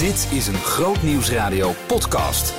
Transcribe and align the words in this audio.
Dit 0.00 0.28
is 0.32 0.46
een 0.46 0.54
Groot 0.54 1.02
Nieuwsradio 1.02 1.72
podcast. 1.86 2.54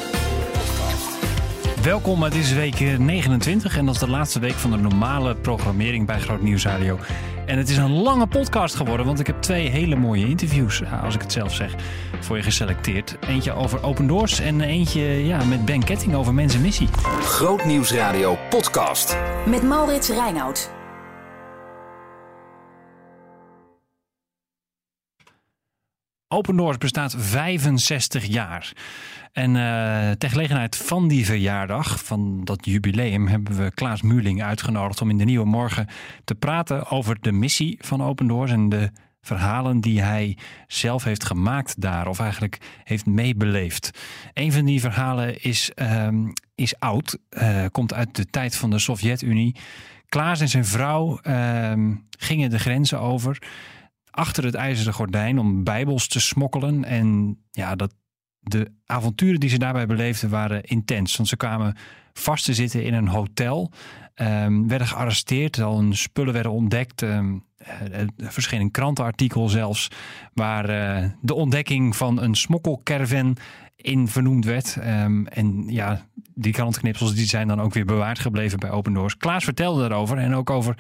Welkom, 1.84 2.24
het 2.24 2.36
is 2.36 2.54
week 2.54 2.80
29 2.80 3.78
en 3.78 3.86
dat 3.86 3.96
is 3.96 4.02
de 4.02 4.10
laatste 4.10 4.40
week 4.40 4.54
van 4.54 4.72
de 4.72 4.78
normale 4.78 5.36
programmering 5.36 6.06
bij 6.06 6.20
Groot 6.20 6.42
Nieuwsradio. 6.42 7.00
En 7.46 7.58
het 7.58 7.70
is 7.70 7.78
een 7.78 7.92
lange 7.92 8.28
podcast 8.28 8.76
geworden, 8.76 9.06
want 9.06 9.20
ik 9.20 9.28
heb 9.28 9.42
twee 9.42 9.70
hele 9.70 9.96
mooie 9.96 10.28
interviews, 10.28 10.82
als 11.04 11.16
ik 11.16 11.22
het 11.22 11.32
zelf 11.32 11.54
zeg, 11.54 11.76
voor 12.20 12.38
je 12.38 12.44
geselecteerd. 12.44 13.18
Eentje 13.28 13.54
over 13.54 13.84
Open 13.84 14.08
Doors 14.08 14.40
en 14.40 14.62
eentje 14.62 15.02
ja, 15.02 15.44
met 15.44 15.66
Ben 15.66 15.84
Ketting 15.84 16.16
over 16.16 16.34
Mensen 16.34 16.62
Missie. 16.62 16.88
Groot 17.22 17.66
Nieuwsradio 17.66 18.38
podcast. 18.50 19.18
Met 19.46 19.64
Maurits 19.64 20.10
Reinoud. 20.10 20.81
Open 26.34 26.56
Doors 26.56 26.78
bestaat 26.78 27.16
65 27.18 28.26
jaar. 28.26 28.74
En 29.32 29.56
uh, 29.56 30.12
ter 30.12 30.30
gelegenheid 30.30 30.78
van 30.78 31.08
die 31.08 31.26
verjaardag, 31.26 32.04
van 32.04 32.44
dat 32.44 32.66
jubileum, 32.66 33.28
hebben 33.28 33.58
we 33.58 33.72
Klaas 33.74 34.02
Muurling 34.02 34.44
uitgenodigd 34.44 35.02
om 35.02 35.10
in 35.10 35.18
de 35.18 35.24
Nieuwe 35.24 35.46
Morgen 35.46 35.88
te 36.24 36.36
praten 36.36 36.90
over 36.90 37.18
de 37.22 37.32
missie 37.32 37.78
van 37.82 38.04
Open 38.04 38.28
Doors 38.28 38.52
en 38.52 38.70
de 38.70 38.92
verhalen 39.22 39.80
die 39.80 40.02
hij 40.02 40.38
zelf 40.68 41.04
heeft 41.04 41.26
gemaakt 41.26 41.82
daar, 41.82 42.08
of 42.08 42.20
eigenlijk 42.20 42.58
heeft 42.84 43.06
meebeleefd. 43.06 43.92
Een 44.34 44.52
van 44.52 44.66
die 44.66 44.80
verhalen 44.80 45.42
is, 45.42 45.72
um, 45.76 46.34
is 46.56 46.80
oud, 46.80 47.18
uh, 47.30 47.66
komt 47.72 47.94
uit 47.94 48.16
de 48.16 48.26
tijd 48.26 48.56
van 48.56 48.70
de 48.70 48.80
Sovjet-Unie. 48.80 49.56
Klaas 50.10 50.40
en 50.40 50.50
zijn 50.50 50.66
vrouw 50.66 51.20
uh, 51.24 51.74
gingen 52.10 52.50
de 52.50 52.60
grenzen 52.60 53.00
over 53.00 53.38
achter 54.12 54.44
het 54.44 54.56
ijzeren 54.56 54.94
gordijn 54.94 55.40
om 55.40 55.64
bijbels 55.64 56.08
te 56.08 56.20
smokkelen. 56.20 56.84
En 56.84 57.38
ja, 57.52 57.76
dat, 57.76 57.94
de 58.40 58.72
avonturen 58.86 59.40
die 59.40 59.50
ze 59.50 59.58
daarbij 59.58 59.86
beleefden 59.86 60.30
waren 60.30 60.64
intens. 60.64 61.16
Want 61.18 61.30
ze 61.30 61.38
kwamen 61.38 61.76
vast 62.14 62.46
te 62.46 62.54
zitten 62.54 62.84
in 62.84 62.94
een 62.94 63.08
hotel, 63.08 63.72
um, 64.16 64.68
werden 64.68 64.88
gearresteerd, 64.88 65.60
al 65.60 65.86
spullen 65.90 66.34
werden 66.34 66.52
ontdekt. 66.52 67.02
Um, 67.02 67.44
er 67.92 68.08
verscheen 68.18 68.62
een 68.62 68.72
krantenartikel 68.72 69.50
zelfs, 69.50 69.88
waar 70.34 70.70
uh, 70.70 71.10
de 71.22 71.34
ontdekking 71.34 71.96
van 71.96 72.22
een 72.22 72.36
smokkelcaravan 72.36 73.38
in 73.82 74.08
vernoemd 74.08 74.46
werd. 74.46 74.76
Um, 74.76 75.28
en 75.28 75.64
ja, 75.68 76.06
die 76.34 76.54
krantenknipsels 76.54 77.16
die 77.16 77.26
zijn 77.26 77.48
dan 77.48 77.62
ook 77.62 77.74
weer 77.74 77.86
bewaard 77.86 78.20
gebleven 78.20 78.60
bij 78.60 78.70
Open 78.70 78.94
Doors. 78.94 79.18
Klaas 79.18 79.44
vertelde 79.44 79.80
daarover 79.82 80.18
en 80.18 80.34
ook 80.34 80.50
over 80.50 80.78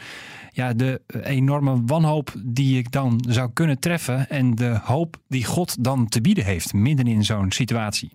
ja, 0.51 0.73
de 0.73 1.01
enorme 1.23 1.81
wanhoop 1.85 2.33
die 2.43 2.77
ik 2.77 2.91
dan 2.91 3.25
zou 3.27 3.49
kunnen 3.53 3.79
treffen. 3.79 4.29
En 4.29 4.55
de 4.55 4.79
hoop 4.83 5.21
die 5.27 5.45
God 5.45 5.83
dan 5.83 6.07
te 6.07 6.21
bieden 6.21 6.45
heeft 6.45 6.73
midden 6.73 7.07
in 7.07 7.23
zo'n 7.23 7.51
situatie. 7.51 8.11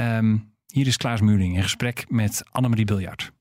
Um, 0.00 0.54
hier 0.66 0.86
is 0.86 0.96
Klaas 0.96 1.20
Muring 1.20 1.56
in 1.56 1.62
gesprek 1.62 2.04
met 2.08 2.42
Annemarie 2.50 2.84
Biljart. 2.84 3.32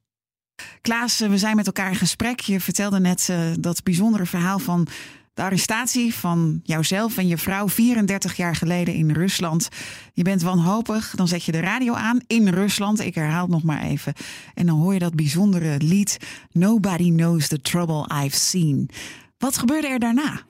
Klaas, 0.81 1.19
we 1.19 1.37
zijn 1.37 1.55
met 1.55 1.65
elkaar 1.65 1.89
in 1.89 1.95
gesprek. 1.95 2.39
Je 2.39 2.59
vertelde 2.59 2.99
net 2.99 3.27
uh, 3.31 3.39
dat 3.59 3.83
bijzondere 3.83 4.25
verhaal 4.25 4.59
van 4.59 4.87
de 5.35 5.41
arrestatie 5.41 6.13
van 6.13 6.59
jouzelf 6.63 7.17
en 7.17 7.27
je 7.27 7.37
vrouw 7.37 7.67
34 7.67 8.35
jaar 8.35 8.55
geleden 8.55 8.93
in 8.93 9.11
Rusland. 9.11 9.69
Je 10.13 10.23
bent 10.23 10.41
wanhopig, 10.41 11.13
dan 11.15 11.27
zet 11.27 11.43
je 11.43 11.51
de 11.51 11.59
radio 11.59 11.93
aan 11.93 12.19
in 12.27 12.47
Rusland. 12.47 12.99
Ik 12.99 13.15
herhaal 13.15 13.41
het 13.41 13.51
nog 13.51 13.63
maar 13.63 13.81
even. 13.81 14.13
En 14.53 14.65
dan 14.65 14.79
hoor 14.79 14.93
je 14.93 14.99
dat 14.99 15.15
bijzondere 15.15 15.77
lied 15.77 16.17
Nobody 16.51 17.11
Knows 17.11 17.47
the 17.47 17.61
Trouble 17.61 18.23
I've 18.23 18.37
Seen. 18.37 18.89
Wat 19.37 19.57
gebeurde 19.57 19.87
er 19.87 19.99
daarna? 19.99 20.41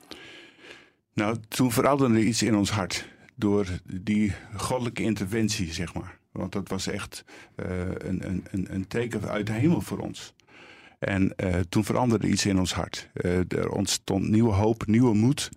Nou, 1.14 1.36
toen 1.48 1.72
veranderde 1.72 2.24
iets 2.24 2.42
in 2.42 2.56
ons 2.56 2.70
hart 2.70 3.08
door 3.34 3.66
die 3.84 4.32
goddelijke 4.56 5.02
interventie, 5.02 5.72
zeg 5.72 5.94
maar. 5.94 6.18
Want 6.32 6.52
dat 6.52 6.68
was 6.68 6.86
echt 6.86 7.24
uh, 7.56 7.66
een, 7.98 8.44
een, 8.50 8.66
een 8.74 8.86
teken 8.88 9.28
uit 9.28 9.46
de 9.46 9.52
hemel 9.52 9.80
voor 9.80 9.98
ons. 9.98 10.34
En 10.98 11.32
uh, 11.36 11.54
toen 11.68 11.84
veranderde 11.84 12.28
iets 12.28 12.46
in 12.46 12.58
ons 12.58 12.74
hart. 12.74 13.10
Uh, 13.14 13.38
er 13.38 13.70
ontstond 13.70 14.28
nieuwe 14.28 14.52
hoop, 14.52 14.86
nieuwe 14.86 15.14
moed. 15.14 15.48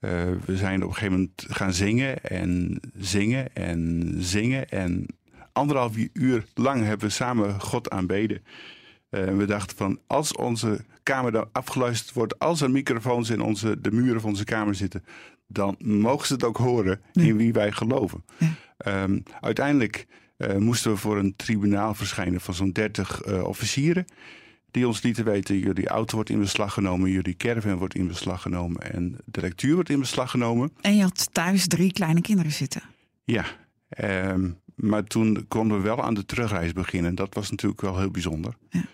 Uh, 0.00 0.10
we 0.44 0.56
zijn 0.56 0.82
op 0.82 0.88
een 0.88 0.94
gegeven 0.94 1.12
moment 1.12 1.44
gaan 1.48 1.72
zingen 1.72 2.24
en 2.24 2.80
zingen 2.94 3.54
en 3.54 4.14
zingen. 4.18 4.68
En 4.68 5.06
anderhalf 5.52 5.94
uur 6.12 6.44
lang 6.54 6.84
hebben 6.84 7.06
we 7.06 7.12
samen 7.12 7.60
God 7.60 7.90
aanbeden. 7.90 8.42
En 9.10 9.36
we 9.36 9.44
dachten 9.44 9.76
van, 9.76 10.00
als 10.06 10.32
onze 10.32 10.84
kamer 11.02 11.32
dan 11.32 11.48
afgeluisterd 11.52 12.14
wordt, 12.14 12.38
als 12.38 12.60
er 12.60 12.70
microfoons 12.70 13.30
in 13.30 13.40
onze, 13.40 13.80
de 13.80 13.92
muren 13.92 14.20
van 14.20 14.30
onze 14.30 14.44
kamer 14.44 14.74
zitten, 14.74 15.04
dan 15.46 15.76
mogen 15.78 16.26
ze 16.26 16.32
het 16.32 16.44
ook 16.44 16.56
horen 16.56 17.00
in 17.12 17.36
wie 17.36 17.52
wij 17.52 17.72
geloven. 17.72 18.24
Ja. 18.38 19.02
Um, 19.02 19.22
uiteindelijk 19.40 20.06
moesten 20.58 20.90
we 20.90 20.96
voor 20.96 21.18
een 21.18 21.36
tribunaal 21.36 21.94
verschijnen 21.94 22.40
van 22.40 22.54
zo'n 22.54 22.72
30 22.72 23.24
officieren 23.24 24.06
die 24.70 24.86
ons 24.86 25.02
lieten 25.02 25.24
weten: 25.24 25.58
jullie 25.58 25.88
auto 25.88 26.14
wordt 26.14 26.30
in 26.30 26.38
beslag 26.38 26.72
genomen, 26.72 27.10
jullie 27.10 27.36
caravan 27.36 27.76
wordt 27.76 27.94
in 27.94 28.06
beslag 28.06 28.42
genomen 28.42 28.92
en 28.92 29.16
de 29.24 29.40
lectuur 29.40 29.74
wordt 29.74 29.90
in 29.90 29.98
beslag 29.98 30.30
genomen. 30.30 30.72
En 30.80 30.96
je 30.96 31.02
had 31.02 31.28
thuis 31.32 31.66
drie 31.66 31.92
kleine 31.92 32.20
kinderen 32.20 32.52
zitten. 32.52 32.82
Ja, 33.24 33.44
um, 34.04 34.60
maar 34.74 35.04
toen 35.04 35.44
konden 35.48 35.76
we 35.76 35.82
wel 35.82 36.02
aan 36.02 36.14
de 36.14 36.24
terugreis 36.24 36.72
beginnen. 36.72 37.14
Dat 37.14 37.34
was 37.34 37.50
natuurlijk 37.50 37.80
wel 37.80 37.98
heel 37.98 38.10
bijzonder. 38.10 38.54
Ja. 38.70 38.84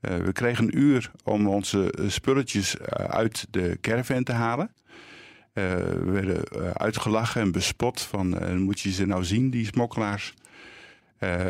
Uh, 0.00 0.16
we 0.16 0.32
kregen 0.32 0.64
een 0.64 0.78
uur 0.78 1.10
om 1.24 1.48
onze 1.48 1.94
spulletjes 2.06 2.78
uit 2.90 3.46
de 3.50 3.78
caravan 3.80 4.22
te 4.22 4.32
halen. 4.32 4.70
Uh, 5.54 5.64
we 5.74 6.10
werden 6.10 6.48
uitgelachen 6.76 7.40
en 7.40 7.52
bespot 7.52 8.02
van 8.02 8.42
uh, 8.42 8.56
moet 8.56 8.80
je 8.80 8.92
ze 8.92 9.06
nou 9.06 9.24
zien, 9.24 9.50
die 9.50 9.66
smokkelaars. 9.66 10.34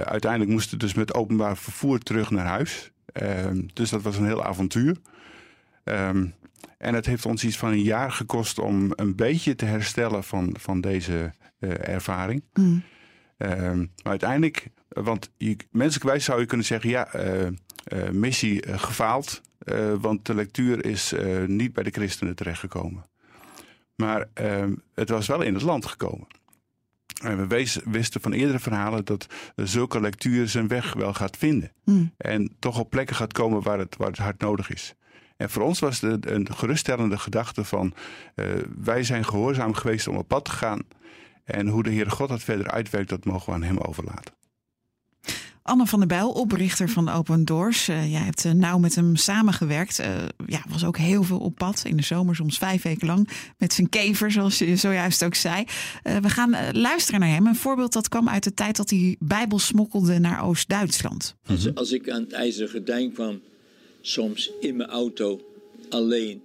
uiteindelijk 0.04 0.50
moesten 0.50 0.78
we 0.78 0.84
dus 0.84 0.94
met 0.94 1.14
openbaar 1.14 1.56
vervoer 1.56 1.98
terug 1.98 2.30
naar 2.30 2.46
huis. 2.46 2.90
Um, 3.22 3.68
dus 3.72 3.90
dat 3.90 4.02
was 4.02 4.16
een 4.16 4.26
heel 4.26 4.44
avontuur. 4.44 4.96
Um, 5.84 6.34
en 6.78 6.94
het 6.94 7.06
heeft 7.06 7.26
ons 7.26 7.44
iets 7.44 7.56
van 7.56 7.70
een 7.70 7.82
jaar 7.82 8.12
gekost 8.12 8.58
om 8.58 8.92
een 8.96 9.16
beetje 9.16 9.54
te 9.54 9.64
herstellen 9.64 10.24
van, 10.24 10.56
van 10.60 10.80
deze 10.80 11.32
uh, 11.58 11.88
ervaring. 11.88 12.42
Mm. 12.52 12.82
Um, 13.38 13.90
maar 14.02 14.10
uiteindelijk, 14.10 14.68
want 14.88 15.30
je, 15.36 15.56
zou 16.16 16.40
je 16.40 16.46
kunnen 16.46 16.66
zeggen: 16.66 16.90
ja, 16.90 17.14
uh, 17.14 17.46
uh, 17.92 18.08
missie 18.10 18.68
gefaald, 18.78 19.42
want 20.00 20.26
de 20.26 20.34
lectuur 20.34 20.84
is 20.84 21.14
niet 21.46 21.72
bij 21.72 21.84
de 21.84 21.90
christenen 21.90 22.34
terechtgekomen. 22.34 23.04
Maar 23.94 24.28
het 24.94 25.08
was 25.08 25.26
wel 25.26 25.42
in 25.42 25.54
het 25.54 25.62
land 25.62 25.86
gekomen. 25.86 26.26
En 27.22 27.48
we 27.48 27.80
wisten 27.84 28.20
van 28.20 28.32
eerdere 28.32 28.58
verhalen 28.58 29.04
dat 29.04 29.26
zulke 29.56 30.00
lectuur 30.00 30.48
zijn 30.48 30.68
weg 30.68 30.92
wel 30.92 31.14
gaat 31.14 31.36
vinden. 31.36 31.72
Mm. 31.84 32.12
En 32.16 32.56
toch 32.58 32.78
op 32.78 32.90
plekken 32.90 33.16
gaat 33.16 33.32
komen 33.32 33.62
waar 33.62 33.78
het, 33.78 33.96
waar 33.96 34.08
het 34.08 34.18
hard 34.18 34.40
nodig 34.40 34.70
is. 34.70 34.94
En 35.36 35.50
voor 35.50 35.62
ons 35.62 35.78
was 35.78 36.00
het 36.00 36.30
een 36.30 36.54
geruststellende 36.54 37.18
gedachte 37.18 37.64
van... 37.64 37.94
Uh, 38.36 38.46
wij 38.78 39.04
zijn 39.04 39.24
gehoorzaam 39.24 39.74
geweest 39.74 40.08
om 40.08 40.16
op 40.16 40.28
pad 40.28 40.44
te 40.44 40.50
gaan. 40.50 40.82
En 41.44 41.68
hoe 41.68 41.82
de 41.82 41.90
Heere 41.90 42.10
God 42.10 42.28
dat 42.28 42.42
verder 42.42 42.70
uitwerkt, 42.70 43.08
dat 43.08 43.24
mogen 43.24 43.46
we 43.46 43.52
aan 43.52 43.62
hem 43.62 43.78
overlaten. 43.78 44.34
Anne 45.66 45.86
van 45.86 45.98
der 45.98 46.08
Bijl, 46.08 46.30
oprichter 46.30 46.88
van 46.88 47.08
Open 47.08 47.44
Doors. 47.44 47.88
Uh, 47.88 48.10
jij 48.10 48.20
hebt 48.20 48.44
uh, 48.44 48.52
nauw 48.52 48.78
met 48.78 48.94
hem 48.94 49.16
samengewerkt. 49.16 50.00
Uh, 50.00 50.06
ja, 50.46 50.64
was 50.68 50.84
ook 50.84 50.96
heel 50.96 51.22
veel 51.22 51.38
op 51.38 51.54
pad. 51.54 51.82
In 51.86 51.96
de 51.96 52.02
zomer 52.02 52.34
soms 52.36 52.58
vijf 52.58 52.82
weken 52.82 53.06
lang. 53.06 53.28
Met 53.58 53.72
zijn 53.72 53.88
kever, 53.88 54.30
zoals 54.30 54.58
je 54.58 54.76
zojuist 54.76 55.24
ook 55.24 55.34
zei. 55.34 55.64
we 56.02 56.28
gaan 56.28 56.56
luisteren 56.72 57.20
naar 57.20 57.28
hem. 57.28 57.46
Een 57.46 57.56
voorbeeld 57.56 57.92
dat 57.92 58.08
kwam 58.08 58.28
uit 58.28 58.44
de 58.44 58.54
tijd 58.54 58.76
dat 58.76 58.90
hij 58.90 59.16
Bijbel 59.18 59.58
smokkelde 59.58 60.18
naar 60.18 60.44
Oost-Duitsland. 60.44 61.34
Als, 61.46 61.74
als, 61.74 61.92
ik 61.92 62.10
aan 62.10 62.22
het 62.22 62.32
IJzeren 62.32 62.70
Gordijn 62.70 63.12
kwam, 63.12 63.40
soms 64.00 64.50
in 64.60 64.76
mijn 64.76 64.90
auto, 64.90 65.40
alleen, 65.90 66.42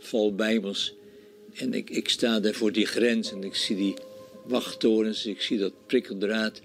vol 0.00 0.34
Bijbels. 0.34 0.94
En 1.54 1.74
ik, 1.74 1.90
ik 1.90 2.08
sta 2.08 2.40
daar 2.40 2.54
voor 2.54 2.72
die 2.72 2.86
grens 2.86 3.32
en 3.32 3.44
ik 3.44 3.54
zie 3.54 3.76
die 3.76 3.94
wachttorens, 4.44 5.26
ik 5.26 5.40
zie 5.40 5.58
dat 5.58 5.72
prikkeldraad 5.86 6.60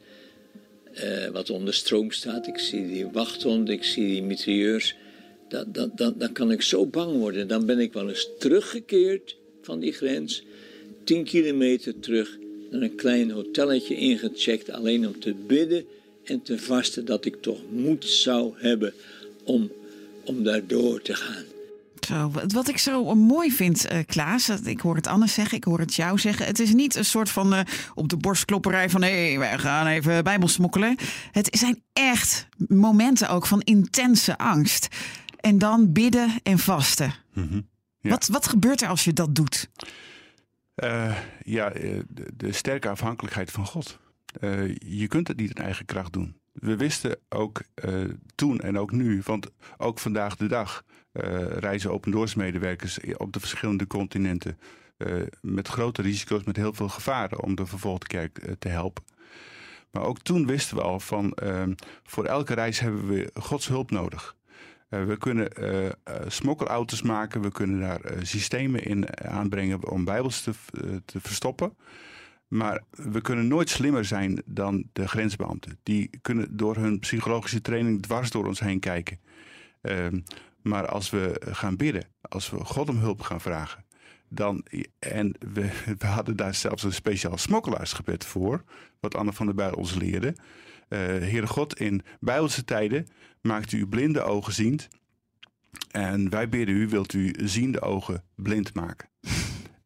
uh, 1.04 1.28
wat 1.28 1.50
onder 1.50 1.74
stroom 1.74 2.12
staat. 2.12 2.48
Ik 2.48 2.58
zie 2.58 2.88
die 2.88 3.08
wachthonden, 3.08 3.74
ik 3.74 3.84
zie 3.84 4.06
die 4.06 4.24
mitrailleurs. 4.24 4.96
Dan, 5.68 5.92
dan, 5.96 6.32
kan 6.34 6.52
ik 6.52 6.62
zo 6.62 6.86
bang 6.86 7.18
worden. 7.18 7.48
Dan 7.48 7.66
ben 7.66 7.80
ik 7.80 7.94
wel 7.94 8.10
eens 8.10 8.30
teruggekeerd 8.40 9.36
van 9.62 9.80
die 9.80 9.94
grens. 9.94 10.44
Tien 11.04 11.24
kilometer 11.24 12.00
terug 12.00 12.38
naar 12.72 12.82
een 12.82 12.96
klein 12.96 13.32
hotelletje 13.32 13.96
ingecheckt. 13.96 14.70
Alleen 14.70 15.08
om 15.08 15.20
te 15.20 15.34
bidden 15.34 15.86
en 16.24 16.42
te 16.42 16.60
vasten 16.60 17.06
dat 17.06 17.26
ik 17.26 17.42
toch 17.42 17.60
moed 17.70 18.06
zou 18.06 18.54
hebben 18.56 18.94
om, 19.44 19.72
om 20.24 20.44
daar 20.44 20.68
door 20.68 21.02
te 21.02 21.14
gaan. 21.14 21.55
Zo, 22.06 22.31
wat 22.48 22.69
ik 22.69 22.78
zo 22.78 23.16
mooi 23.16 23.52
vind, 23.52 23.92
uh, 23.92 24.00
Klaas, 24.06 24.50
ik 24.50 24.80
hoor 24.80 24.96
het 24.96 25.07
anders 25.07 25.34
zeggen, 25.34 25.57
ik 25.57 25.63
hoor 25.63 25.80
het 25.80 25.96
jou 25.96 26.19
zeggen. 26.19 26.46
Het 26.46 26.60
is 26.60 26.74
niet 26.74 26.96
een 26.96 27.06
soort 27.06 27.30
van 27.30 27.54
uh, 27.54 27.60
op 27.94 28.10
de 28.10 28.18
borstklopperij 28.18 28.90
van 28.90 29.02
hé, 29.02 29.28
hey, 29.28 29.40
wij 29.40 29.57
gaan 29.57 29.88
even 29.88 30.24
bijbel 30.24 30.48
smokkelen. 30.48 30.96
Het 31.31 31.48
zijn 31.52 31.84
echt 31.94 32.48
momenten 32.68 33.30
ook 33.30 33.46
van 33.46 33.62
intense 33.62 34.38
angst. 34.38 34.88
En 35.40 35.57
dan 35.57 35.92
bidden 35.92 36.34
en 36.44 36.60
vasten. 36.60 37.13
Mm 37.34 37.48
-hmm. 37.48 37.68
ja. 38.00 38.10
wat, 38.10 38.28
wat 38.28 38.48
gebeurt 38.48 38.81
er 38.81 38.88
als 38.88 39.04
je 39.04 39.13
dat 39.13 39.36
doet? 39.36 39.69
Uh, 40.75 41.18
ja, 41.44 41.69
de, 41.69 42.06
de, 42.34 42.51
sterke 42.51 42.90
afhankelijkheid 42.90 43.51
van 43.51 43.66
God. 43.66 44.00
Je 44.80 45.08
kunt 45.08 45.28
het 45.28 45.38
niet 45.38 45.50
in 45.50 45.63
eigen 45.63 45.86
kracht 45.86 46.13
doen. 46.13 46.36
We 46.56 46.75
wisten 46.75 47.18
ook 47.30 47.62
uh, 47.86 48.04
toen 48.36 48.60
en 48.60 48.78
ook 48.78 48.92
nu, 48.92 49.22
want 49.25 49.52
ook 49.78 50.00
vandaag 50.00 50.36
de 50.36 50.48
dag 50.48 50.84
reizen 51.60 51.92
opendoorsmedewerkers 51.92 53.00
op 53.18 53.34
de 53.34 53.40
verschillende 53.40 53.88
continenten 53.88 54.60
met 55.42 55.68
grote 55.68 56.02
risico's, 56.02 56.44
met 56.44 56.56
heel 56.56 56.74
veel 56.74 56.90
gevaren 56.90 57.44
om 57.44 57.56
de 57.56 57.66
vervolgde 57.66 58.07
kerk 58.07 58.56
te 58.60 58.68
helpen. 58.68 59.04
Maar 59.92 60.04
ook 60.04 60.19
toen 60.19 60.48
wisten 60.48 60.78
we 60.78 60.84
al 60.84 61.00
van 61.00 61.34
ehm, 61.34 61.74
voor 62.04 62.25
elke 62.25 62.54
reis 62.54 62.80
hebben 62.80 63.08
we 63.08 63.31
Gods 63.34 63.68
hulp 63.68 63.92
nodig. 63.92 64.36
We 64.90 65.18
kunnen 65.18 65.50
smokkelauto's 66.28 67.01
maken, 67.01 67.42
we 67.42 67.51
kunnen 67.51 67.80
daar 67.80 68.01
systemen 68.22 68.84
in 68.84 69.19
aanbrengen 69.19 69.90
om 69.90 70.06
bijbels 70.06 70.42
te 71.06 71.19
verstoppen. 71.19 71.75
Maar 72.48 72.82
we 72.90 73.22
kunnen 73.22 73.48
nooit 73.48 73.70
slimmer 73.70 74.06
zijn 74.06 74.42
dan 74.46 74.90
de 74.94 75.08
grensbeambten. 75.08 75.80
Die 75.84 76.10
kunnen 76.22 76.58
door 76.58 76.76
hun 76.76 77.00
psychologische 77.00 77.62
training 77.62 78.02
dwars 78.02 78.30
door 78.30 78.46
ons 78.46 78.60
heen 78.60 78.80
kijken. 78.80 79.20
Ehm, 79.82 80.20
maar 80.62 80.88
als 80.88 81.10
we 81.10 81.42
gaan 81.50 81.76
bidden, 81.76 82.08
als 82.22 82.50
we 82.50 82.66
God 82.66 82.90
om 82.90 82.98
hulp 82.98 83.22
gaan 83.22 83.42
vragen, 83.42 83.86
dan, 84.30 84.66
en 85.00 85.36
we, 85.54 85.70
we 85.98 86.08
hadden 86.08 86.36
daar 86.36 86.54
zelfs 86.54 86.84
een 86.84 86.94
speciaal 86.94 87.38
smokkelaarsgebed 87.38 88.26
voor, 88.26 88.64
wat 89.00 89.16
Anne 89.16 89.34
van 89.34 89.46
der 89.46 89.56
Bijl 89.56 89.74
ons 89.74 89.96
leerde. 89.96 90.36
Uh, 90.90 91.00
Heere 91.00 91.48
God, 91.48 91.80
in 91.80 92.02
Bijbelse 92.20 92.64
tijden 92.64 93.08
maakt 93.42 93.72
u 93.72 93.88
blinde 93.88 94.22
ogen 94.22 94.54
ziend. 94.54 94.88
En 95.92 96.30
wij 96.30 96.50
bidden 96.50 96.76
u, 96.76 96.88
wilt 96.88 97.14
u 97.14 97.36
ziende 97.38 97.82
ogen 97.82 98.24
blind 98.36 98.74
maken. 98.74 99.10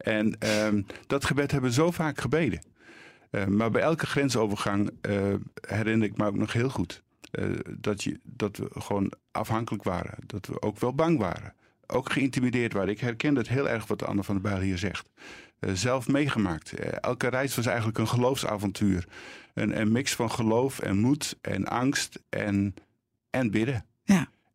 En 0.10 0.36
um, 0.66 0.86
dat 1.08 1.26
gebed 1.26 1.52
hebben 1.52 1.70
we 1.70 1.76
zo 1.76 1.92
vaak 1.92 2.22
gebeden. 2.22 2.62
Uh, 3.32 3.46
maar 3.46 3.72
bij 3.72 3.82
elke 3.82 4.06
grensovergang 4.06 4.92
uh, 5.02 5.34
herinner 5.68 6.08
ik 6.08 6.18
me 6.18 6.26
ook 6.26 6.38
nog 6.38 6.54
heel 6.54 6.70
goed. 6.70 7.04
dat, 7.78 8.04
je, 8.04 8.20
dat 8.24 8.58
we 8.58 8.70
gewoon 8.74 9.12
afhankelijk 9.32 9.84
waren. 9.84 10.18
Dat 10.26 10.46
we 10.46 10.62
ook 10.62 10.80
wel 10.80 10.94
bang 10.94 11.18
waren 11.18 11.54
ook 11.92 12.12
geïntimideerd 12.12 12.74
waren. 12.74 12.90
Ik 12.90 13.00
herken 13.00 13.36
het 13.36 13.50
heel 13.50 13.70
erg 13.70 13.88
wat 13.88 14.04
Anne 14.04 14.24
van 14.24 14.42
der 14.42 14.52
Bijl 14.52 14.62
hier 14.62 14.78
zegt. 14.78 15.10
Uh, 15.60 15.72
zelf 15.74 16.08
meegemaakt. 16.08 16.74
Elke 16.80 17.28
reis 17.28 17.56
was 17.56 17.66
eigenlijk 17.66 17.98
een 17.98 18.08
geloofsavontuur. 18.08 19.08
Een, 19.54 19.80
een, 19.80 19.92
mix 19.92 20.16
van 20.16 20.32
geloof 20.32 20.80
en 20.80 20.98
moed 20.98 21.38
en 21.42 21.66
angst 21.66 22.20
en, 22.30 22.74
en 23.30 23.52
bidden. 23.52 23.86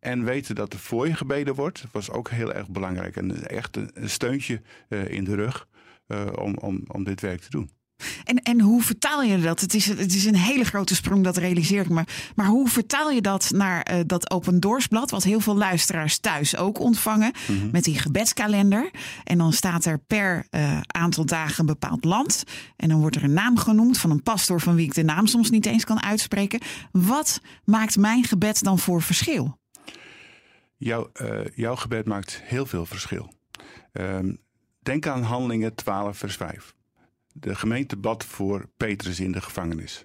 En 0.05 0.25
weten 0.25 0.55
dat 0.55 0.73
er 0.73 0.79
voor 0.79 1.09
je 1.09 1.15
gebeden 1.15 1.55
wordt, 1.55 1.85
was 1.93 2.11
ook 2.11 2.31
heel 2.31 2.53
erg 2.53 2.69
belangrijk. 2.69 3.17
En 3.17 3.47
echt 3.47 3.77
een, 3.77 4.11
steuntje 4.11 4.61
uh, 4.89 5.09
in 5.09 5.25
de 5.25 5.35
rug 5.35 5.69
om, 6.35 6.57
om, 6.57 6.85
om 6.87 7.05
dit 7.05 7.21
werk 7.21 7.41
te 7.41 7.51
doen. 7.51 7.71
En, 8.25 8.43
en 8.43 8.61
hoe 8.61 8.83
vertaal 8.83 9.23
je 9.23 9.39
dat? 9.39 9.61
Het 9.61 9.75
is, 9.75 9.87
het 9.87 10.15
is 10.15 10.25
een 10.25 10.37
hele 10.37 10.65
grote 10.65 10.95
sprong, 10.95 11.25
dat 11.25 11.37
realiseer 11.37 11.81
ik 11.81 11.89
me. 11.89 12.05
Maar 12.35 12.47
hoe 12.47 12.69
vertaal 12.69 13.11
je 13.11 13.21
dat 13.21 13.51
naar 13.55 13.93
uh, 13.93 14.01
dat 14.07 14.31
Open 14.31 14.61
Doorsblad, 14.61 15.11
wat 15.11 15.23
heel 15.23 15.41
veel 15.41 15.57
luisteraars 15.57 16.19
thuis 16.19 16.57
ook 16.57 16.79
ontvangen, 16.79 17.33
mm 17.49 17.59
-hmm. 17.59 17.71
met 17.73 17.85
die 17.85 17.99
gebedskalender. 17.99 18.91
En 19.25 19.39
dan 19.39 19.53
staat 19.53 19.85
er 19.85 19.99
per 19.99 20.47
uh, 20.51 20.81
aantal 20.87 21.25
dagen 21.25 21.61
een 21.61 21.67
bepaald 21.67 22.05
land. 22.05 22.45
En 22.77 22.89
dan 22.89 23.01
wordt 23.01 23.17
er 23.17 23.25
een 23.25 23.33
naam 23.33 23.59
genoemd 23.59 23.99
van 23.99 24.11
een 24.11 24.23
pastoor 24.23 24.61
van 24.61 24.75
wie 24.75 24.87
ik 24.87 24.95
de 24.95 25.05
naam 25.05 25.27
soms 25.27 25.51
niet 25.51 25.67
eens 25.67 25.85
kan 25.85 26.03
uitspreken. 26.03 26.61
Wat 26.93 27.41
maakt 27.65 27.97
mijn 27.97 28.25
gebed 28.25 28.63
dan 28.63 28.79
voor 28.79 29.03
verschil? 29.03 29.63
Jouw, 30.85 31.11
uh, 31.23 31.41
jouw 31.55 31.77
gebed 31.77 32.07
maakt 32.07 32.41
heel 32.43 32.67
veel 32.67 32.87
verschil. 32.87 33.33
Um, 33.93 34.39
denk 34.79 35.07
aan 35.07 35.23
Handelingen 35.23 35.75
12, 35.75 36.19
vers 36.19 36.37
5 36.37 36.75
de 37.33 37.55
gemeente 37.55 37.97
bad 37.97 38.25
voor 38.25 38.69
Petrus 38.77 39.21
in 39.21 39.33
de 39.33 39.41
gevangenis. 39.41 40.05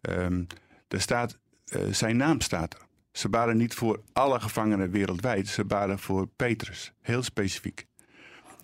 Um, 0.00 0.46
staat, 0.88 1.38
uh, 1.76 1.92
zijn 1.92 2.16
naam 2.16 2.40
staat 2.40 2.74
er. 2.74 2.80
Ze 3.12 3.28
baden 3.28 3.56
niet 3.56 3.74
voor 3.74 4.02
alle 4.12 4.40
gevangenen 4.40 4.90
wereldwijd, 4.90 5.48
ze 5.48 5.64
baden 5.64 5.98
voor 5.98 6.26
Petrus, 6.26 6.92
heel 7.00 7.22
specifiek. 7.22 7.86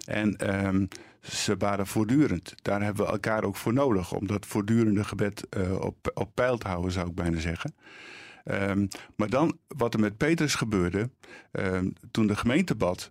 En 0.05 0.55
um, 0.67 0.89
ze 1.21 1.57
baden 1.57 1.87
voortdurend. 1.87 2.55
Daar 2.63 2.83
hebben 2.83 3.05
we 3.05 3.13
elkaar 3.13 3.45
ook 3.45 3.57
voor 3.57 3.73
nodig, 3.73 4.13
om 4.13 4.27
dat 4.27 4.47
voortdurende 4.47 5.05
gebed 5.05 5.47
uh, 5.57 5.81
op, 5.81 6.11
op 6.15 6.35
peil 6.35 6.59
te 6.59 6.69
houden, 6.69 6.93
zou 6.93 7.09
ik 7.09 7.15
bijna 7.15 7.41
zeggen. 7.41 7.75
Um, 8.45 8.89
maar 9.17 9.29
dan, 9.29 9.59
wat 9.69 9.95
er 9.95 10.01
met 10.01 10.17
Petrus 10.17 10.55
gebeurde, 10.55 11.11
toen 12.11 12.27
de 12.27 12.37
gemeente 12.37 12.75
bad, 12.75 13.11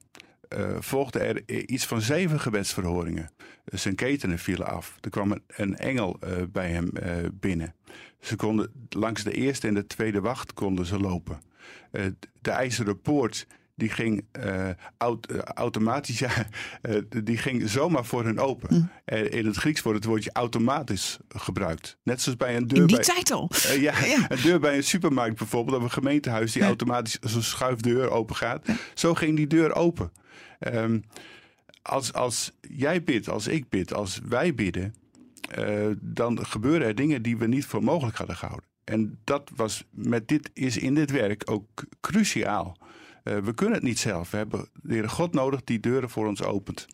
uh, 0.57 0.75
volgde 0.79 1.19
er 1.19 1.49
iets 1.69 1.85
van 1.85 2.01
zeven 2.01 2.39
gebedsverhoringen. 2.39 3.29
Zijn 3.65 3.95
ketenen 3.95 4.39
vielen 4.39 4.67
af. 4.67 4.97
Er 5.01 5.09
kwam 5.09 5.39
een, 5.47 5.77
engel 5.77 6.19
uh, 6.23 6.31
bij 6.51 6.69
hem 6.69 6.89
uh, 6.93 7.13
binnen. 7.33 7.75
Ze 8.19 8.35
konden 8.35 8.71
langs 8.89 9.23
de 9.23 9.31
eerste 9.31 9.67
en 9.67 9.73
de 9.73 9.87
tweede 9.87 10.21
wacht 10.21 10.53
konden 10.53 10.85
ze 10.85 10.99
lopen. 10.99 11.41
de 12.41 12.51
ijzeren 12.51 13.01
poort 13.01 13.47
die 13.81 13.89
ging 13.89 14.25
aut 14.97 15.31
automatisch, 15.37 16.19
ja, 16.25 16.31
die 17.23 17.37
ging 17.37 17.69
zomaar 17.69 18.05
voor 18.05 18.25
hen 18.25 18.39
open. 18.39 18.75
Mm. 19.05 19.15
in 19.15 19.45
het 19.45 19.55
Grieks 19.55 19.81
wordt 19.81 19.97
het 19.97 20.07
woordje 20.07 20.29
automatisch 20.33 21.17
gebruikt. 21.29 21.97
Net 22.03 22.21
zoals 22.21 22.37
bij 22.37 22.55
een 22.55 22.67
deur. 22.67 22.81
In 22.81 22.87
die 22.87 22.95
bij, 22.95 23.05
tijd 23.05 23.31
al. 23.31 23.49
ja, 23.79 24.05
ja, 24.05 24.25
een 24.29 24.41
deur 24.41 24.59
bij 24.59 24.75
een 24.75 24.83
supermarkt 24.83 25.37
bijvoorbeeld, 25.37 25.77
of 25.77 25.83
een 25.83 25.91
gemeentehuis 25.91 26.51
die 26.51 26.61
ja. 26.61 26.67
automatisch 26.67 27.19
zo'n 27.19 27.41
schuifdeur 27.41 28.09
open 28.09 28.35
gaat. 28.35 28.67
Ja. 28.67 28.75
Zo 28.93 29.13
ging 29.13 29.35
die 29.35 29.47
deur 29.47 29.75
open. 29.75 30.11
Um, 30.59 31.03
als, 31.81 32.13
als 32.13 32.51
jij 32.61 33.03
bidt, 33.03 33.29
als 33.29 33.47
ik 33.47 33.69
bid, 33.69 33.93
als 33.93 34.19
wij 34.27 34.55
bidden, 34.55 34.95
dan 35.99 36.45
gebeuren 36.45 36.87
er 36.87 36.95
dingen 36.95 37.21
die 37.21 37.37
we 37.37 37.47
niet 37.47 37.65
voor 37.65 37.83
mogelijk 37.83 38.17
hadden 38.17 38.35
gehouden. 38.35 38.69
En 38.83 39.19
dat 39.23 39.51
was 39.55 39.83
met 39.89 40.27
dit, 40.27 40.49
is 40.53 40.77
in 40.77 40.95
dit 40.95 41.11
werk 41.11 41.51
ook 41.51 41.83
cruciaal. 42.01 42.77
Uh, 43.23 43.37
we 43.37 43.53
kunnen 43.53 43.75
het 43.75 43.83
niet 43.83 43.99
zelf. 43.99 44.31
We 44.31 44.37
hebben 44.37 44.69
de 44.73 44.93
Heere 44.93 45.09
God 45.09 45.33
nodig 45.33 45.63
die 45.63 45.79
deuren 45.79 46.09
voor 46.09 46.27
ons 46.27 46.43
opent. 46.43 46.85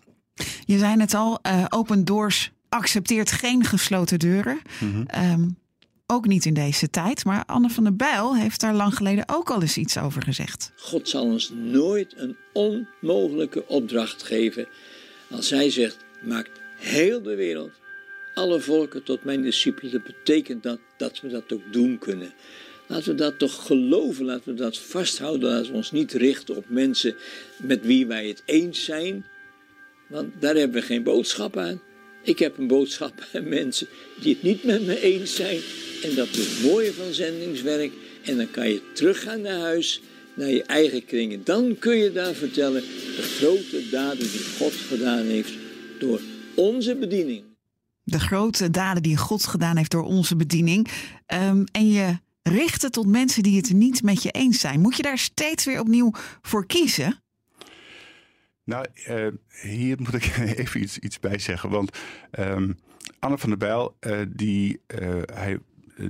Je 0.65 0.77
zei 0.77 0.99
het 0.99 1.13
al, 1.13 1.39
uh, 1.47 1.65
Open 1.69 2.05
Doors 2.05 2.51
accepteert 2.69 3.31
geen 3.31 3.63
gesloten 3.63 4.19
deuren. 4.19 4.61
Mm 4.79 4.91
-hmm. 4.91 5.31
um, 5.31 5.57
ook 6.05 6.27
niet 6.27 6.45
in 6.45 6.53
deze 6.53 6.89
tijd. 6.89 7.25
Maar 7.25 7.43
Anne 7.45 7.69
van 7.69 7.83
der 7.83 7.95
Bijl 7.95 8.35
heeft 8.35 8.61
daar 8.61 8.73
lang 8.73 8.95
geleden 8.95 9.23
ook 9.29 9.49
al 9.49 9.61
eens 9.61 9.77
iets 9.77 9.97
over 9.97 10.21
gezegd. 10.21 10.71
God 10.75 11.09
zal 11.09 11.23
ons 11.23 11.51
nooit 11.55 12.13
een 12.17 12.37
onmogelijke 12.53 13.67
opdracht 13.67 14.23
geven. 14.23 14.67
Als 15.29 15.49
hij 15.49 15.69
zegt, 15.69 15.97
maak 16.21 16.49
heel 16.77 17.21
de 17.21 17.35
wereld, 17.35 17.71
alle 18.33 18.59
volken 18.59 19.03
tot 19.03 19.23
mijn 19.23 19.41
discipelen. 19.41 19.91
Dat 19.91 20.03
betekent 20.03 20.63
dat, 20.63 20.79
dat 20.97 21.21
we 21.21 21.27
dat 21.27 21.53
ook 21.53 21.73
doen 21.73 21.97
kunnen. 21.97 22.33
Laten 22.87 23.09
we 23.11 23.15
dat 23.15 23.39
toch 23.39 23.65
geloven, 23.65 24.25
laten 24.25 24.51
we 24.51 24.53
dat 24.53 24.77
vasthouden. 24.77 25.49
Laten 25.49 25.71
we 25.71 25.77
ons 25.77 25.91
niet 25.91 26.13
richten 26.13 26.55
op 26.55 26.65
mensen 26.67 27.15
met 27.57 27.85
wie 27.85 28.07
wij 28.07 28.27
het 28.27 28.43
eens 28.45 28.83
zijn. 28.83 29.25
Want 30.07 30.41
daar 30.41 30.55
hebben 30.55 30.81
we 30.81 30.87
geen 30.87 31.03
boodschap 31.03 31.57
aan. 31.57 31.81
Ik 32.23 32.39
heb 32.39 32.57
een 32.57 32.67
boodschap 32.67 33.13
aan 33.33 33.49
mensen 33.49 33.87
die 34.21 34.33
het 34.33 34.43
niet 34.43 34.63
met 34.63 34.85
me 34.85 35.01
eens 35.01 35.35
zijn. 35.35 35.59
En 36.03 36.15
dat 36.15 36.27
is 36.27 36.47
het 36.47 36.71
mooie 36.71 36.93
van 36.93 37.13
zendingswerk. 37.13 37.91
En 38.23 38.37
dan 38.37 38.51
kan 38.51 38.69
je 38.69 38.81
teruggaan 38.93 39.41
naar 39.41 39.59
huis, 39.59 40.01
naar 40.33 40.49
je 40.49 40.63
eigen 40.63 41.05
kringen. 41.05 41.41
Dan 41.43 41.75
kun 41.79 41.97
je 41.97 42.11
daar 42.11 42.33
vertellen 42.33 42.81
de 43.15 43.21
grote 43.21 43.89
daden 43.89 44.31
die 44.31 44.43
God 44.57 44.73
gedaan 44.73 45.25
heeft 45.25 45.53
door 45.99 46.21
onze 46.55 46.95
bediening. 46.95 47.43
De 48.03 48.19
grote 48.19 48.69
daden 48.69 49.03
die 49.03 49.17
God 49.17 49.45
gedaan 49.45 49.77
heeft 49.77 49.91
door 49.91 50.03
onze 50.03 50.35
bediening. 50.35 50.87
Um, 51.33 51.63
en 51.71 51.89
je 51.89 52.17
richt 52.47 52.81
het 52.81 52.93
tot 52.93 53.07
mensen 53.07 53.43
die 53.43 53.57
het 53.57 53.73
niet 53.73 54.03
met 54.03 54.23
je 54.23 54.31
eens 54.31 54.59
zijn. 54.59 54.79
Moet 54.79 54.95
je 54.97 55.03
daar 55.03 55.17
steeds 55.17 55.65
weer 55.65 55.79
opnieuw 55.79 56.11
voor 56.41 56.65
kiezen? 56.65 57.21
Nou, 58.63 58.85
uh, 59.07 59.27
hier 59.61 59.97
moet 59.99 60.13
ik 60.13 60.37
even 60.57 60.81
iets, 60.81 60.99
iets 60.99 61.19
bij 61.19 61.39
zeggen. 61.39 61.69
Want 61.69 61.97
um, 62.39 62.77
Anne 63.19 63.37
van 63.37 63.49
der 63.49 63.57
Bijl, 63.57 63.97
uh, 63.99 64.21
die, 64.27 64.81
uh, 65.01 65.21
hij 65.33 65.59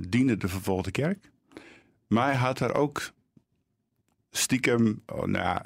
diende 0.08 0.36
de 0.36 0.48
vervolgde 0.48 0.90
kerk. 0.90 1.30
Maar 2.06 2.26
hij 2.26 2.36
had 2.36 2.58
daar 2.58 2.74
ook 2.74 3.12
stiekem, 4.30 5.02
oh, 5.06 5.24
nou, 5.24 5.60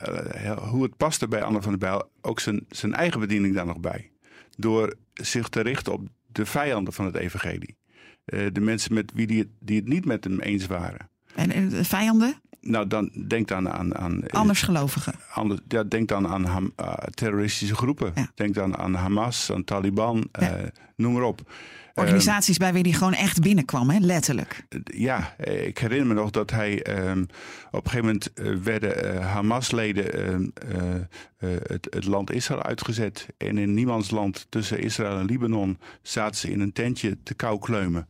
hoe 0.58 0.82
het 0.82 0.96
paste 0.96 1.28
bij 1.28 1.42
Anne 1.42 1.62
van 1.62 1.70
der 1.70 1.80
Bijl, 1.80 2.10
ook 2.20 2.40
zijn, 2.40 2.64
zijn 2.68 2.94
eigen 2.94 3.20
bediening 3.20 3.54
daar 3.54 3.66
nog 3.66 3.80
bij. 3.80 4.10
Door 4.56 4.94
zich 5.12 5.48
te 5.48 5.60
richten 5.60 5.92
op 5.92 6.08
de 6.26 6.46
vijanden 6.46 6.92
van 6.92 7.04
het 7.04 7.14
evangelie. 7.14 7.76
De 8.24 8.60
mensen 8.60 8.94
met 8.94 9.12
wie 9.14 9.26
die 9.26 9.38
het, 9.38 9.48
die 9.60 9.76
het 9.76 9.88
niet 9.88 10.04
met 10.04 10.24
hem 10.24 10.40
eens 10.40 10.66
waren. 10.66 11.08
En 11.34 11.68
de 11.68 11.84
vijanden? 11.84 12.34
nou, 12.60 12.86
dan 12.86 13.10
denk 13.28 13.48
dan 13.48 13.70
aan... 13.70 13.96
aan 13.96 14.28
Andersgelovigen. 14.28 15.14
Ander, 15.34 15.58
ja, 15.68 15.82
denk 15.84 16.08
dan 16.08 16.28
aan 16.28 16.44
ham, 16.44 16.72
uh, 16.80 16.92
terroristische 16.94 17.74
groepen. 17.74 18.12
Ja. 18.14 18.30
Denk 18.34 18.54
dan 18.54 18.76
aan 18.76 18.94
Hamas, 18.94 19.52
aan 19.52 19.64
Taliban, 19.64 20.28
Ja. 20.32 20.56
eh, 20.56 20.68
noem 20.96 21.12
maar 21.12 21.22
op. 21.22 21.52
Organisaties 21.94 22.56
bij 22.56 22.72
wie 22.72 22.82
die 22.82 22.94
gewoon 22.94 23.14
echt 23.14 23.40
binnenkwam, 23.40 23.90
hè? 23.90 23.98
letterlijk. 23.98 24.66
ja, 24.84 25.34
eh, 25.38 25.66
ik 25.66 25.78
herinner 25.78 26.06
me 26.06 26.14
nog 26.14 26.30
dat 26.30 26.50
hij 26.50 26.82
ehm, 26.82 27.22
op 27.70 27.84
een 27.84 27.90
gegeven 27.90 28.04
moment 28.06 28.32
eh, 28.32 28.54
werden 28.54 29.14
eh, 29.14 29.32
Hamas-leden 29.32 30.12
ehm, 30.12 30.48
eh, 30.54 30.94
eh, 30.94 31.60
het, 31.62 31.86
het 31.90 32.04
land 32.04 32.32
Israël 32.32 32.62
uitgezet. 32.62 33.26
En 33.36 33.58
in 33.58 33.74
niemands 33.74 34.10
land 34.10 34.46
tussen 34.48 34.80
Israël 34.80 35.18
en 35.18 35.24
Libanon 35.24 35.78
zaten 36.02 36.36
ze 36.36 36.50
in 36.50 36.60
een 36.60 36.72
tentje 36.72 37.22
te 37.22 37.34
kou 37.34 37.58
kleumen. 37.58 38.06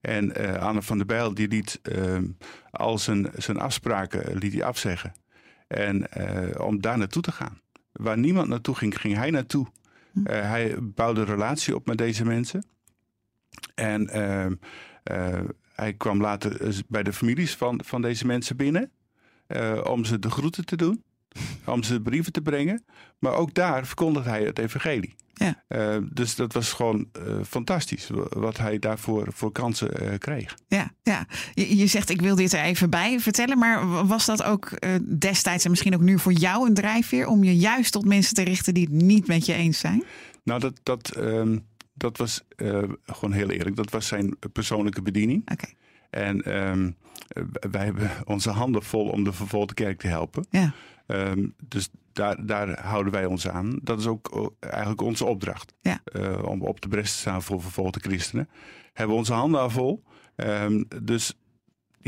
En 0.00 0.34
eh 0.34 0.62
Anne 0.62 0.82
van 0.82 0.96
der 0.96 1.06
Bijl 1.06 1.34
die 1.34 1.48
liet 1.48 1.80
ehm, 1.82 2.24
al 2.70 2.98
zijn, 2.98 3.30
zijn 3.36 3.58
afspraken 3.58 4.26
eh, 4.26 4.34
liet 4.34 4.52
hij 4.52 4.64
afzeggen. 4.64 5.12
En 5.66 6.12
eh, 6.12 6.66
om 6.66 6.80
daar 6.80 6.98
naartoe 6.98 7.22
te 7.22 7.32
gaan. 7.32 7.60
Waar 7.92 8.18
niemand 8.18 8.48
naartoe 8.48 8.74
ging, 8.74 9.00
ging 9.00 9.14
hij 9.14 9.30
naartoe. 9.30 9.66
Eh, 10.24 10.40
hij 10.40 10.76
bouwde 10.80 11.20
een 11.20 11.26
relatie 11.26 11.74
op 11.74 11.86
met 11.86 11.98
deze 11.98 12.24
mensen. 12.24 12.64
En 13.74 14.08
ehm, 14.08 14.54
eh, 15.02 15.40
hij 15.74 15.92
kwam 15.92 16.20
later 16.20 16.60
eh, 16.60 16.74
bij 16.88 17.02
de 17.02 17.12
families 17.12 17.54
van, 17.54 17.80
van 17.84 18.02
deze 18.02 18.26
mensen 18.26 18.56
binnen. 18.56 18.90
eh, 19.46 19.80
om 19.84 20.04
ze 20.04 20.18
de 20.18 20.30
groeten 20.30 20.64
te 20.64 20.76
doen. 20.76 21.02
Om 21.64 21.82
ze 21.82 22.00
brieven 22.00 22.32
te 22.32 22.40
brengen. 22.42 22.84
Maar 23.18 23.32
ook 23.34 23.54
daar 23.54 23.86
verkondigde 23.86 24.28
hij 24.30 24.42
het 24.44 24.58
evangelie. 24.58 25.14
Ja. 25.34 25.62
Dus 26.12 26.34
dat 26.34 26.52
was 26.52 26.72
gewoon 26.72 27.06
fantastisch. 27.46 28.08
wa- 28.08 28.26
Wat 28.40 28.56
hij 28.58 28.78
daarvoor 28.78 29.26
voor 29.32 29.52
kansen 29.52 30.18
kreeg. 30.18 30.54
Ja, 30.68 30.90
ja. 31.02 31.26
Je, 31.54 31.76
je 31.76 31.86
zegt 31.86 32.10
ik 32.10 32.20
wil 32.20 32.34
dit 32.36 32.52
er 32.52 32.60
even 32.62 32.90
bij 32.90 33.20
vertellen, 33.20 33.58
maar 33.58 34.06
was 34.06 34.26
dat 34.26 34.42
ook 34.42 34.70
destijds 35.18 35.64
en 35.64 35.70
misschien 35.70 35.94
ook 35.94 36.00
nu 36.00 36.18
voor 36.18 36.32
jou 36.32 36.68
een 36.68 36.74
drijfveer 36.74 37.26
om 37.26 37.44
je 37.44 37.56
juist 37.56 37.92
tot 37.92 38.04
mensen 38.04 38.34
te 38.34 38.42
richten 38.42 38.74
die 38.74 38.84
het 38.84 38.92
niet 39.02 39.26
met 39.26 39.46
je 39.46 39.52
eens 39.54 39.78
zijn? 39.78 40.02
Nou, 40.44 40.60
dat, 40.60 40.80
dat, 40.82 41.10
ehm, 41.10 41.58
dat 41.98 42.16
was 42.16 42.42
eh, 42.56 42.82
gewoon 43.04 43.32
heel 43.32 43.50
eerlijk. 43.50 43.76
Dat 43.76 43.90
was 43.90 44.06
zijn 44.06 44.36
persoonlijke 44.52 45.02
bediening. 45.02 45.50
Oké, 45.50 45.66
En 46.10 46.42
ehm, 46.42 46.90
eh, 47.28 47.42
wij 47.70 47.84
hebben 47.84 48.10
onze 48.24 48.50
handen 48.50 48.82
vol 48.82 49.08
om 49.08 49.24
de 49.24 49.32
vervolgde 49.32 49.74
kerk 49.74 49.98
te 49.98 50.06
helpen. 50.06 50.46
ja. 50.50 50.72
Ehm, 51.06 51.46
dus 51.68 51.88
daar, 52.12 52.46
daar 52.46 52.80
houden 52.86 53.12
wij 53.12 53.24
ons 53.24 53.48
aan. 53.48 53.78
Dat 53.82 53.98
is 53.98 54.06
ook 54.06 54.54
eigenlijk 54.60 55.00
onze 55.00 55.24
opdracht. 55.24 55.74
Ja. 55.80 56.00
Eh, 56.04 56.42
om 56.44 56.62
op 56.62 56.80
de 56.80 56.88
bres 56.88 57.12
te 57.12 57.18
staan 57.18 57.42
voor 57.42 57.62
vervolgde 57.62 58.00
christenen. 58.00 58.48
Hebben 58.92 59.14
we 59.14 59.20
onze 59.20 59.32
handen 59.32 59.60
al 59.60 59.70
vol. 59.70 60.02
Ehm, 60.36 60.84
dus 61.02 61.38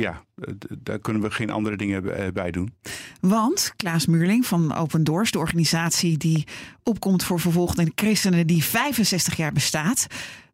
ja, 0.00 0.24
eh, 0.34 0.54
daar 0.78 0.98
kunnen 0.98 1.22
we 1.22 1.30
geen 1.30 1.50
andere 1.50 1.76
dingen 1.76 2.16
eh, 2.16 2.32
bij 2.32 2.50
doen. 2.50 2.74
Want 3.20 3.72
Klaas 3.76 4.06
Muurling 4.06 4.46
van 4.46 4.74
Open 4.74 5.04
Doors, 5.04 5.30
de 5.30 5.38
organisatie 5.38 6.18
die 6.18 6.46
opkomt 6.82 7.24
voor 7.24 7.40
vervolgde 7.40 7.92
christenen 7.94 8.46
die 8.46 8.64
65 8.64 9.36
jaar 9.36 9.52
bestaat. 9.52 10.06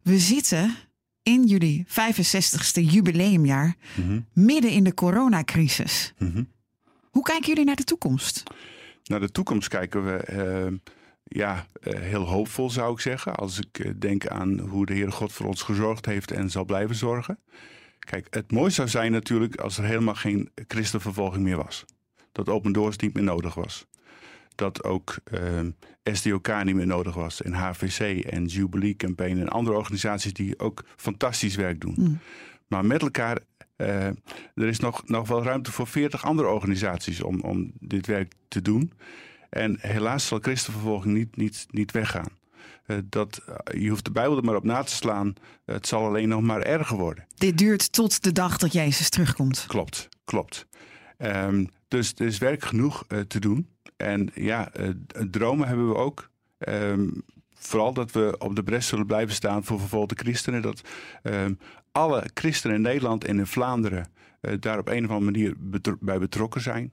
We 0.03 0.19
zitten 0.19 0.75
in 1.23 1.45
jullie 1.45 1.87
65ste 1.89 2.81
jubileumjaar 2.81 3.75
midden 4.33 4.71
in 4.71 4.85
de 4.85 4.95
coronacrisis. 4.95 6.15
Mhm. 6.19 6.43
Hoe 7.11 7.23
kijken 7.23 7.49
jullie 7.49 7.65
naar 7.65 7.77
de 7.77 7.85
toekomst? 7.85 8.43
Naar 9.05 9.21
de 9.21 9.31
toekomst 9.31 9.69
kijken 9.69 10.05
we 10.05 10.17
ehm, 10.17 10.77
ja, 11.25 11.67
eh, 11.81 12.01
heel 12.01 12.25
hoopvol, 12.25 12.71
zou 12.71 12.93
ik 12.93 13.01
zeggen. 13.01 13.35
Als 13.35 13.59
ik 13.59 14.01
denk 14.01 14.27
aan 14.27 14.59
hoe 14.59 14.87
de 14.87 14.93
Heere 14.93 15.11
God 15.11 15.33
voor 15.33 15.47
ons 15.47 15.63
gezorgd 15.63 16.07
heeft 16.07 16.31
en 16.31 16.51
zal 16.51 16.65
blijven 16.65 16.97
zorgen. 16.97 17.39
Kijk, 18.07 18.27
het 18.31 18.53
mooiste 18.53 18.75
zou 18.75 18.89
zijn 18.89 19.13
natuurlijk 19.13 19.57
als 19.57 19.79
er 19.79 19.85
helemaal 19.85 20.15
geen 20.15 20.51
christenvervolging 20.69 21.43
meer 21.43 21.57
was. 21.57 21.85
Dat 22.33 22.49
Open 22.49 22.73
Doors 22.73 22.97
niet 22.97 23.15
meer 23.15 23.23
nodig 23.23 23.55
was. 23.55 23.87
Dat 24.55 24.85
ook 24.85 25.17
ehm, 25.25 25.71
SDOK 26.05 26.65
niet 26.65 26.75
meer 26.75 26.87
nodig 26.87 27.15
was. 27.15 27.43
En 27.43 27.53
HVC 27.53 28.25
en 28.25 28.45
Jubilee 28.45 28.97
Campaign 28.97 29.39
en 29.39 29.49
andere 29.49 29.77
organisaties 29.77 30.33
die 30.33 30.59
ook 30.59 30.85
fantastisch 30.97 31.57
werk 31.57 31.81
doen. 31.81 32.21
Maar 32.67 32.85
met 32.85 33.03
elkaar, 33.03 33.39
eh, 33.77 34.07
er 34.55 34.67
is 34.67 34.79
nog, 34.79 35.09
nog 35.09 35.29
wel 35.29 35.43
ruimte 35.43 35.73
voor 35.73 35.87
40 35.87 36.25
andere 36.25 36.49
organisaties 36.49 37.23
om, 37.23 37.41
om 37.41 37.73
dit 37.81 38.07
werk 38.07 38.33
te 38.49 38.63
doen. 38.63 38.93
En 39.51 39.77
helaas 39.81 40.27
zal 40.27 40.39
christenvervolging 40.39 41.15
niet, 41.15 41.37
niet, 41.37 41.67
niet 41.71 41.93
weggaan. 41.93 42.29
Eh, 42.87 42.97
dat, 43.05 43.43
eh, 43.47 43.81
je 43.83 43.89
hoeft 43.89 44.05
de 44.05 44.11
Bijbel 44.11 44.37
er 44.37 44.45
maar 44.45 44.57
op 44.57 44.65
na 44.65 44.83
te 44.83 44.95
slaan. 44.95 45.35
Het 45.65 45.87
zal 45.87 46.05
alleen 46.05 46.29
nog 46.29 46.43
maar 46.43 46.63
erger 46.63 46.97
worden. 46.97 47.27
Dit 47.35 47.59
duurt 47.59 47.93
tot 47.93 48.23
de 48.23 48.33
dag 48.33 48.57
dat 48.57 48.73
Jezus 48.73 49.09
terugkomt. 49.09 49.65
Klopt, 49.69 50.09
klopt. 50.25 50.67
Ehm, 51.17 51.65
dus 51.89 52.13
er 52.17 52.27
is 52.27 52.39
werk 52.39 52.65
genoeg 52.65 53.05
eh, 53.09 53.21
te 53.21 53.41
doen. 53.41 53.69
En 53.97 54.31
ja, 54.35 54.73
eh, 54.73 54.89
dromen 55.31 55.69
hebben 55.69 55.89
we 55.89 55.95
ook. 55.95 56.31
Ehm, 56.59 57.09
vooral 57.55 57.93
dat 57.93 58.13
we 58.13 58.35
op 58.39 58.57
de 58.57 58.63
bres 58.63 58.87
zullen 58.87 59.07
blijven 59.07 59.35
staan 59.35 59.65
voor 59.65 59.79
vervolgde 59.79 60.15
christenen. 60.15 60.63
Dat 60.63 60.81
ehm, 61.23 61.55
alle 61.93 62.25
christenen 62.35 62.77
in 62.77 62.83
Nederland 62.83 63.25
en 63.25 63.39
in 63.39 63.47
Vlaanderen 63.47 64.09
eh, 64.41 64.55
daar 64.61 64.79
op 64.79 64.89
een 64.89 65.05
of 65.05 65.11
andere 65.11 65.31
manier 65.31 65.55
betro- 65.59 65.97
bij 66.01 66.19
betrokken 66.19 66.61
zijn. 66.61 66.93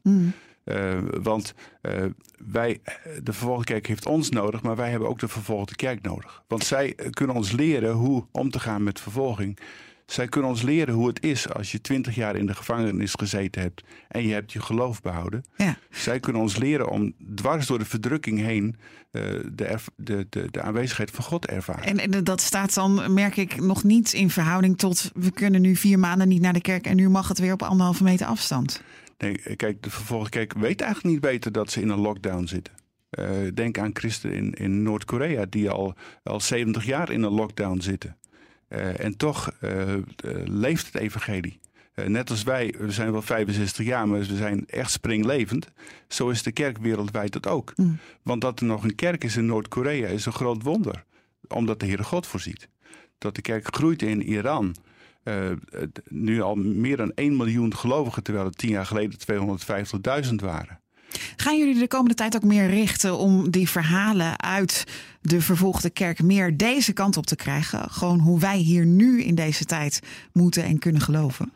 Eh, 0.63 0.97
want 1.21 1.53
eh, 1.81 2.05
wij, 2.37 2.81
de 3.23 3.33
vervolgde 3.33 3.63
kerk 3.63 3.87
heeft 3.87 4.05
ons 4.05 4.29
nodig, 4.29 4.61
maar 4.61 4.75
wij 4.75 4.89
hebben 4.89 5.09
ook 5.09 5.19
de 5.19 5.27
vervolgde 5.27 5.75
kerk 5.75 6.01
nodig. 6.01 6.43
Want 6.47 6.63
zij 6.63 6.95
eh, 6.95 7.09
kunnen 7.09 7.35
ons 7.35 7.51
leren 7.51 7.91
hoe 7.91 8.25
om 8.31 8.49
te 8.49 8.59
gaan 8.59 8.83
met 8.83 8.99
vervolging. 8.99 9.59
Zij 10.05 10.27
kunnen 10.27 10.49
ons 10.49 10.61
leren 10.61 10.93
hoe 10.93 11.07
het 11.07 11.23
is 11.23 11.49
als 11.49 11.71
je 11.71 11.81
twintig 11.81 12.15
jaar 12.15 12.35
in 12.35 12.45
de 12.45 12.55
gevangenis 12.55 13.13
gezeten 13.13 13.61
hebt 13.61 13.83
en 14.07 14.27
je 14.27 14.33
hebt 14.33 14.51
je 14.51 14.61
geloof 14.61 15.01
behouden. 15.01 15.43
Ja. 15.57 15.77
Zij 15.89 16.19
kunnen 16.19 16.41
ons 16.41 16.57
leren 16.57 16.89
om 16.89 17.13
dwars 17.35 17.67
door 17.67 17.79
de 17.79 17.85
verdrukking 17.85 18.39
heen 18.39 18.75
de, 19.11 19.51
de, 19.95 20.25
de, 20.29 20.47
de 20.51 20.61
aanwezigheid 20.61 21.11
van 21.11 21.23
God 21.23 21.41
te 21.41 21.47
ervaren. 21.47 21.83
En, 21.83 22.13
en 22.13 22.23
dat 22.23 22.41
staat 22.41 22.73
dan, 22.73 23.13
merk 23.13 23.37
ik, 23.37 23.61
nog 23.61 23.83
niet 23.83 24.13
in 24.13 24.29
verhouding 24.29 24.77
tot 24.77 25.11
we 25.13 25.31
kunnen 25.31 25.61
nu 25.61 25.75
vier 25.75 25.99
maanden 25.99 26.27
niet 26.27 26.41
naar 26.41 26.53
de 26.53 26.61
kerk 26.61 26.85
en 26.85 26.95
nu 26.95 27.09
mag 27.09 27.27
het 27.27 27.39
weer 27.39 27.53
op 27.53 27.63
anderhalve 27.63 28.03
meter 28.03 28.27
afstand. 28.27 28.81
Nee, 29.17 29.55
kijk, 29.55 29.83
de 29.83 29.89
vervolgde 29.89 30.29
kerk 30.29 30.53
weet 30.53 30.81
eigenlijk 30.81 31.13
niet 31.13 31.23
beter 31.23 31.51
dat 31.51 31.71
ze 31.71 31.81
in 31.81 31.89
een 31.89 31.99
lockdown 31.99 32.45
zitten. 32.45 32.73
Eh, 33.09 33.29
denk 33.53 33.77
aan 33.77 33.89
christenen 33.93 34.35
in, 34.35 34.53
in 34.53 34.83
Noord-Korea 34.83 35.45
die 35.49 35.69
al, 35.69 35.93
al 36.23 36.39
70 36.39 36.85
jaar 36.85 37.11
in 37.11 37.23
een 37.23 37.31
lockdown 37.31 37.79
zitten. 37.79 38.17
Eh, 38.67 38.99
en 38.99 39.17
toch 39.17 39.51
eh, 39.59 39.93
eh, 39.93 40.01
leeft 40.45 40.85
het 40.85 40.95
evangelie. 40.95 41.59
Eh, 41.93 42.05
net 42.05 42.29
als 42.29 42.43
wij, 42.43 42.73
we 42.77 42.91
zijn 42.91 43.11
wel 43.11 43.21
65 43.21 43.85
jaar, 43.85 44.07
maar 44.07 44.19
we 44.19 44.35
zijn 44.35 44.67
echt 44.67 44.91
springlevend. 44.91 45.71
Zo 46.07 46.29
is 46.29 46.43
de 46.43 46.51
kerk 46.51 46.77
wereldwijd 46.77 47.33
dat 47.33 47.47
ook. 47.47 47.73
Want 48.21 48.41
dat 48.41 48.59
er 48.59 48.65
nog 48.65 48.83
een 48.83 48.95
kerk 48.95 49.23
is 49.23 49.37
in 49.37 49.45
Noord-Korea 49.45 50.07
is 50.07 50.25
een 50.25 50.33
groot 50.33 50.63
wonder. 50.63 51.03
Omdat 51.47 51.79
de 51.79 51.85
Heere 51.85 52.03
God 52.03 52.27
voorziet. 52.27 52.67
Dat 53.17 53.35
de 53.35 53.41
kerk 53.41 53.75
groeit 53.75 54.01
in 54.01 54.21
Iran. 54.21 54.75
Eh, 55.23 55.49
het- 55.69 56.01
nu 56.09 56.41
al 56.41 56.55
meer 56.55 56.97
dan 56.97 57.11
1 57.15 57.35
miljoen 57.35 57.75
gelovigen, 57.75 58.23
terwijl 58.23 58.45
het 58.45 58.57
tien 58.57 58.69
jaar 58.69 58.85
geleden 58.85 59.17
250.000 59.19 60.41
waren. 60.41 60.79
Gaan 61.35 61.57
jullie 61.57 61.79
de 61.79 61.87
komende 61.87 62.13
tijd 62.13 62.35
ook 62.35 62.43
meer 62.43 62.69
richten 62.69 63.17
om 63.17 63.49
die 63.51 63.69
verhalen 63.69 64.41
uit 64.41 64.83
de 65.21 65.41
vervolgde 65.41 65.89
kerk 65.89 66.21
meer 66.23 66.57
deze 66.57 66.93
kant 66.93 67.17
op 67.17 67.25
te 67.25 67.35
krijgen? 67.35 67.89
Gewoon 67.89 68.19
hoe 68.19 68.39
wij 68.39 68.57
hier 68.57 68.85
nu 68.85 69.21
in 69.23 69.35
deze 69.35 69.65
tijd 69.65 69.99
moeten 70.31 70.63
en 70.63 70.79
kunnen 70.79 71.01
geloven. 71.01 71.53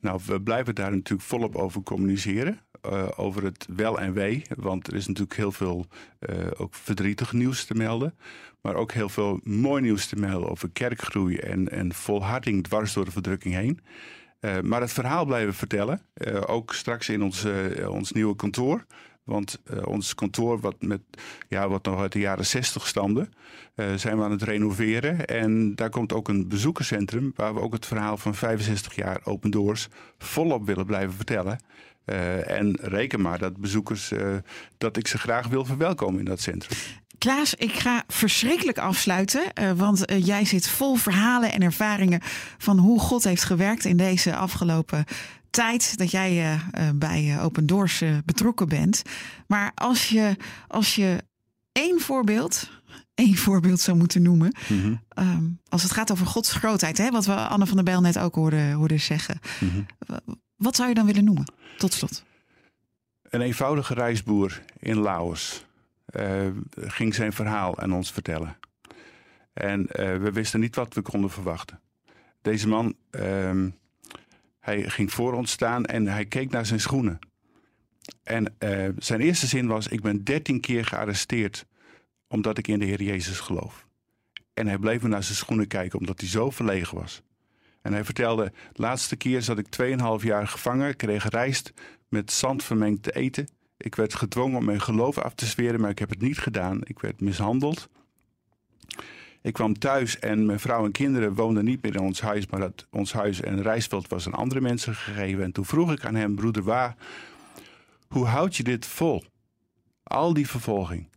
Nou, 0.00 0.20
we 0.26 0.40
blijven 0.40 0.74
daar 0.74 0.90
natuurlijk 0.90 1.28
volop 1.28 1.56
over 1.56 1.82
communiceren. 1.82 2.58
Eh, 2.82 3.08
over 3.16 3.44
het 3.44 3.66
wel 3.76 4.00
en 4.00 4.12
wee. 4.12 4.42
Want 4.56 4.86
er 4.86 4.94
is 4.94 5.06
natuurlijk 5.06 5.36
heel 5.36 5.52
veel 5.52 5.86
eh, 6.18 6.36
ook 6.56 6.74
verdrietig 6.74 7.32
nieuws 7.32 7.64
te 7.64 7.74
melden. 7.74 8.14
Maar 8.60 8.74
ook 8.74 8.92
heel 8.92 9.08
veel 9.08 9.40
mooi 9.44 9.82
nieuws 9.82 10.06
te 10.06 10.16
melden 10.16 10.50
over 10.50 10.70
kerkgroei 10.70 11.36
en, 11.36 11.70
en 11.70 11.94
volharding 11.94 12.62
dwars 12.62 12.92
door 12.92 13.04
de 13.04 13.10
verdrukking 13.10 13.54
heen. 13.54 13.80
Eh, 14.40 14.60
maar 14.60 14.80
het 14.80 14.92
verhaal 14.92 15.24
blijven 15.24 15.54
vertellen. 15.54 16.00
ook 16.46 16.74
straks 16.74 17.08
in 17.08 17.22
ons, 17.22 17.46
ons 17.88 18.12
nieuwe 18.12 18.36
kantoor. 18.36 18.86
Want 19.24 19.62
ons 19.84 20.14
kantoor, 20.14 20.60
wat, 20.60 20.82
met, 20.82 21.00
ja, 21.48 21.68
wat 21.68 21.84
nog 21.84 22.00
uit 22.00 22.12
de 22.12 22.18
jaren 22.18 22.46
60 22.46 22.86
stamde, 22.86 23.28
zijn 23.96 24.16
we 24.16 24.24
aan 24.24 24.30
het 24.30 24.42
renoveren. 24.42 25.26
En 25.26 25.74
daar 25.74 25.90
komt 25.90 26.12
ook 26.12 26.28
een 26.28 26.48
bezoekerscentrum, 26.48 27.32
waar 27.34 27.54
we 27.54 27.60
ook 27.60 27.72
het 27.72 27.86
verhaal 27.86 28.16
van 28.16 28.34
65 28.34 28.94
jaar 28.94 29.20
Open 29.24 29.50
Doors 29.50 29.88
volop 30.18 30.66
willen 30.66 30.86
blijven 30.86 31.14
vertellen. 31.14 31.58
Eh, 32.04 32.50
en 32.50 32.76
reken 32.80 33.20
maar 33.20 33.38
dat 33.38 33.56
bezoekers, 33.56 34.10
eh, 34.12 34.34
dat 34.78 34.96
ik 34.96 35.06
ze 35.08 35.18
graag 35.18 35.46
wil 35.46 35.64
verwelkomen 35.64 36.18
in 36.18 36.24
dat 36.24 36.40
centrum. 36.40 36.78
Klaas, 37.18 37.54
ik 37.54 37.72
ga 37.72 38.04
verschrikkelijk 38.08 38.78
afsluiten, 38.78 39.52
eh, 39.52 39.70
want 39.72 40.02
jij 40.16 40.44
zit 40.44 40.68
vol 40.68 40.94
verhalen 40.94 41.52
en 41.52 41.62
ervaringen 41.62 42.20
van 42.58 42.78
hoe 42.78 43.00
God 43.00 43.24
heeft 43.24 43.44
gewerkt 43.44 43.84
in 43.84 43.96
deze 43.96 44.36
afgelopen 44.36 45.04
tijd 45.50 45.98
dat 45.98 46.10
jij 46.10 46.58
bij 46.94 47.36
Open 47.40 47.66
Doors 47.66 48.02
betrokken 48.24 48.68
bent. 48.68 49.02
Maar 49.46 49.72
als 49.74 50.08
je, 50.08 50.36
als 50.68 50.94
je 50.94 51.18
één 51.72 52.00
voorbeeld, 52.00 52.70
één 53.14 53.36
voorbeeld 53.36 53.80
zou 53.80 53.96
moeten 53.96 54.22
noemen, 54.22 54.54
ehm, 55.08 55.44
als 55.68 55.82
het 55.82 55.92
gaat 55.92 56.12
over 56.12 56.26
Gods 56.26 56.52
grootheid, 56.52 56.98
hè, 56.98 57.10
wat 57.10 57.26
we 57.26 57.34
Anne 57.34 57.66
van 57.66 57.74
der 57.76 57.84
Bijl 57.84 58.00
net 58.00 58.18
ook 58.18 58.34
hoorden, 58.34 58.72
hoorden 58.72 59.00
zeggen. 59.00 59.38
Mhm. 59.60 59.82
Wa- 60.06 60.20
Wat 60.56 60.76
zou 60.76 60.88
je 60.88 60.94
dan 60.94 61.06
willen 61.06 61.24
noemen? 61.24 61.52
Tot 61.78 61.92
slot. 61.92 62.24
Een 63.22 63.40
eenvoudige 63.40 63.94
reisboer 63.94 64.62
in 64.78 64.98
Laos 64.98 65.64
uh, 66.16 66.48
ging 66.76 67.14
zijn 67.14 67.32
verhaal 67.32 67.78
aan 67.78 67.92
ons 67.92 68.12
vertellen. 68.12 68.56
En 69.52 69.80
uh, 69.80 70.16
we 70.16 70.32
wisten 70.32 70.60
niet 70.60 70.74
wat 70.74 70.94
we 70.94 71.02
konden 71.02 71.30
verwachten. 71.30 71.80
Deze 72.42 72.68
man, 72.68 72.94
uh, 73.10 73.66
hij 74.60 74.90
ging 74.90 75.12
voor 75.12 75.32
ons 75.32 75.50
staan 75.50 75.84
en 75.84 76.06
hij 76.06 76.24
keek 76.24 76.50
naar 76.50 76.66
zijn 76.66 76.80
schoenen. 76.80 77.18
En 78.22 78.54
uh, 78.58 78.88
zijn 78.98 79.20
eerste 79.20 79.46
zin 79.46 79.66
was: 79.66 79.88
Ik 79.88 80.00
ben 80.00 80.24
dertien 80.24 80.60
keer 80.60 80.84
gearresteerd 80.84 81.66
omdat 82.28 82.58
ik 82.58 82.68
in 82.68 82.78
de 82.78 82.84
Heer 82.84 83.02
Jezus 83.02 83.40
geloof. 83.40 83.86
En 84.54 84.66
hij 84.66 84.78
bleef 84.78 85.02
naar 85.02 85.22
zijn 85.22 85.36
schoenen 85.36 85.66
kijken 85.66 85.98
omdat 85.98 86.20
hij 86.20 86.28
zo 86.28 86.50
verlegen 86.50 86.98
was. 86.98 87.22
En 87.82 87.92
hij 87.92 88.04
vertelde: 88.04 88.52
Laatste 88.72 89.16
keer 89.16 89.42
zat 89.42 89.58
ik 89.58 89.66
2,5 90.20 90.24
jaar 90.24 90.48
gevangen, 90.48 90.96
kreeg 90.96 91.28
rijst 91.28 91.72
met 92.08 92.32
zand 92.32 92.64
vermengd 92.64 93.02
te 93.02 93.12
eten. 93.12 93.48
Ik 93.76 93.94
werd 93.94 94.14
gedwongen 94.14 94.58
om 94.58 94.64
mijn 94.64 94.80
geloof 94.80 95.18
af 95.18 95.34
te 95.34 95.46
zweren, 95.46 95.80
maar 95.80 95.90
ik 95.90 95.98
heb 95.98 96.10
het 96.10 96.20
niet 96.20 96.38
gedaan. 96.38 96.80
Ik 96.82 97.00
werd 97.00 97.20
mishandeld. 97.20 97.88
Ik 99.42 99.52
kwam 99.52 99.78
thuis 99.78 100.18
en 100.18 100.46
mijn 100.46 100.60
vrouw 100.60 100.84
en 100.84 100.92
kinderen 100.92 101.34
woonden 101.34 101.64
niet 101.64 101.82
meer 101.82 101.94
in 101.94 102.00
ons 102.00 102.20
huis, 102.20 102.46
maar 102.46 102.60
dat 102.60 102.86
ons 102.90 103.12
huis 103.12 103.40
en 103.40 103.62
reisveld 103.62 104.08
was 104.08 104.26
aan 104.26 104.34
andere 104.34 104.60
mensen 104.60 104.94
gegeven. 104.94 105.44
En 105.44 105.52
toen 105.52 105.64
vroeg 105.64 105.92
ik 105.92 106.04
aan 106.04 106.14
hem, 106.14 106.34
broeder 106.34 106.62
Waar, 106.62 106.96
hoe 108.08 108.26
houd 108.26 108.56
je 108.56 108.62
dit 108.62 108.86
vol? 108.86 109.24
Al 110.02 110.34
die 110.34 110.48
vervolging. 110.48 111.08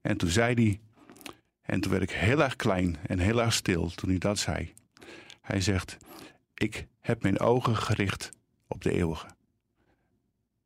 En 0.00 0.16
toen 0.16 0.28
zei 0.28 0.54
hij, 0.54 0.80
en 1.62 1.80
toen 1.80 1.90
werd 1.90 2.02
ik 2.02 2.10
heel 2.10 2.42
erg 2.42 2.56
klein 2.56 2.96
en 3.06 3.18
heel 3.18 3.42
erg 3.42 3.52
stil 3.52 3.90
toen 3.94 4.10
hij 4.10 4.18
dat 4.18 4.38
zei. 4.38 4.72
Hij 5.50 5.60
zegt, 5.60 5.96
ik 6.54 6.86
heb 7.00 7.22
mijn 7.22 7.40
ogen 7.40 7.76
gericht 7.76 8.30
op 8.66 8.82
de 8.82 8.92
eeuwige. 8.92 9.26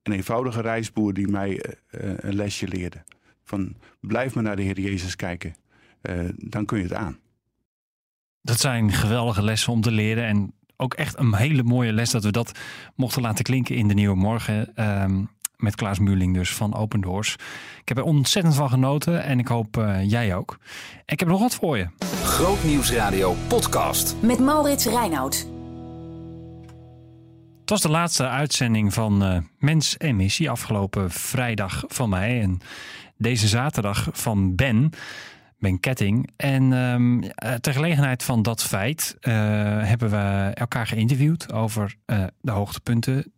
Een 0.02 0.12
eenvoudige 0.12 0.60
reisboer 0.60 1.12
die 1.12 1.28
mij 1.28 1.48
uh, 1.54 1.70
een 2.16 2.34
lesje 2.34 2.68
leerde. 2.68 3.04
Van 3.44 3.76
blijf 4.00 4.34
maar 4.34 4.42
naar 4.42 4.56
de 4.56 4.62
Heer 4.62 4.80
Jezus 4.80 5.16
kijken. 5.16 5.54
Uh, 6.02 6.28
dan 6.36 6.64
kun 6.64 6.78
je 6.78 6.84
het 6.84 6.92
aan. 6.92 7.18
Dat 8.42 8.60
zijn 8.60 8.92
geweldige 8.92 9.42
lessen 9.42 9.72
om 9.72 9.80
te 9.80 9.90
leren. 9.90 10.24
En 10.24 10.54
ook 10.76 10.94
echt 10.94 11.18
een 11.18 11.34
hele 11.34 11.62
mooie 11.62 11.92
les 11.92 12.10
dat 12.10 12.24
we 12.24 12.32
dat 12.32 12.58
mochten 12.94 13.22
laten 13.22 13.44
klinken 13.44 13.76
in 13.76 13.88
de 13.88 13.94
Nieuwe 13.94 14.16
Morgen. 14.16 14.84
Um, 15.02 15.30
met 15.56 15.74
Klaas 15.74 15.98
Muurling 15.98 16.34
dus 16.34 16.54
van 16.54 16.74
Open 16.74 17.00
Doors. 17.00 17.34
Ik 17.80 17.88
heb 17.88 17.96
er 17.96 18.04
ontzettend 18.04 18.54
van 18.54 18.68
genoten 18.68 19.24
en 19.24 19.38
ik 19.38 19.48
hoop 19.48 19.76
uh, 19.76 20.10
jij 20.10 20.36
ook. 20.36 20.58
En 20.96 21.12
ik 21.12 21.18
heb 21.18 21.28
nog 21.28 21.40
wat 21.40 21.54
voor 21.54 21.78
je. 21.78 21.86
Grootnieuwsradio 22.22 23.34
podcast. 23.48 24.16
Met 24.20 24.38
Maurits 24.38 24.86
Reinoud. 24.86 25.46
Het 27.60 27.72
was 27.72 27.82
de 27.82 27.90
laatste 27.90 28.28
uitzending 28.28 28.94
van 28.94 29.22
uh, 29.22 29.38
Mens 29.58 29.96
en 29.96 30.16
Missie 30.16 30.50
afgelopen 30.50 31.10
vrijdag 31.10 31.84
van 31.86 32.08
mij. 32.08 32.40
En 32.40 32.60
deze 33.16 33.48
zaterdag 33.48 34.08
van 34.12 34.54
Ben. 34.54 34.90
Ben 35.64 35.80
Ketting. 35.80 36.30
En 36.36 36.72
um, 36.72 37.20
ter 37.60 37.72
gelegenheid 37.72 38.22
van 38.22 38.42
dat 38.42 38.62
feit 38.62 39.16
uh, 39.20 39.32
hebben 39.82 40.10
we 40.10 40.50
elkaar 40.54 40.86
geïnterviewd 40.86 41.52
over 41.52 41.94
uh, 42.06 42.24
de 42.40 42.50
hoogtepunten 42.50 43.32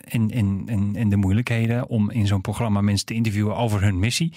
en, 0.00 0.30
en, 0.30 0.62
en, 0.66 0.96
en 0.96 1.08
de 1.08 1.16
moeilijkheden 1.16 1.88
om 1.88 2.10
in 2.10 2.26
zo'n 2.26 2.40
programma 2.40 2.80
mensen 2.80 3.06
te 3.06 3.14
interviewen 3.14 3.56
over 3.56 3.82
hun 3.82 3.98
missie. 3.98 4.32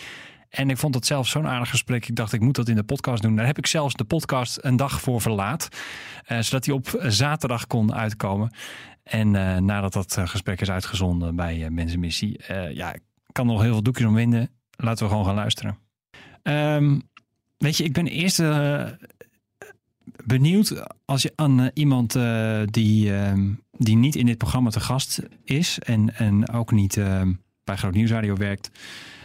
En 0.50 0.70
ik 0.70 0.78
vond 0.78 0.96
het 0.96 1.06
zelf 1.06 1.28
zo'n 1.28 1.48
aardig 1.48 1.70
gesprek. 1.70 2.08
Ik 2.08 2.16
dacht, 2.16 2.34
ik 2.34 2.42
moet 2.42 2.56
dat 2.56 2.68
in 2.68 2.76
de 2.76 2.84
podcast 2.84 3.22
doen. 3.22 3.36
Daar 3.36 3.46
heb 3.46 3.58
ik 3.58 3.68
zelfs 3.68 3.94
de 3.94 4.04
podcast 4.04 4.58
een 4.62 4.76
dag 4.76 5.02
voor 5.02 5.22
verlaat. 5.22 5.68
Uh, 6.28 6.40
zodat 6.40 6.66
hij 6.66 6.76
op 6.76 7.04
zaterdag 7.08 7.68
kon 7.68 7.94
uitkomen. 7.94 8.54
En 9.04 9.32
nadat 9.66 9.94
dat 9.94 10.18
gesprek 10.24 10.62
is 10.62 10.72
uitgezonden 10.72 11.36
bij 11.36 11.70
Mensenmissie. 11.70 12.40
ja, 12.74 12.94
ik 12.94 13.02
kan 13.32 13.46
nog 13.46 13.62
heel 13.62 13.72
veel 13.72 13.84
doekjes 13.84 14.08
omwinden. 14.08 14.50
Laten 14.76 15.04
we 15.04 15.10
gewoon 15.10 15.26
gaan 15.26 15.36
luisteren. 15.36 15.78
Um, 16.44 17.02
Weet 17.58 17.78
je, 17.78 17.84
ik 17.84 17.94
ben 17.94 18.08
eerst 18.08 18.40
uh, 18.40 18.90
benieuwd 20.26 20.86
als 21.06 21.22
je 21.22 21.34
aan 21.36 21.62
uh, 21.62 21.68
iemand 21.74 22.16
uh, 22.16 22.62
die, 22.66 23.16
ehm, 23.16 23.54
die 23.72 23.96
niet 23.96 24.16
in 24.16 24.26
dit 24.26 24.38
programma 24.38 24.70
te 24.70 24.80
gast 24.80 25.22
is 25.44 25.80
en, 25.80 26.16
en 26.16 26.50
ook 26.50 26.72
niet 26.72 27.00
bij 27.64 27.76
Groot 27.76 27.94
Nieuwsradio 27.94 28.36
werkt. 28.36 28.72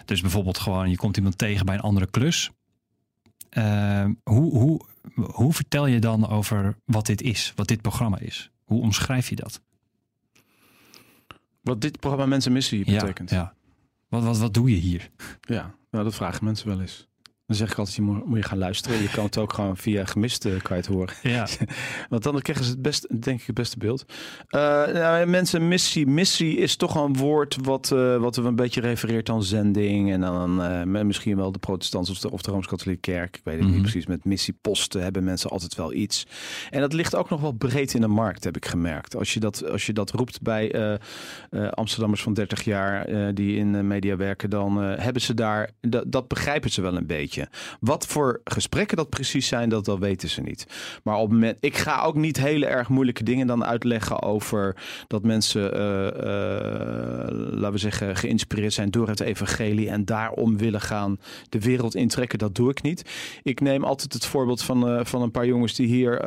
Dus 0.04 0.20
bijvoorbeeld 0.20 0.58
gewoon, 0.58 0.90
je 0.90 0.96
komt 0.96 1.16
iemand 1.16 1.38
tegen 1.38 1.66
bij 1.66 1.74
een 1.74 1.80
andere 1.80 2.10
klus. 2.10 2.50
Ehm, 3.50 4.12
hoe, 4.22 4.58
hoe, 4.58 4.80
hoe 5.14 5.52
vertel 5.52 5.86
je 5.86 5.98
dan 5.98 6.28
over 6.28 6.76
wat 6.84 7.06
dit 7.06 7.22
is, 7.22 7.52
wat 7.56 7.68
dit 7.68 7.80
programma 7.80 8.18
is? 8.18 8.50
Hoe 8.64 8.82
omschrijf 8.82 9.28
je 9.28 9.36
dat? 9.36 9.62
Wat 11.60 11.80
dit 11.80 12.00
programma 12.00 12.26
Mensen 12.26 12.52
Missie 12.52 12.84
betekent? 12.84 13.30
Ja, 13.30 13.36
ja. 13.36 13.54
Wat, 14.08 14.22
wat, 14.22 14.38
wat 14.38 14.54
doe 14.54 14.70
je 14.70 14.76
hier? 14.76 15.10
Ja, 15.40 15.74
nou, 15.90 16.04
dat 16.04 16.14
vragen 16.14 16.44
mensen 16.44 16.68
wel 16.68 16.80
eens. 16.80 17.08
Dan 17.50 17.58
zeg 17.58 17.70
ik 17.70 17.78
altijd, 17.78 17.96
je 17.96 18.02
moet, 18.02 18.26
moet, 18.26 18.38
je 18.38 18.44
gaan 18.44 18.58
luisteren. 18.58 19.02
Je 19.02 19.10
kan 19.10 19.24
het 19.24 19.38
ook 19.38 19.52
gewoon 19.52 19.76
via 19.76 20.04
gemiste 20.04 20.48
kan 20.62 20.76
je 20.76 20.82
het 20.82 20.92
horen. 20.92 21.14
Ja. 21.22 21.46
Want 22.08 22.22
dan 22.22 22.40
krijgen 22.40 22.64
ze 22.64 22.70
het 22.70 22.82
best, 22.82 23.22
denk 23.22 23.40
ik, 23.40 23.46
het 23.46 23.54
beste 23.54 23.78
beeld. 23.78 24.04
Uh, 24.50 24.60
nou, 24.86 25.26
mensen, 25.26 25.68
missie. 25.68 26.06
Missie 26.06 26.56
is 26.56 26.76
toch 26.76 26.94
een 26.94 27.16
woord 27.16 27.56
wat, 27.62 27.90
uh, 27.94 28.16
wat 28.16 28.36
een 28.36 28.56
beetje 28.56 28.80
refereert 28.80 29.28
aan 29.28 29.42
zending. 29.42 30.12
En 30.12 30.20
dan 30.20 30.60
uh, 30.62 31.02
misschien 31.02 31.36
wel 31.36 31.52
de 31.52 31.58
protestants 31.58 32.10
of 32.10 32.18
de, 32.18 32.30
of 32.30 32.42
de 32.42 32.50
Rooms-Katholieke 32.50 33.10
Kerk. 33.10 33.36
Ik 33.36 33.44
weet 33.44 33.54
het 33.54 33.62
mm 33.62 33.68
-hmm. 33.68 33.80
niet 33.80 33.90
precies. 33.90 34.06
Met 34.08 34.24
missieposten 34.24 35.02
hebben 35.02 35.24
mensen 35.24 35.50
altijd 35.50 35.74
wel 35.74 35.92
iets. 35.92 36.26
En 36.70 36.80
dat 36.80 36.92
ligt 36.92 37.16
ook 37.16 37.30
nog 37.30 37.40
wel 37.40 37.52
breed 37.52 37.94
in 37.94 38.00
de 38.00 38.08
markt, 38.08 38.44
heb 38.44 38.56
ik 38.56 38.66
gemerkt. 38.66 39.16
Als 39.16 39.34
je 39.34 39.40
dat, 39.40 39.70
als 39.70 39.86
je 39.86 39.92
dat 39.92 40.10
roept 40.10 40.42
bij 40.42 40.98
Amsterdammers 41.70 42.22
van 42.22 42.34
30 42.34 42.64
jaar 42.64 43.34
die 43.34 43.56
in 43.56 43.86
media 43.86 44.16
werken, 44.16 44.50
dan 44.50 44.76
hebben 44.82 45.22
ze 45.22 45.34
daar, 45.34 45.70
dat 46.06 46.28
begrijpen 46.28 46.70
ze 46.70 46.82
wel 46.82 46.96
een 46.96 47.06
beetje. 47.06 47.39
Wat 47.80 48.06
voor 48.06 48.40
gesprekken 48.44 48.96
dat 48.96 49.08
precies 49.08 49.46
zijn, 49.46 49.68
dat, 49.68 49.84
dat 49.84 49.98
weten 49.98 50.28
ze 50.28 50.40
niet. 50.40 50.66
Maar 51.02 51.16
op 51.16 51.30
moment, 51.30 51.56
ik 51.60 51.76
ga 51.76 52.02
ook 52.02 52.14
niet 52.14 52.36
hele 52.36 52.66
erg 52.66 52.88
moeilijke 52.88 53.22
dingen 53.22 53.46
dan 53.46 53.64
uitleggen 53.64 54.22
over 54.22 54.76
dat 55.06 55.22
mensen, 55.22 55.76
uh, 55.76 56.04
uh, 56.04 56.12
laten 57.50 57.72
we 57.72 57.78
zeggen, 57.78 58.16
geïnspireerd 58.16 58.72
zijn 58.72 58.90
door 58.90 59.08
het 59.08 59.20
evangelie 59.20 59.90
en 59.90 60.04
daarom 60.04 60.58
willen 60.58 60.80
gaan 60.80 61.18
de 61.48 61.60
wereld 61.60 61.94
intrekken. 61.94 62.38
Dat 62.38 62.54
doe 62.54 62.70
ik 62.70 62.82
niet. 62.82 63.10
Ik 63.42 63.60
neem 63.60 63.84
altijd 63.84 64.12
het 64.12 64.26
voorbeeld 64.26 64.62
van, 64.62 64.94
uh, 64.94 65.04
van 65.04 65.22
een 65.22 65.30
paar 65.30 65.46
jongens 65.46 65.74
die 65.74 65.86
hier 65.86 66.18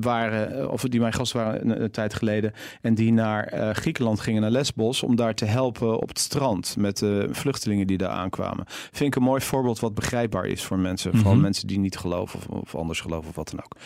waren, 0.00 0.70
of 0.70 0.82
die 0.82 1.00
mijn 1.00 1.12
gast 1.12 1.32
waren 1.32 1.70
een, 1.70 1.82
een, 1.82 1.90
tijd 1.90 2.14
geleden, 2.14 2.52
en 2.80 2.94
die 2.94 3.12
naar 3.12 3.74
Griekenland 3.74 4.20
gingen, 4.20 4.40
naar 4.40 4.50
Lesbos, 4.50 5.02
om 5.02 5.16
daar 5.16 5.34
te 5.34 5.44
helpen 5.44 6.00
op 6.00 6.08
het 6.08 6.18
strand 6.18 6.76
met 6.78 6.98
de 6.98 7.28
vluchtelingen 7.30 7.86
die 7.86 7.98
daar 7.98 8.08
aankwamen. 8.08 8.64
Vind 8.66 9.14
ik 9.14 9.14
een 9.14 9.22
mooi 9.22 9.40
voorbeeld 9.40 9.80
wat 9.80 9.94
begrijpbaar 9.94 10.39
is 10.46 10.64
voor 10.64 10.78
mensen. 10.78 11.10
Vooral 11.10 11.26
mm-hmm. 11.26 11.42
mensen 11.42 11.66
die 11.66 11.78
niet 11.78 11.96
geloven 11.96 12.38
of, 12.38 12.46
of, 12.46 12.74
anders 12.74 13.00
geloven 13.00 13.28
of 13.28 13.36
wat 13.36 13.50
dan 13.50 13.64
ook. 13.64 13.76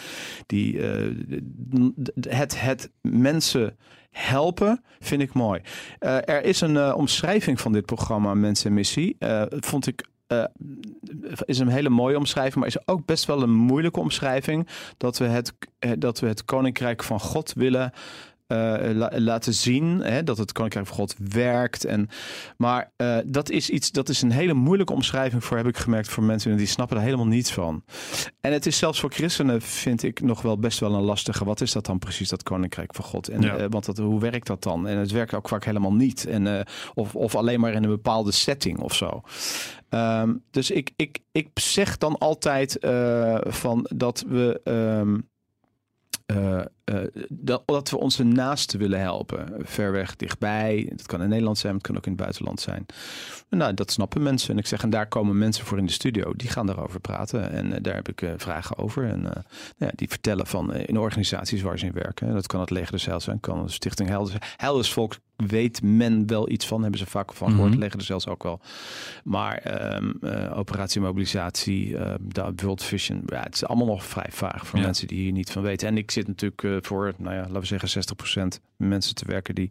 Die, 0.46 0.74
uh, 0.74 1.10
het, 2.20 2.60
het 2.60 2.90
mensen 3.00 3.76
helpen 4.10 4.84
vind 5.00 5.22
ik 5.22 5.32
mooi. 5.32 5.60
Uh, 6.00 6.16
er 6.28 6.44
is 6.44 6.60
een 6.60 6.74
uh, 6.74 6.94
omschrijving 6.96 7.60
van 7.60 7.72
dit 7.72 7.86
programma 7.86 8.34
Mensen 8.34 8.66
en 8.66 8.74
Missie. 8.74 9.16
vond 9.50 9.86
ik 9.86 10.04
uh, 10.28 10.44
is 11.44 11.58
een 11.58 11.68
hele 11.68 11.88
mooie 11.88 12.16
omschrijving, 12.16 12.56
maar 12.56 12.66
is 12.66 12.88
ook 12.88 13.04
best 13.06 13.24
wel 13.24 13.42
een 13.42 13.54
moeilijke 13.54 14.00
omschrijving. 14.00 14.68
Dat 14.96 15.18
we 15.18 15.24
het, 15.24 15.52
dat 15.98 16.20
we 16.20 16.26
het 16.26 16.44
koninkrijk 16.44 17.02
van 17.02 17.20
God 17.20 17.52
willen 17.52 17.92
uh, 18.48 18.74
la 18.92 19.10
laten 19.14 19.54
zien. 19.54 20.00
Hè, 20.00 20.22
dat 20.22 20.38
het 20.38 20.52
Koninkrijk 20.52 20.86
van 20.86 20.96
God 20.96 21.14
werkt. 21.18 21.84
En, 21.84 22.08
maar 22.56 22.92
uh, 22.96 23.18
dat 23.26 23.50
is 23.50 23.70
iets, 23.70 23.90
dat 23.90 24.08
is 24.08 24.22
een 24.22 24.30
hele 24.30 24.54
moeilijke 24.54 24.92
omschrijving 24.92 25.44
voor, 25.44 25.56
heb 25.56 25.66
ik 25.66 25.76
gemerkt, 25.76 26.08
voor 26.08 26.22
mensen 26.22 26.56
die 26.56 26.66
snappen 26.66 26.96
er 26.96 27.02
helemaal 27.02 27.26
niets 27.26 27.52
van. 27.52 27.84
En 28.40 28.52
het 28.52 28.66
is 28.66 28.78
zelfs 28.78 29.00
voor 29.00 29.12
christenen, 29.12 29.62
vind 29.62 30.02
ik, 30.02 30.20
nog 30.20 30.42
wel 30.42 30.58
best 30.58 30.78
wel 30.78 30.94
een 30.94 31.02
lastige. 31.02 31.44
Wat 31.44 31.60
is 31.60 31.72
dat 31.72 31.86
dan 31.86 31.98
precies, 31.98 32.28
dat 32.28 32.42
Koninkrijk 32.42 32.94
van 32.94 33.04
God? 33.04 33.28
En, 33.28 33.40
ja. 33.40 33.58
uh, 33.58 33.66
want 33.68 33.84
dat, 33.84 33.98
hoe 33.98 34.20
werkt 34.20 34.46
dat 34.46 34.62
dan? 34.62 34.86
En 34.88 34.98
het 34.98 35.10
werkt 35.10 35.34
ook 35.34 35.48
vaak 35.48 35.64
helemaal 35.64 35.94
niet. 35.94 36.26
En, 36.26 36.66
of, 36.94 37.14
of 37.14 37.34
alleen 37.34 37.60
maar 37.60 37.72
in 37.72 37.82
een 37.82 37.90
bepaalde 37.90 38.32
setting 38.32 38.78
of 38.78 38.94
zo. 38.94 39.22
Um, 39.90 40.42
dus 40.50 40.70
ik, 40.70 40.90
ik, 40.96 41.18
ik 41.32 41.48
zeg 41.54 41.98
dan 41.98 42.18
altijd 42.18 42.76
van 43.40 43.86
dat 43.94 44.24
we. 44.28 44.60
Um, 44.64 45.28
uh, 46.32 46.60
uh, 46.84 47.00
dat, 47.28 47.62
dat, 47.66 47.90
we 47.90 47.98
onze 47.98 48.24
naasten 48.24 48.78
willen 48.78 49.00
helpen. 49.00 49.52
Ver 49.58 49.92
weg, 49.92 50.16
dichtbij. 50.16 50.92
Dat 50.96 51.06
kan 51.06 51.22
in 51.22 51.28
Nederland 51.28 51.58
zijn, 51.58 51.72
maar 51.72 51.80
het 51.82 51.90
kan 51.90 51.96
ook 51.96 52.06
in 52.06 52.12
het 52.12 52.20
buitenland 52.20 52.60
zijn. 52.60 52.86
Nou, 53.48 53.74
dat 53.74 53.90
snappen 53.90 54.22
mensen. 54.22 54.50
En 54.50 54.58
ik 54.58 54.66
zeg, 54.66 54.82
en 54.82 54.90
daar 54.90 55.08
komen 55.08 55.38
mensen 55.38 55.64
voor 55.64 55.78
in 55.78 55.86
de 55.86 55.92
studio. 55.92 56.32
Die 56.34 56.48
gaan 56.48 56.66
daarover 56.66 57.00
praten. 57.00 57.50
En 57.50 57.66
uh, 57.66 57.76
daar 57.80 57.94
heb 57.94 58.08
ik 58.08 58.32
vragen 58.36 58.78
over. 58.78 59.08
En 59.08 59.44
ja, 59.76 59.90
die 59.94 60.08
vertellen 60.08 60.46
van 60.46 60.74
in 60.74 60.98
organisaties 60.98 61.62
waar 61.62 61.78
ze 61.78 61.86
in 61.86 61.92
werken. 61.92 62.34
Dat 62.34 62.46
kan 62.46 62.60
het 62.60 62.70
Leger 62.70 62.92
des 62.92 63.06
Heils 63.06 63.24
zijn, 63.24 63.40
kan 63.40 63.64
de 63.64 63.70
Stichting 63.70 64.08
Helders, 64.08 64.36
Helders 64.56 64.92
Volk 64.92 65.16
weet 65.36 65.82
men 65.82 66.26
wel 66.26 66.50
iets 66.50 66.66
van, 66.66 66.82
hebben 66.82 66.98
ze 66.98 67.06
vaak 67.06 67.32
van 67.32 67.50
gehoord, 67.50 67.76
leggen 67.76 67.98
er 67.98 68.04
zelfs 68.04 68.26
ook 68.26 68.42
wel. 68.42 68.60
Maar 69.24 69.56
ehm, 69.56 70.10
eh, 70.20 70.58
operatie 70.58 71.00
mobilisatie, 71.00 71.96
eh, 71.96 72.14
de 72.20 72.52
World 72.56 72.82
Vision, 72.82 73.22
ja, 73.26 73.42
het 73.42 73.54
is 73.54 73.64
allemaal 73.64 73.86
nog 73.86 74.04
vrij 74.04 74.28
vaag 74.30 74.66
voor 74.66 74.78
Ja. 74.78 74.84
mensen 74.84 75.06
die 75.06 75.18
hier 75.18 75.32
niet 75.32 75.50
van 75.50 75.62
weten. 75.62 75.88
En 75.88 75.96
ik 75.96 76.10
zit 76.10 76.26
natuurlijk 76.26 76.62
eh, 76.62 76.73
voor, 76.80 77.14
nou 77.18 77.34
ja, 77.34 77.40
laten 77.40 77.60
we 77.60 77.66
zeggen 77.66 78.04
60% 78.58 78.62
mensen 78.76 79.14
te 79.14 79.24
werken 79.26 79.54
die 79.54 79.70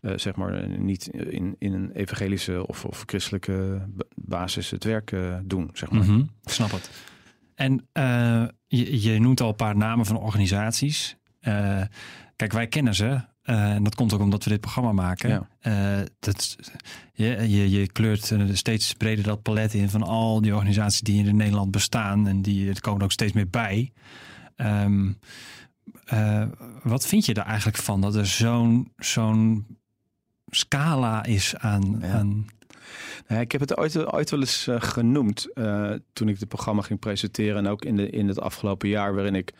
eh, 0.00 0.12
zeg 0.16 0.36
maar 0.36 0.68
niet 0.68 1.06
in, 1.06 1.56
in 1.58 1.72
een 1.72 1.90
evangelische 1.92 2.66
of, 2.66 2.84
of 2.84 3.02
christelijke 3.06 3.86
basis 4.14 4.70
het 4.70 4.84
werk 4.84 5.12
eh, 5.12 5.36
doen, 5.44 5.70
zeg 5.72 5.90
maar. 5.90 6.04
Mhm, 6.04 6.18
ik 6.18 6.52
snap 6.52 6.70
het. 6.70 6.90
En 7.54 7.86
eh, 7.92 8.44
je, 8.66 9.02
je 9.02 9.20
noemt 9.20 9.40
al 9.40 9.48
een 9.48 9.54
paar 9.54 9.76
namen 9.76 10.06
van 10.06 10.16
organisaties. 10.16 11.16
Kijk, 12.36 12.52
wij 12.52 12.66
kennen 12.66 12.94
ze. 12.94 13.20
en 13.42 13.84
dat 13.84 13.94
komt 13.94 14.12
ook 14.12 14.20
omdat 14.20 14.44
we 14.44 14.50
dit 14.50 14.60
programma 14.60 14.92
maken. 14.92 15.48
Ja. 15.60 16.04
Dat, 16.18 16.56
je, 17.12 17.26
je, 17.48 17.70
je 17.70 17.92
kleurt 17.92 18.32
steeds 18.52 18.92
breder 18.92 19.24
dat 19.24 19.42
palet 19.42 19.74
in 19.74 19.90
van 19.90 20.02
al 20.02 20.40
die 20.40 20.54
organisaties 20.54 21.00
die 21.00 21.24
in 21.24 21.36
Nederland 21.36 21.70
bestaan. 21.70 22.28
En 22.28 22.42
die, 22.42 22.68
er 22.68 22.80
komen 22.80 23.02
ook 23.02 23.12
steeds 23.12 23.32
meer 23.32 23.50
bij. 23.50 23.92
Ehm, 24.56 25.12
eh, 26.04 26.44
wat 26.82 27.06
vind 27.06 27.26
je 27.26 27.34
er 27.34 27.42
eigenlijk 27.42 27.76
van 27.76 28.00
dat 28.00 28.14
er 28.14 28.26
zo'n 28.26 28.92
zo'n 28.96 29.66
scala 30.46 31.24
is 31.24 31.56
aan, 31.56 31.98
Ja. 32.00 32.12
aan 32.12 32.46
Ja, 33.28 33.36
ik 33.40 33.52
heb 33.52 33.60
het 33.60 33.76
ooit, 33.76 34.12
ooit 34.12 34.30
wel 34.30 34.40
eens 34.40 34.66
eh, 34.66 34.80
genoemd 34.80 35.52
eh, 35.52 35.92
toen 36.12 36.28
ik 36.28 36.38
het 36.40 36.48
programma 36.48 36.82
ging 36.82 36.98
presenteren. 36.98 37.56
En 37.56 37.66
ook 37.66 37.84
in, 37.84 37.96
de, 37.96 38.10
in 38.10 38.28
het 38.28 38.40
afgelopen 38.40 38.88
jaar 38.88 39.14
waarin 39.14 39.34
ik 39.34 39.52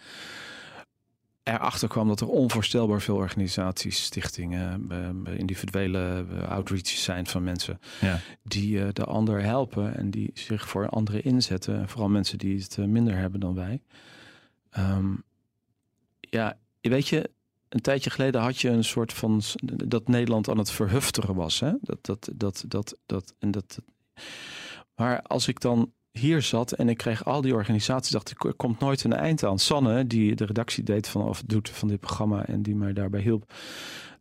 erachter 1.42 1.88
kwam 1.88 2.08
dat 2.08 2.20
er 2.20 2.26
onvoorstelbaar 2.28 3.00
veel 3.00 3.16
organisaties, 3.16 4.02
stichtingen, 4.04 4.88
individuele 5.36 6.24
outreaches 6.48 7.02
zijn 7.02 7.26
van 7.26 7.42
mensen 7.42 7.78
Ja. 8.00 8.18
die 8.42 8.92
de 8.92 9.04
ander 9.04 9.42
helpen 9.42 9.96
en 9.96 10.10
die 10.10 10.30
zich 10.34 10.68
voor 10.68 10.88
anderen 10.88 11.24
inzetten. 11.24 11.88
Vooral 11.88 12.08
mensen 12.08 12.38
die 12.38 12.58
het 12.58 12.76
minder 12.76 13.16
hebben 13.16 13.40
dan 13.40 13.54
wij. 13.54 13.80
Ehm, 14.70 15.14
ja, 16.32 16.58
weet 16.80 17.08
je, 17.08 17.30
een 17.68 17.80
tijdje 17.80 18.10
geleden 18.10 18.40
had 18.40 18.60
je 18.60 18.68
een 18.68 18.84
soort 18.84 19.12
van 19.12 19.42
dat 19.64 20.08
Nederland 20.08 20.48
aan 20.48 20.58
het 20.58 20.70
verhufteren 20.70 21.34
was. 21.34 21.60
Hè? 21.60 21.72
Dat, 21.80 21.98
dat, 22.04 22.30
dat, 22.34 22.64
dat, 22.68 22.98
dat, 23.06 23.34
en 23.38 23.50
dat. 23.50 23.78
Maar 24.94 25.22
als 25.22 25.48
ik 25.48 25.60
dan 25.60 25.92
hier 26.10 26.42
zat 26.42 26.72
en 26.72 26.88
ik 26.88 26.96
kreeg 26.96 27.24
al 27.24 27.40
die 27.40 27.54
organisaties, 27.54 28.12
dacht 28.12 28.30
ik, 28.30 28.44
er 28.44 28.54
komt 28.54 28.80
nooit 28.80 29.04
een 29.04 29.12
eind 29.12 29.44
aan. 29.44 29.58
Sanne, 29.58 30.06
die 30.06 30.34
de 30.34 30.44
redactie 30.44 30.84
deed 30.84 31.08
van, 31.08 31.22
of 31.22 31.42
doet 31.46 31.68
van 31.68 31.88
dit 31.88 32.00
programma 32.00 32.46
en 32.46 32.62
die 32.62 32.74
mij 32.74 32.92
daarbij 32.92 33.20
hielp. 33.20 33.52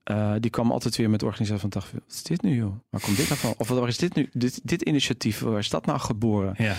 Eh, 0.03 0.33
die 0.39 0.49
kwam 0.51 0.71
altijd 0.71 0.95
weer 0.95 1.09
met 1.09 1.23
organisatie 1.23 1.61
van 1.61 1.69
dacht, 1.69 1.91
wat 1.91 2.01
is 2.09 2.23
dit 2.23 2.41
nu 2.41 2.55
joh? 2.55 2.75
Waar 2.89 3.01
komt 3.01 3.17
dit 3.17 3.27
nou 3.29 3.39
van? 3.39 3.53
Of 3.57 3.67
waar 3.67 3.87
is 3.87 3.97
dit 3.97 4.15
nu? 4.15 4.29
Dit, 4.33 4.59
dit 4.63 4.81
initiatief, 4.81 5.39
waar 5.39 5.57
is 5.59 5.69
dat 5.69 5.85
nou 5.85 5.99
geboren? 5.99 6.53
ja. 6.57 6.75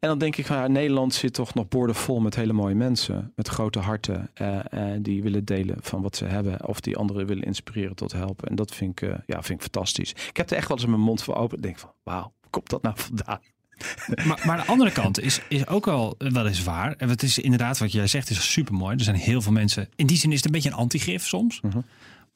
En 0.00 0.08
dan 0.08 0.18
denk 0.18 0.36
ik 0.36 0.46
van 0.46 0.56
ja, 0.56 0.66
Nederland 0.66 1.14
zit 1.14 1.32
toch 1.32 1.54
nog 1.54 1.68
boordevol 1.68 2.20
met 2.20 2.34
hele 2.34 2.52
mooie 2.52 2.74
mensen. 2.74 3.32
Met 3.36 3.48
grote 3.48 3.78
harten. 3.78 4.30
eh, 4.34 4.58
eh, 4.70 4.98
die 5.02 5.22
willen 5.22 5.44
delen 5.44 5.76
van 5.80 6.02
wat 6.02 6.16
ze 6.16 6.24
hebben. 6.24 6.66
Of 6.66 6.80
die 6.80 6.96
anderen 6.96 7.26
willen 7.26 7.44
inspireren 7.44 7.96
tot 7.96 8.12
helpen. 8.12 8.48
En 8.48 8.54
dat 8.56 8.74
vind 8.74 9.02
ik, 9.02 9.08
ja, 9.26 9.42
vind 9.42 9.48
ik 9.48 9.60
fantastisch. 9.60 10.10
Ik 10.10 10.36
heb 10.36 10.50
er 10.50 10.56
echt 10.56 10.68
wel 10.68 10.76
eens 10.76 10.86
mijn 10.86 11.00
mond 11.00 11.22
voor 11.22 11.34
open. 11.34 11.56
Ik 11.56 11.62
denk 11.62 11.78
van 11.78 11.92
wauw, 12.02 12.32
komt 12.50 12.70
dat 12.70 12.82
nou 12.82 12.94
vandaan? 12.98 13.40
Maar, 14.26 14.42
maar 14.46 14.56
de 14.56 14.66
andere 14.66 14.92
kant 14.92 15.20
is, 15.20 15.40
is 15.48 15.66
ook 15.66 15.84
wel, 15.84 16.14
wel 16.18 16.46
eens 16.46 16.62
waar. 16.64 16.94
En 16.96 17.08
het 17.08 17.22
is 17.22 17.38
inderdaad 17.38 17.78
wat 17.78 17.92
jij 17.92 18.06
zegt, 18.06 18.30
is 18.30 18.52
super 18.52 18.74
mooi. 18.74 18.96
Er 18.96 19.04
zijn 19.04 19.16
heel 19.16 19.42
veel 19.42 19.52
mensen. 19.52 19.88
In 19.96 20.06
die 20.06 20.16
zin 20.16 20.30
is 20.30 20.36
het 20.36 20.44
een 20.46 20.50
beetje 20.52 20.68
een 20.68 20.74
antigif 20.76 21.26
soms. 21.26 21.60
Mhm. 21.60 21.78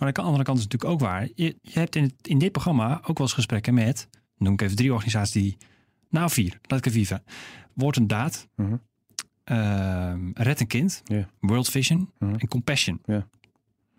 Maar 0.00 0.12
de 0.12 0.20
andere 0.20 0.44
kant 0.44 0.58
is 0.58 0.64
natuurlijk 0.64 0.92
ook 0.92 1.00
waar. 1.00 1.28
Je, 1.34 1.56
je 1.62 1.78
hebt 1.78 1.96
in, 1.96 2.02
het- 2.02 2.28
in 2.28 2.38
dit 2.38 2.52
programma 2.52 2.94
ook 2.96 3.18
wel 3.18 3.26
eens 3.26 3.32
gesprekken 3.32 3.74
met, 3.74 4.08
noem 4.36 4.52
ik 4.52 4.60
even 4.62 4.76
drie 4.76 4.92
organisaties 4.92 5.42
die, 5.42 5.56
nou 6.08 6.30
vier, 6.30 6.58
laat 6.62 6.78
ik 6.78 6.84
er 6.86 6.92
vier 6.92 7.06
van. 7.06 7.20
Woord 7.74 7.96
en 7.96 8.06
Daad, 8.06 8.48
Mhm. 8.56 8.74
ehm, 9.44 10.30
Red 10.34 10.60
een 10.60 10.66
Kind. 10.66 11.02
World 11.40 11.68
Vision 11.68 12.10
Mhm. 12.18 12.34
en 12.38 12.48
Compassion. 12.48 13.00
Ja. 13.04 13.26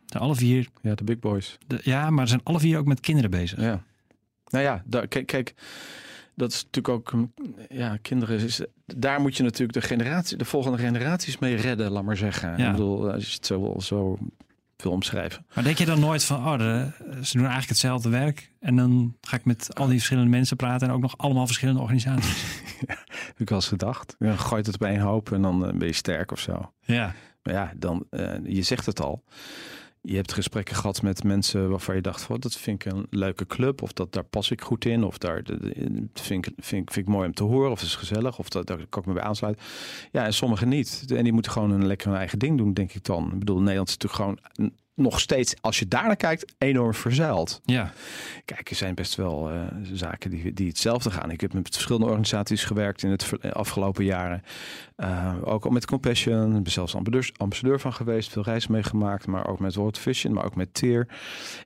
Zijn 0.05 0.23
alle 0.23 0.35
vier, 0.35 0.67
Ja, 0.81 0.95
de 0.95 1.03
big 1.03 1.19
boys. 1.19 1.57
de- 1.67 1.79
ja, 1.83 2.09
maar 2.09 2.27
zijn 2.27 2.43
alle 2.43 2.59
vier 2.59 2.77
ook 2.77 2.85
met 2.85 2.99
kinderen 2.99 3.29
bezig. 3.31 3.59
Ja. 3.61 3.83
Nou 4.49 4.63
ja, 4.63 4.83
daar, 4.85 5.07
kijk, 5.07 5.25
kijk, 5.27 5.53
dat 6.35 6.51
is 6.51 6.63
natuurlijk 6.63 6.89
ook, 7.13 7.27
ja, 7.69 7.97
kinderen, 8.01 8.39
is, 8.39 8.61
daar 8.85 9.21
moet 9.21 9.37
je 9.37 9.43
natuurlijk 9.43 9.73
de 9.73 9.81
generatie, 9.87 10.37
de 10.37 10.45
volgende 10.45 10.77
generaties 10.77 11.37
mee 11.37 11.55
redden, 11.55 11.91
laat 11.91 12.03
maar 12.03 12.17
zeggen. 12.17 12.57
Ja. 12.57 12.65
Ik 12.65 12.71
bedoel, 12.71 13.11
als 13.11 13.27
je 13.27 13.33
het 13.35 13.45
zo, 13.45 13.75
zo 13.79 14.17
wil 14.83 14.91
omschrijven. 14.91 15.45
Maar 15.53 15.63
denk 15.63 15.77
je 15.77 15.85
dan 15.85 15.99
nooit 15.99 16.23
van, 16.23 16.37
oh, 16.47 16.57
de- 16.57 16.89
ze 16.99 17.31
doen 17.31 17.41
eigenlijk 17.41 17.69
hetzelfde 17.69 18.09
werk. 18.09 18.51
En 18.59 18.75
dan 18.75 19.15
ga 19.21 19.37
ik 19.37 19.45
met 19.45 19.75
al 19.75 19.85
die 19.87 19.95
verschillende 19.95 20.29
mensen 20.29 20.57
praten 20.57 20.87
en 20.87 20.93
ook 20.93 21.01
nog 21.01 21.17
allemaal 21.17 21.45
verschillende 21.45 21.81
organisaties. 21.81 22.43
Heb 23.27 23.39
ik 23.39 23.49
wel 23.49 23.57
eens 23.57 23.67
gedacht. 23.67 24.15
Dan 24.19 24.39
gooit 24.39 24.65
het 24.65 24.75
op 24.75 24.83
één 24.83 24.99
hoop 24.99 25.31
en 25.31 25.41
dan 25.41 25.65
eh, 25.65 25.73
ben 25.73 25.87
je 25.87 25.93
sterk 25.93 26.31
of 26.31 26.39
zo. 26.39 26.73
Ja, 26.81 27.13
Maar 27.43 27.53
ja, 27.53 27.71
dan, 27.77 28.05
eh, 28.09 28.29
je 28.43 28.61
zegt 28.61 28.85
het 28.85 29.01
al. 29.01 29.23
Je 30.03 30.15
hebt 30.15 30.33
gesprekken 30.33 30.75
gehad 30.75 31.01
met 31.01 31.23
mensen 31.23 31.69
waarvan 31.69 31.95
je 31.95 32.01
dacht, 32.01 32.41
dat 32.41 32.55
vind 32.55 32.85
ik 32.85 32.91
een 32.91 33.07
leuke 33.09 33.47
club. 33.47 33.81
Of 33.81 33.93
dat, 33.93 34.13
daar 34.13 34.23
pas 34.23 34.51
ik 34.51 34.61
goed 34.61 34.85
in. 34.85 35.03
Of 35.03 35.17
daar 35.17 35.43
vind, 36.13 36.47
ik, 36.47 36.53
vind, 36.57 36.91
vind 36.91 36.95
ik 36.95 37.07
mooi 37.07 37.27
om 37.27 37.33
te 37.33 37.43
horen. 37.43 37.71
Of 37.71 37.79
het 37.79 37.87
is 37.87 37.95
gezellig. 37.95 38.39
Of 38.39 38.49
dat, 38.49 38.67
daar 38.67 38.85
kan 38.89 39.01
ik 39.01 39.07
me 39.07 39.13
bij 39.13 39.23
aansluiten. 39.23 39.63
Ja, 40.11 40.25
en 40.25 40.33
sommigen 40.33 40.69
niet. 40.69 41.05
En 41.15 41.23
die 41.23 41.33
moeten 41.33 41.51
gewoon 41.51 41.71
een 41.71 41.87
lekker 41.87 42.07
hun 42.07 42.17
eigen 42.17 42.39
ding 42.39 42.57
doen, 42.57 42.73
denk 42.73 42.93
ik 42.93 43.03
dan. 43.03 43.31
Ik 43.33 43.39
bedoel, 43.39 43.59
Nederland 43.59 43.87
is 43.87 43.97
natuurlijk 43.97 44.39
gewoon 44.55 44.71
nog 44.95 45.19
steeds, 45.19 45.53
als 45.61 45.79
je 45.79 45.87
daar 45.87 46.05
naar 46.07 46.15
kijkt, 46.15 46.53
enorm 46.57 46.93
verzeild. 46.93 47.61
ja. 47.65 47.91
Kijk, 48.45 48.69
er 48.69 48.75
zijn 48.75 48.95
best 48.95 49.15
wel 49.15 49.49
eh, 49.51 49.61
zaken 49.93 50.29
die, 50.29 50.53
die 50.53 50.67
hetzelfde 50.67 51.11
gaan. 51.11 51.31
Ik 51.31 51.41
heb 51.41 51.53
met 51.53 51.69
verschillende 51.73 52.07
organisaties 52.07 52.63
gewerkt 52.63 53.03
in 53.03 53.09
het 53.09 53.53
afgelopen 53.53 54.05
jaren. 54.05 54.43
Eh, 54.95 55.35
ook 55.43 55.65
al 55.65 55.71
met 55.71 55.85
Compassion. 55.85 56.55
Ik 56.55 56.63
ben 56.63 56.71
zelfs 56.71 56.95
ambassadeur, 56.95 57.31
ambassadeur 57.37 57.79
van 57.79 57.93
geweest. 57.93 58.31
Veel 58.31 58.43
reizen 58.43 58.71
meegemaakt. 58.71 59.27
Maar 59.27 59.47
ook 59.47 59.59
met 59.59 59.75
World 59.75 59.97
Vision. 59.97 60.33
Maar 60.33 60.45
ook 60.45 60.55
met 60.55 60.73
TEER. 60.73 61.07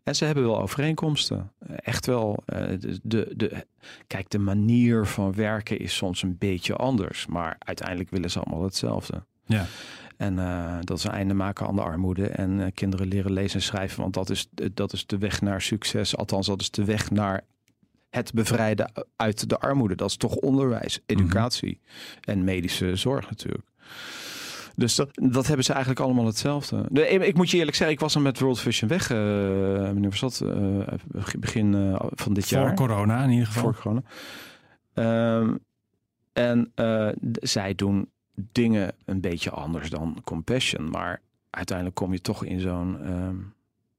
En 0.03 0.15
ze 0.15 0.25
hebben 0.25 0.43
wel 0.43 0.61
overeenkomsten. 0.61 1.51
Eh, 1.59 1.75
Echt 1.83 2.05
wel. 2.05 2.43
de, 2.45 2.99
de, 3.03 3.33
de, 3.35 3.65
kijk, 4.07 4.29
de 4.29 4.39
manier 4.39 5.05
van 5.05 5.33
werken 5.33 5.79
is 5.79 5.95
soms 5.95 6.23
een 6.23 6.37
beetje 6.37 6.75
anders. 6.75 7.25
Maar 7.25 7.55
uiteindelijk 7.59 8.09
willen 8.09 8.31
ze 8.31 8.39
allemaal 8.39 8.63
hetzelfde. 8.63 9.23
Ja. 9.45 9.65
En 10.17 10.39
eh, 10.39 10.77
dat 10.81 10.97
is 10.97 11.03
een 11.03 11.11
einde 11.11 11.33
maken 11.33 11.67
aan 11.67 11.75
de 11.75 11.81
armoede. 11.81 12.27
En 12.27 12.61
eh, 12.61 12.71
kinderen 12.73 13.07
leren 13.07 13.31
lezen 13.31 13.55
en 13.59 13.65
schrijven. 13.65 14.01
Want 14.01 14.13
dat 14.13 14.29
is, 14.29 14.47
dat 14.73 14.93
is 14.93 15.05
de 15.05 15.17
weg 15.17 15.41
naar 15.41 15.61
succes. 15.61 16.17
Althans, 16.17 16.47
dat 16.47 16.61
is 16.61 16.71
de 16.71 16.85
weg 16.85 17.11
naar 17.11 17.41
het 18.09 18.33
bevrijden 18.33 18.91
uit 19.15 19.49
de 19.49 19.59
armoede. 19.59 19.95
Dat 19.95 20.09
is 20.09 20.17
toch 20.17 20.35
onderwijs, 20.35 20.99
educatie 21.05 21.79
en 22.21 22.43
medische 22.43 22.95
zorg 22.95 23.29
natuurlijk. 23.29 23.67
Dus 24.75 24.95
dat, 24.95 25.09
dat 25.13 25.47
hebben 25.47 25.65
ze 25.65 25.71
eigenlijk 25.71 26.01
allemaal 26.01 26.25
hetzelfde. 26.25 26.85
De, 26.89 27.07
ik, 27.07 27.35
moet 27.35 27.49
je 27.49 27.57
eerlijk 27.57 27.75
zeggen, 27.75 27.95
ik 27.95 28.01
was 28.01 28.13
dan 28.13 28.21
met 28.21 28.39
World 28.39 28.59
Vision 28.59 28.89
weg. 28.89 29.09
eh 29.09 30.09
was 30.09 30.19
dat? 30.19 30.41
Eh, 30.41 31.33
begin 31.39 31.73
eh, 31.75 32.05
van 32.09 32.33
dit 32.33 32.47
Voor 32.47 32.57
jaar. 32.57 32.73
corona 32.73 33.23
in 33.23 33.29
ieder 33.29 33.47
geval. 33.47 33.63
Voor 33.63 33.75
corona. 33.75 34.01
Ehm, 34.93 35.55
en 36.33 36.71
eh, 36.75 37.09
zij 37.41 37.75
doen 37.75 38.09
dingen 38.35 38.91
een 39.05 39.21
beetje 39.21 39.49
anders 39.49 39.89
dan 39.89 40.21
Compassion. 40.23 40.89
Maar 40.89 41.21
uiteindelijk 41.49 41.95
kom 41.97 42.11
je 42.11 42.21
toch 42.21 42.45
in 42.45 42.59
zo'n 42.59 43.01
ehm, 43.03 43.35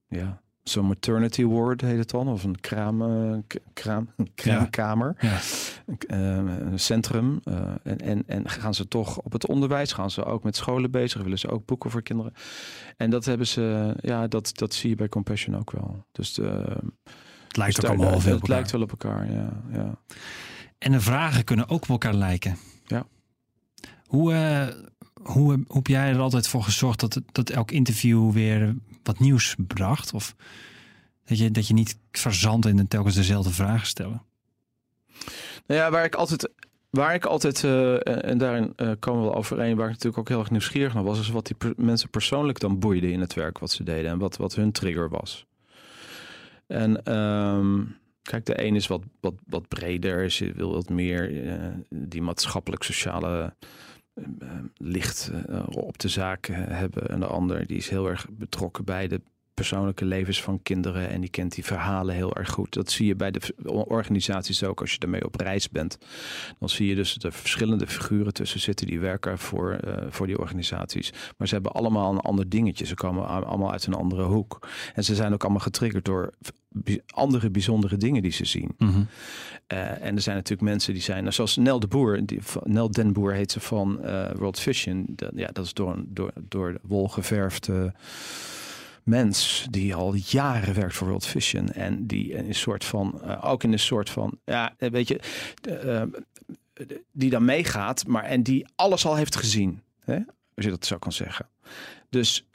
ja, 0.08 0.40
zo'n 0.62 0.86
maternity 0.86 1.44
ward 1.44 1.80
heet 1.80 1.98
het 1.98 2.10
dan. 2.10 2.28
Of 2.28 2.44
een 2.44 2.60
kraam, 2.60 3.02
eh, 3.02 3.38
kraam, 3.72 4.08
kraamkamer. 4.34 5.16
Ja. 5.20 5.38
Eh, 6.06 6.36
een 6.36 6.78
centrum. 6.80 7.40
eh, 7.44 7.70
en, 7.82 7.98
en, 7.98 8.22
en 8.26 8.48
gaan 8.48 8.74
ze 8.74 8.88
toch 8.88 9.18
op 9.18 9.32
het 9.32 9.46
onderwijs? 9.46 9.92
Gaan 9.92 10.10
ze 10.10 10.24
ook 10.24 10.42
met 10.44 10.56
scholen 10.56 10.90
bezig? 10.90 11.22
Willen 11.22 11.38
ze 11.38 11.48
ook 11.48 11.64
boeken 11.66 11.90
voor 11.90 12.02
kinderen? 12.02 12.32
En 12.96 13.10
dat 13.10 13.24
hebben 13.24 13.46
ze, 13.46 13.94
ja, 14.00 14.26
dat, 14.28 14.50
dat 14.54 14.74
zie 14.74 14.90
je 14.90 14.96
bij 14.96 15.08
Compassion 15.08 15.56
ook 15.56 15.70
wel. 15.70 16.04
Dus 16.12 16.38
eh, 16.38 16.64
Het 17.46 17.56
lijkt 17.56 17.74
dus 17.76 17.84
ook 17.84 17.90
allemaal 17.90 18.10
wel 18.10 18.20
veel 18.20 18.34
op 18.34 18.40
Het 18.40 18.50
elkaar. 18.50 18.56
lijkt 18.56 18.70
wel 18.70 18.82
op 18.82 18.90
elkaar, 18.90 19.32
ja. 19.32 19.62
ja. 19.70 19.98
En 20.78 20.92
de 20.92 21.00
vragen 21.00 21.44
kunnen 21.44 21.68
ook 21.68 21.82
op 21.82 21.88
elkaar 21.88 22.14
lijken. 22.14 22.56
Ja. 22.86 23.06
Hoe, 24.16 24.32
eh, 24.32 24.66
hoe, 25.22 25.64
heb 25.68 25.86
jij 25.86 26.10
er 26.10 26.18
altijd 26.18 26.48
voor 26.48 26.62
gezorgd 26.62 27.00
dat, 27.00 27.20
dat 27.32 27.50
elk 27.50 27.70
interview 27.70 28.32
weer 28.32 28.74
wat 29.02 29.18
nieuws 29.18 29.56
bracht? 29.66 30.12
Of 30.12 30.34
dat 31.24 31.38
je, 31.38 31.50
dat 31.50 31.66
je 31.66 31.74
niet 31.74 31.98
verzandt 32.10 32.66
in 32.66 32.88
telkens 32.88 33.14
dezelfde 33.14 33.50
vragen 33.50 33.86
stellen? 33.86 34.22
Nou 35.66 35.80
ja, 35.80 35.90
waar 35.90 36.04
ik 36.04 36.14
altijd, 36.14 36.50
waar 36.90 37.14
ik 37.14 37.24
altijd 37.24 37.64
eh, 37.64 38.24
en- 38.30 38.38
daarin 38.38 38.72
eh, 38.76 38.90
komen 38.98 39.24
we 39.24 39.34
overeen, 39.34 39.76
waar 39.76 39.86
ik 39.86 39.92
natuurlijk 39.92 40.18
ook 40.18 40.28
heel 40.28 40.38
erg 40.38 40.50
nieuwsgierig 40.50 40.94
naar 40.94 41.04
was, 41.04 41.20
is 41.20 41.28
wat 41.28 41.46
die 41.46 41.72
mensen 41.76 42.10
persoonlijk 42.10 42.60
dan 42.60 42.78
boeide 42.78 43.10
in 43.10 43.20
het 43.20 43.34
werk 43.34 43.58
wat 43.58 43.70
ze 43.70 43.82
deden 43.82 44.10
en 44.10 44.18
wat, 44.18 44.36
wat 44.36 44.54
hun 44.54 44.72
trigger 44.72 45.08
was. 45.08 45.46
En 46.66 47.02
ehm, 47.02 47.82
kijk, 48.22 48.46
de 48.46 48.64
een 48.64 48.74
is 48.74 48.86
wat, 48.86 49.02
wat, 49.20 49.34
wat 49.46 49.68
breder, 49.68 50.22
is, 50.22 50.38
wil 50.38 50.72
wat 50.72 50.88
meer 50.88 51.44
die 51.90 52.22
maatschappelijk-sociale 52.22 53.54
licht 54.76 55.30
eh, 55.46 55.62
op 55.70 55.98
de 55.98 56.08
zaak 56.08 56.48
eh, 56.48 56.56
hebben. 56.58 57.08
En 57.08 57.20
de 57.20 57.26
ander 57.26 57.66
die 57.66 57.76
is 57.76 57.88
heel 57.88 58.08
erg 58.08 58.26
betrokken 58.30 58.84
bij 58.84 59.08
de 59.08 59.20
persoonlijke 59.56 60.04
levens 60.04 60.42
van 60.42 60.62
kinderen 60.62 61.08
en 61.08 61.20
die 61.20 61.30
kent 61.30 61.54
die 61.54 61.64
verhalen 61.64 62.14
heel 62.14 62.34
erg 62.34 62.50
goed. 62.50 62.72
Dat 62.72 62.90
zie 62.90 63.06
je 63.06 63.16
bij 63.16 63.30
de 63.30 63.72
organisaties 63.72 64.64
ook 64.64 64.80
als 64.80 64.92
je 64.92 64.98
ermee 64.98 65.24
op 65.24 65.40
reis 65.40 65.70
bent. 65.70 65.98
Dan 66.58 66.68
zie 66.68 66.86
je 66.88 66.94
dus 66.94 67.14
de 67.14 67.32
verschillende 67.32 67.86
figuren 67.86 68.32
tussen 68.32 68.60
zitten 68.60 68.86
die 68.86 69.00
werken 69.00 69.38
voor, 69.38 69.72
eh, 69.72 70.06
voor 70.08 70.26
die 70.26 70.38
organisaties. 70.38 71.12
Maar 71.36 71.48
ze 71.48 71.54
hebben 71.54 71.72
allemaal 71.72 72.12
een 72.12 72.20
ander 72.20 72.48
dingetje. 72.48 72.86
Ze 72.86 72.94
komen 72.94 73.26
allemaal 73.46 73.72
uit 73.72 73.86
een 73.86 73.94
andere 73.94 74.22
hoek. 74.22 74.68
En 74.94 75.04
ze 75.04 75.14
zijn 75.14 75.32
ook 75.32 75.42
allemaal 75.42 75.60
getriggerd 75.60 76.04
door 76.04 76.32
andere 77.06 77.50
bijzondere 77.50 77.96
dingen 77.96 78.22
die 78.22 78.32
ze 78.32 78.44
zien. 78.44 78.74
Mhm. 78.78 79.02
Eh, 79.66 80.02
en 80.02 80.14
er 80.14 80.20
zijn 80.20 80.36
natuurlijk 80.36 80.68
mensen 80.68 80.92
die 80.92 81.02
zijn, 81.02 81.22
nou, 81.22 81.34
zoals 81.34 81.56
Nel 81.56 81.80
de 81.80 81.86
Boer, 81.86 82.26
die, 82.26 82.40
Nel 82.64 82.90
den 82.90 83.12
Boer 83.12 83.32
heet 83.32 83.52
ze 83.52 83.60
van 83.60 83.98
uh, 84.04 84.30
World 84.34 84.60
Vision. 84.60 85.14
ja, 85.34 85.48
dat 85.52 85.64
is 85.64 85.72
door, 85.72 86.04
door, 86.06 86.32
door 86.48 86.72
de 86.72 86.78
wol 86.82 87.08
geverfde 87.08 87.94
mens 89.02 89.66
die 89.70 89.94
al 89.94 90.14
jaren 90.14 90.74
werkt 90.74 90.94
voor 90.94 91.06
World 91.06 91.26
Vision 91.26 91.72
en 91.72 92.06
die 92.06 92.32
in 92.32 92.46
een 92.46 92.54
soort 92.54 92.84
van, 92.84 93.20
uh, 93.24 93.44
ook 93.44 93.62
in 93.62 93.72
een 93.72 93.78
soort 93.78 94.10
van, 94.10 94.38
ja, 94.44 94.74
weet 94.78 95.08
je, 95.08 95.20
die 97.12 97.30
dan 97.30 97.44
meegaat, 97.44 98.06
maar 98.06 98.24
en 98.24 98.42
die 98.42 98.66
alles 98.76 99.06
al 99.06 99.16
heeft 99.16 99.36
gezien, 99.36 99.82
hè? 100.04 100.18
als 100.54 100.64
je 100.64 100.70
dat 100.70 100.86
zo 100.86 100.98
kan 100.98 101.12
zeggen. 101.12 101.48
Dus 102.08 102.46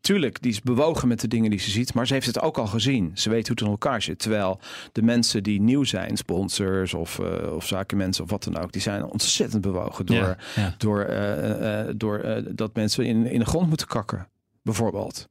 tuurlijk, 0.00 0.42
die 0.42 0.50
is 0.50 0.60
bewogen 0.60 1.08
met 1.08 1.20
de 1.20 1.28
dingen 1.28 1.50
die 1.50 1.58
ze 1.58 1.70
ziet, 1.70 1.94
maar 1.94 2.06
ze 2.06 2.12
heeft 2.12 2.26
het 2.26 2.40
ook 2.40 2.58
al 2.58 2.66
gezien. 2.66 3.10
Ze 3.14 3.30
weet 3.30 3.46
hoe 3.46 3.56
het 3.56 3.64
in 3.64 3.70
elkaar 3.70 4.02
zit. 4.02 4.18
Terwijl 4.18 4.60
de 4.92 5.02
mensen 5.02 5.42
die 5.42 5.60
nieuw 5.60 5.84
zijn, 5.84 6.16
sponsors 6.16 6.94
of, 6.94 7.18
uh, 7.18 7.52
of 7.52 7.66
zakenmensen 7.66 8.24
of 8.24 8.30
wat 8.30 8.44
dan 8.44 8.58
ook, 8.58 8.72
die 8.72 8.82
zijn 8.82 9.04
ontzettend 9.04 9.62
bewogen 9.62 10.06
door, 10.06 10.36
door, 10.78 11.06
uh, 11.10 11.86
uh, 11.86 11.92
door 11.96 12.42
dat 12.54 12.74
mensen 12.74 13.06
in, 13.06 13.26
in 13.26 13.38
de 13.38 13.46
grond 13.46 13.68
moeten 13.68 13.86
kakken, 13.86 14.28
bijvoorbeeld. 14.62 15.28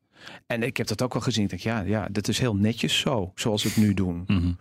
En 0.47 0.63
ik 0.63 0.77
heb 0.77 0.87
dat 0.87 1.01
ook 1.01 1.15
al 1.15 1.21
gezien. 1.21 1.43
Ik 1.43 1.49
denk, 1.49 1.61
ja, 1.61 1.79
ja, 1.79 2.07
dit 2.11 2.27
is 2.27 2.39
heel 2.39 2.55
netjes 2.55 2.99
zo, 2.99 3.31
zoals 3.35 3.63
we 3.63 3.69
het 3.69 3.77
nu 3.77 3.93
doen. 3.93 4.23
Mm 4.27 4.57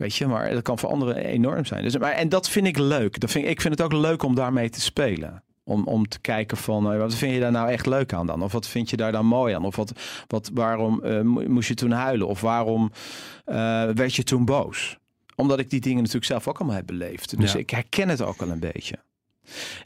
Weet 0.00 0.16
je, 0.16 0.26
maar 0.26 0.50
dat 0.50 0.62
kan 0.62 0.78
voor 0.78 0.90
anderen 0.90 1.16
enorm 1.16 1.64
zijn. 1.64 1.82
Dus, 1.82 1.98
maar, 1.98 2.12
en 2.12 2.28
dat 2.28 2.48
vind 2.48 2.66
ik 2.66 2.78
leuk. 2.78 3.20
Dat 3.20 3.30
vind, 3.30 3.46
ik 3.46 3.60
vind 3.60 3.78
het 3.78 3.82
ook 3.82 3.92
leuk 3.92 4.22
om 4.22 4.34
daarmee 4.34 4.70
te 4.70 4.80
spelen. 4.80 5.42
Om, 5.70 5.84
om 5.84 6.08
te 6.08 6.20
kijken 6.20 6.56
van, 6.56 6.92
uh, 6.92 6.98
wat 6.98 7.14
vind 7.14 7.34
je 7.34 7.40
daar 7.40 7.50
nou 7.52 7.68
echt 7.70 7.86
leuk 7.86 8.12
aan 8.12 8.26
dan? 8.26 8.42
Of 8.42 8.52
wat 8.52 8.66
vind 8.68 8.90
je 8.90 8.96
daar 8.96 9.12
dan 9.12 9.26
mooi 9.26 9.54
aan? 9.54 9.64
Of 9.64 9.76
wat, 9.76 9.92
wat, 10.26 10.50
waarom 10.54 11.00
uh, 11.04 11.20
moest 11.46 11.68
je 11.68 11.74
toen 11.74 11.90
huilen? 11.90 12.26
Of 12.26 12.40
waarom 12.40 12.90
uh, 13.46 13.54
werd 13.90 14.14
je 14.14 14.22
toen 14.22 14.44
boos? 14.44 14.98
Omdat 15.36 15.58
ik 15.58 15.70
die 15.70 15.80
dingen 15.80 15.98
natuurlijk 15.98 16.24
zelf 16.24 16.48
ook 16.48 16.58
allemaal 16.58 16.76
heb 16.76 16.86
beleefd. 16.86 17.38
Dus 17.38 17.52
Ja. 17.52 17.58
ik 17.58 17.70
herken 17.70 18.08
het 18.08 18.22
ook 18.22 18.40
al 18.40 18.48
een 18.48 18.60
beetje. 18.60 18.98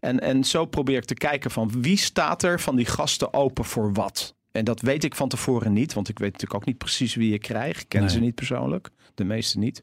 En, 0.01 0.21
en 0.21 0.45
zo 0.45 0.65
probeer 0.65 0.97
ik 0.97 1.05
te 1.05 1.15
kijken 1.15 1.51
van 1.51 1.71
wie 1.83 1.97
staat 1.97 2.43
er 2.43 2.61
van 2.61 2.77
die 2.77 2.87
gasten 2.87 3.35
open 3.35 3.65
voor 3.65 3.93
wat? 3.93 4.34
En 4.55 4.65
dat 4.65 4.81
weet 4.81 5.05
ik 5.05 5.15
van 5.15 5.29
tevoren 5.29 5.73
niet, 5.73 5.93
want 5.95 6.09
ik 6.09 6.19
weet 6.19 6.33
natuurlijk 6.33 6.61
ook 6.61 6.67
niet 6.67 6.79
precies 6.79 7.15
wie 7.15 7.31
je 7.31 7.39
krijgt. 7.39 7.81
Ik 7.81 7.89
ken 7.89 8.01
Nee. 8.01 8.11
ze 8.11 8.21
niet 8.21 8.35
persoonlijk, 8.35 8.91
de 9.15 9.25
meeste 9.25 9.59
niet. 9.59 9.81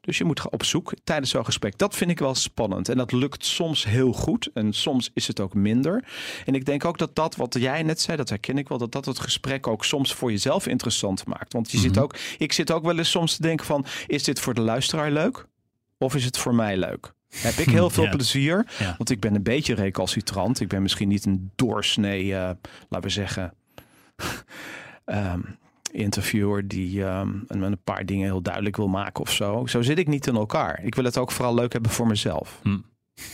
Dus 0.00 0.18
je 0.18 0.24
moet 0.24 0.50
op 0.50 0.64
zoek 0.64 0.92
tijdens 1.04 1.30
zo'n 1.30 1.44
gesprek. 1.44 1.78
Dat 1.78 1.94
vind 1.96 2.10
ik 2.10 2.18
wel 2.18 2.34
spannend. 2.34 2.88
En 2.88 2.96
dat 2.96 3.12
lukt 3.12 3.44
soms 3.44 3.84
heel 3.84 4.12
goed 4.12 4.50
en 4.54 4.72
soms 4.72 5.10
is 5.14 5.26
het 5.26 5.40
ook 5.40 5.54
minder. 5.54 6.04
En 6.44 6.54
ik 6.54 6.64
denk 6.64 6.84
ook 6.84 6.98
dat 6.98 7.14
dat 7.14 7.36
wat 7.36 7.56
jij 7.58 7.82
net 7.82 8.00
zei, 8.00 8.16
dat 8.16 8.28
herken 8.28 8.58
ik 8.58 8.68
wel, 8.68 8.78
dat 8.78 8.92
dat 8.92 9.04
het 9.04 9.18
gesprek 9.20 9.66
ook 9.66 9.84
soms 9.84 10.14
voor 10.14 10.30
jezelf 10.30 10.66
interessant 10.66 11.26
maakt. 11.26 11.52
Want 11.52 11.70
je 11.70 11.78
zit 11.78 11.98
ook, 11.98 12.16
ik 12.38 12.52
zit 12.52 12.70
ook 12.72 12.84
wel 12.84 12.98
eens 12.98 13.10
soms 13.10 13.36
te 13.36 13.42
denken 13.42 13.66
van, 13.66 13.84
is 14.06 14.22
dit 14.24 14.40
voor 14.40 14.54
de 14.54 14.60
luisteraar 14.60 15.10
leuk? 15.10 15.46
Of 15.98 16.14
is 16.14 16.24
het 16.24 16.38
voor 16.38 16.54
mij 16.54 16.76
leuk? 16.76 17.12
Heb 17.28 17.54
ik 17.54 17.68
heel 17.68 17.90
veel 17.96 18.04
Ja. 18.04 18.10
plezier, 18.10 18.66
Ja. 18.78 18.94
want 18.98 19.10
ik 19.10 19.20
ben 19.20 19.34
een 19.34 19.42
beetje 19.42 19.74
recalcitrant. 19.74 20.60
Ik 20.60 20.68
ben 20.68 20.82
misschien 20.82 21.08
niet 21.08 21.24
een 21.24 21.50
doorsnee, 21.56 22.22
eh, 22.34 22.50
laten 22.88 23.08
we 23.08 23.08
zeggen, 23.08 23.54
ehm, 25.04 25.40
interviewer 25.92 26.68
die 26.68 27.04
ehm, 27.04 27.30
een, 27.46 27.82
paar 27.84 28.06
dingen 28.06 28.24
heel 28.24 28.42
duidelijk 28.42 28.76
wil 28.76 28.88
maken 28.88 29.22
of 29.22 29.32
zo. 29.32 29.66
Zo 29.66 29.82
zit 29.82 29.98
ik 29.98 30.08
niet 30.08 30.26
in 30.26 30.34
elkaar. 30.34 30.84
Ik 30.84 30.94
wil 30.94 31.04
het 31.04 31.18
ook 31.18 31.30
vooral 31.30 31.54
leuk 31.54 31.72
hebben 31.72 31.90
voor 31.90 32.06
mezelf. 32.06 32.60
Hm. 32.62 32.78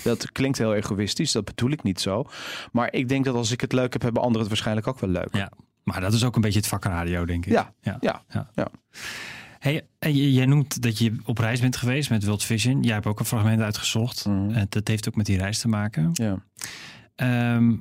Dat 0.03 0.33
klinkt 0.33 0.59
heel 0.59 0.75
egoïstisch, 0.75 1.33
dat 1.33 1.45
bedoel 1.45 1.71
ik 1.71 1.83
niet 1.83 2.01
zo. 2.01 2.25
Maar 2.73 2.93
ik 2.93 3.09
denk 3.09 3.25
dat 3.25 3.35
als 3.35 3.51
ik 3.51 3.61
het 3.61 3.73
leuk 3.73 3.93
heb, 3.93 4.03
hebben 4.03 4.23
anderen 4.23 4.41
het 4.41 4.49
waarschijnlijk 4.49 4.87
ook 4.87 5.01
wel 5.01 5.11
leuk. 5.11 5.35
Ja. 5.35 5.53
Maar 5.83 6.01
dat 6.01 6.13
is 6.13 6.25
ook 6.25 6.37
een 6.37 6.41
beetje 6.41 6.59
het 6.59 6.69
vak 6.69 6.85
radio, 6.85 7.25
denk 7.25 7.47
ik. 7.47 7.53
Ja, 7.53 7.73
ja. 7.81 7.97
ja, 8.01 8.25
ja. 8.29 8.51
ja. 8.55 8.69
Hey, 9.59 9.83
jij 10.13 10.47
noemt 10.47 10.83
dat 10.83 10.99
je 10.99 11.17
op 11.25 11.39
reis 11.39 11.61
bent 11.61 11.77
geweest 11.77 12.11
met 12.11 12.25
World 12.25 12.45
Vision. 12.45 12.83
Jij 12.83 12.95
hebt 12.95 13.07
ook 13.07 13.19
een 13.19 13.25
fragment 13.25 13.61
uitgezocht. 13.61 14.27
Eh, 14.27 14.63
dat 14.69 14.89
heeft 14.89 15.09
ook 15.09 15.17
met 15.17 15.27
die 15.27 15.39
reis 15.39 15.59
te 15.59 15.69
maken. 15.69 16.11
ja. 16.13 16.43
Ehm, 17.15 17.77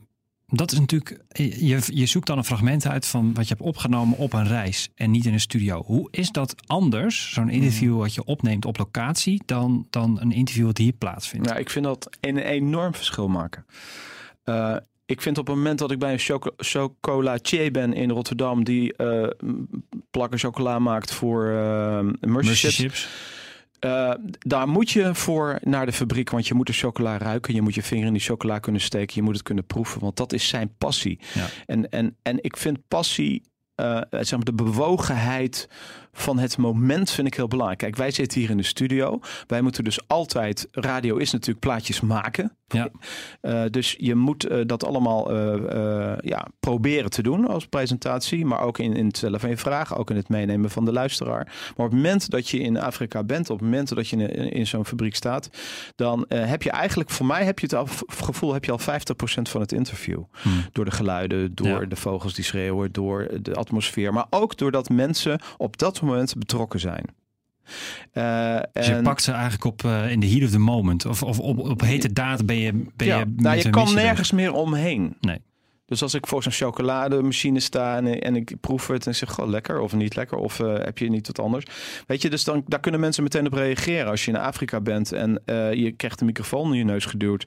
dat 0.47 0.71
is 0.71 0.79
natuurlijk, 0.79 1.19
je, 1.59 1.81
je 1.85 2.05
zoekt 2.05 2.27
dan 2.27 2.37
een 2.37 2.43
fragment 2.43 2.87
uit 2.87 3.05
van 3.05 3.33
wat 3.33 3.47
je 3.47 3.53
hebt 3.53 3.67
opgenomen 3.67 4.17
op 4.17 4.33
een 4.33 4.47
reis 4.47 4.89
en 4.95 5.11
niet 5.11 5.25
in 5.25 5.33
een 5.33 5.39
studio. 5.39 5.83
Hoe 5.85 6.07
is 6.11 6.29
dat 6.31 6.55
anders, 6.65 7.33
zo'n 7.33 7.49
interview 7.49 7.97
wat 7.97 8.13
je 8.13 8.23
opneemt 8.23 8.65
op 8.65 8.77
locatie, 8.77 9.41
dan, 9.45 9.87
dan 9.89 10.21
een 10.21 10.31
interview 10.31 10.65
wat 10.65 10.77
hier 10.77 10.93
plaatsvindt? 10.93 11.49
Ja, 11.49 11.55
ik 11.55 11.69
vind 11.69 11.85
dat 11.85 12.17
een 12.21 12.37
enorm 12.37 12.93
verschil 12.95 13.27
maken. 13.27 13.65
Eh, 14.43 14.75
ik 15.05 15.21
vind 15.21 15.37
op 15.37 15.47
het 15.47 15.55
moment 15.55 15.79
dat 15.79 15.91
ik 15.91 15.99
bij 15.99 16.11
een 16.11 16.19
choco 16.19 16.51
chocolatier 16.57 17.71
ben 17.71 17.93
in 17.93 18.09
Rotterdam... 18.09 18.63
die 18.63 18.93
m- 19.03 19.65
plakken 20.11 20.39
chocola 20.39 20.79
maakt 20.79 21.13
voor 21.13 21.43
Mercy 22.19 22.27
Mercy 22.27 22.53
Chips... 22.53 22.75
chips. 22.75 23.07
Eh, 23.79 24.13
daar 24.39 24.67
moet 24.67 24.89
je 24.89 25.15
voor 25.15 25.59
naar 25.61 25.85
de 25.85 25.91
fabriek, 25.91 26.29
want 26.29 26.47
je 26.47 26.53
moet 26.53 26.67
de 26.67 26.73
chocola 26.73 27.17
ruiken. 27.17 27.53
Je 27.53 27.61
moet 27.61 27.75
je 27.75 27.83
vinger 27.83 28.05
in 28.05 28.13
die 28.13 28.21
chocola 28.21 28.59
kunnen 28.59 28.81
steken. 28.81 29.15
Je 29.15 29.21
moet 29.21 29.33
het 29.33 29.43
kunnen 29.43 29.65
proeven, 29.65 30.01
want 30.01 30.17
dat 30.17 30.33
is 30.33 30.47
zijn 30.47 30.73
passie. 30.77 31.19
Ja. 31.33 31.45
En, 31.65 31.89
en, 31.89 32.15
en 32.21 32.43
ik 32.43 32.57
vind 32.57 32.87
passie, 32.87 33.41
eh, 33.75 34.01
zeg 34.09 34.31
maar 34.31 34.43
de 34.43 34.53
bewogenheid 34.53 35.69
van 36.11 36.39
het 36.39 36.57
moment 36.57 37.11
vind 37.11 37.27
ik 37.27 37.33
heel 37.33 37.47
belangrijk. 37.47 37.79
Kijk, 37.79 37.95
wij 37.95 38.11
zitten 38.11 38.39
hier 38.39 38.49
in 38.49 38.57
de 38.57 38.63
studio. 38.63 39.19
Wij 39.47 39.61
moeten 39.61 39.83
dus 39.83 40.07
altijd, 40.07 40.67
radio 40.71 41.17
is 41.17 41.31
natuurlijk 41.31 41.59
plaatjes 41.59 42.01
maken. 42.01 42.56
Ja. 42.67 42.89
Eh, 43.41 43.63
dus 43.69 43.95
je 43.97 44.15
moet 44.15 44.45
eh, 44.45 44.59
dat 44.65 44.85
allemaal 44.85 45.31
eh, 45.31 46.13
ja, 46.19 46.47
proberen 46.59 47.09
te 47.09 47.21
doen 47.21 47.47
als 47.47 47.67
presentatie. 47.67 48.45
Maar 48.45 48.59
ook 48.59 48.79
in, 48.79 48.93
in 48.93 49.05
het 49.05 49.17
stellen 49.17 49.39
van 49.39 49.49
je 49.49 49.57
vragen. 49.57 49.97
Ook 49.97 50.09
in 50.09 50.15
het 50.15 50.29
meenemen 50.29 50.69
van 50.69 50.85
de 50.85 50.91
luisteraar. 50.91 51.45
Maar 51.45 51.85
op 51.85 51.91
het 51.91 52.01
moment 52.01 52.29
dat 52.29 52.49
je 52.49 52.59
in 52.59 52.79
Afrika 52.79 53.23
bent. 53.23 53.49
Op 53.49 53.59
het 53.59 53.69
moment 53.69 53.95
dat 53.95 54.07
je 54.07 54.15
in, 54.15 54.51
in 54.51 54.67
zo'n 54.67 54.85
fabriek 54.85 55.15
staat. 55.15 55.49
Dan 55.95 56.25
heb 56.27 56.63
je 56.63 56.71
eigenlijk, 56.71 57.09
voor 57.09 57.25
mij 57.25 57.45
heb 57.45 57.59
je 57.59 57.65
het 57.65 57.75
al, 57.75 57.87
gevoel, 58.07 58.53
heb 58.53 58.65
je 58.65 58.71
al 58.71 58.79
50% 58.79 58.83
van 59.41 59.61
het 59.61 59.71
interview. 59.71 60.23
Hmm. 60.31 60.65
Door 60.71 60.85
de 60.85 60.91
geluiden, 60.91 61.55
door 61.55 61.81
Ja. 61.81 61.85
de 61.85 61.95
vogels 61.95 62.33
die 62.33 62.43
schreeuwen, 62.43 62.91
door 62.91 63.27
de 63.41 63.53
atmosfeer. 63.53 64.13
Maar 64.13 64.25
ook 64.29 64.57
doordat 64.57 64.89
mensen 64.89 65.41
op 65.57 65.77
dat 65.77 66.01
moment 66.01 66.37
betrokken 66.37 66.79
zijn. 66.79 67.05
Eh, 68.11 68.59
Dus 68.73 68.87
je 68.87 69.01
pakt 69.01 69.21
ze 69.21 69.31
eigenlijk 69.31 69.63
op 69.63 69.83
eh, 69.83 70.11
in 70.11 70.19
de 70.19 70.29
heat 70.29 70.43
of 70.43 70.49
the 70.49 70.59
moment. 70.59 71.05
Of, 71.05 71.23
of 71.23 71.39
op, 71.39 71.59
op 71.59 71.81
hete 71.81 72.13
daad 72.13 72.45
ben 72.45 72.57
je, 72.57 72.85
ben 72.95 73.07
ja, 73.07 73.19
je 73.19 73.25
nou, 73.35 73.57
je 73.57 73.69
kan 73.69 73.93
nergens 73.93 74.31
meer 74.31 74.53
omheen. 74.53 75.17
Nee. 75.21 75.41
Dus 75.87 76.01
als 76.01 76.13
ik 76.13 76.27
voor 76.27 76.43
zo'n 76.43 76.51
chocolademachine 76.51 77.59
sta 77.59 77.95
en, 77.97 78.21
en 78.21 78.35
ik 78.35 78.55
proef 78.61 78.87
het 78.87 79.07
en 79.07 79.15
zeg, 79.15 79.31
goh, 79.31 79.47
lekker 79.47 79.79
of 79.79 79.93
niet 79.93 80.15
lekker, 80.15 80.37
of 80.37 80.59
eh, 80.59 80.73
heb 80.77 80.97
je 80.97 81.09
niet 81.09 81.27
wat 81.27 81.39
anders. 81.39 81.65
Weet 82.07 82.21
je, 82.21 82.29
dus 82.29 82.43
dan, 82.43 82.63
daar 82.67 82.79
kunnen 82.79 82.99
mensen 82.99 83.23
meteen 83.23 83.45
op 83.45 83.53
reageren. 83.53 84.09
Als 84.09 84.25
je 84.25 84.31
in 84.31 84.37
Afrika 84.37 84.81
bent 84.81 85.11
en 85.11 85.41
eh, 85.45 85.73
je 85.73 85.91
krijgt 85.91 86.19
een 86.19 86.25
microfoon 86.25 86.71
in 86.71 86.77
je 86.77 86.83
neus 86.83 87.05
geduwd 87.05 87.45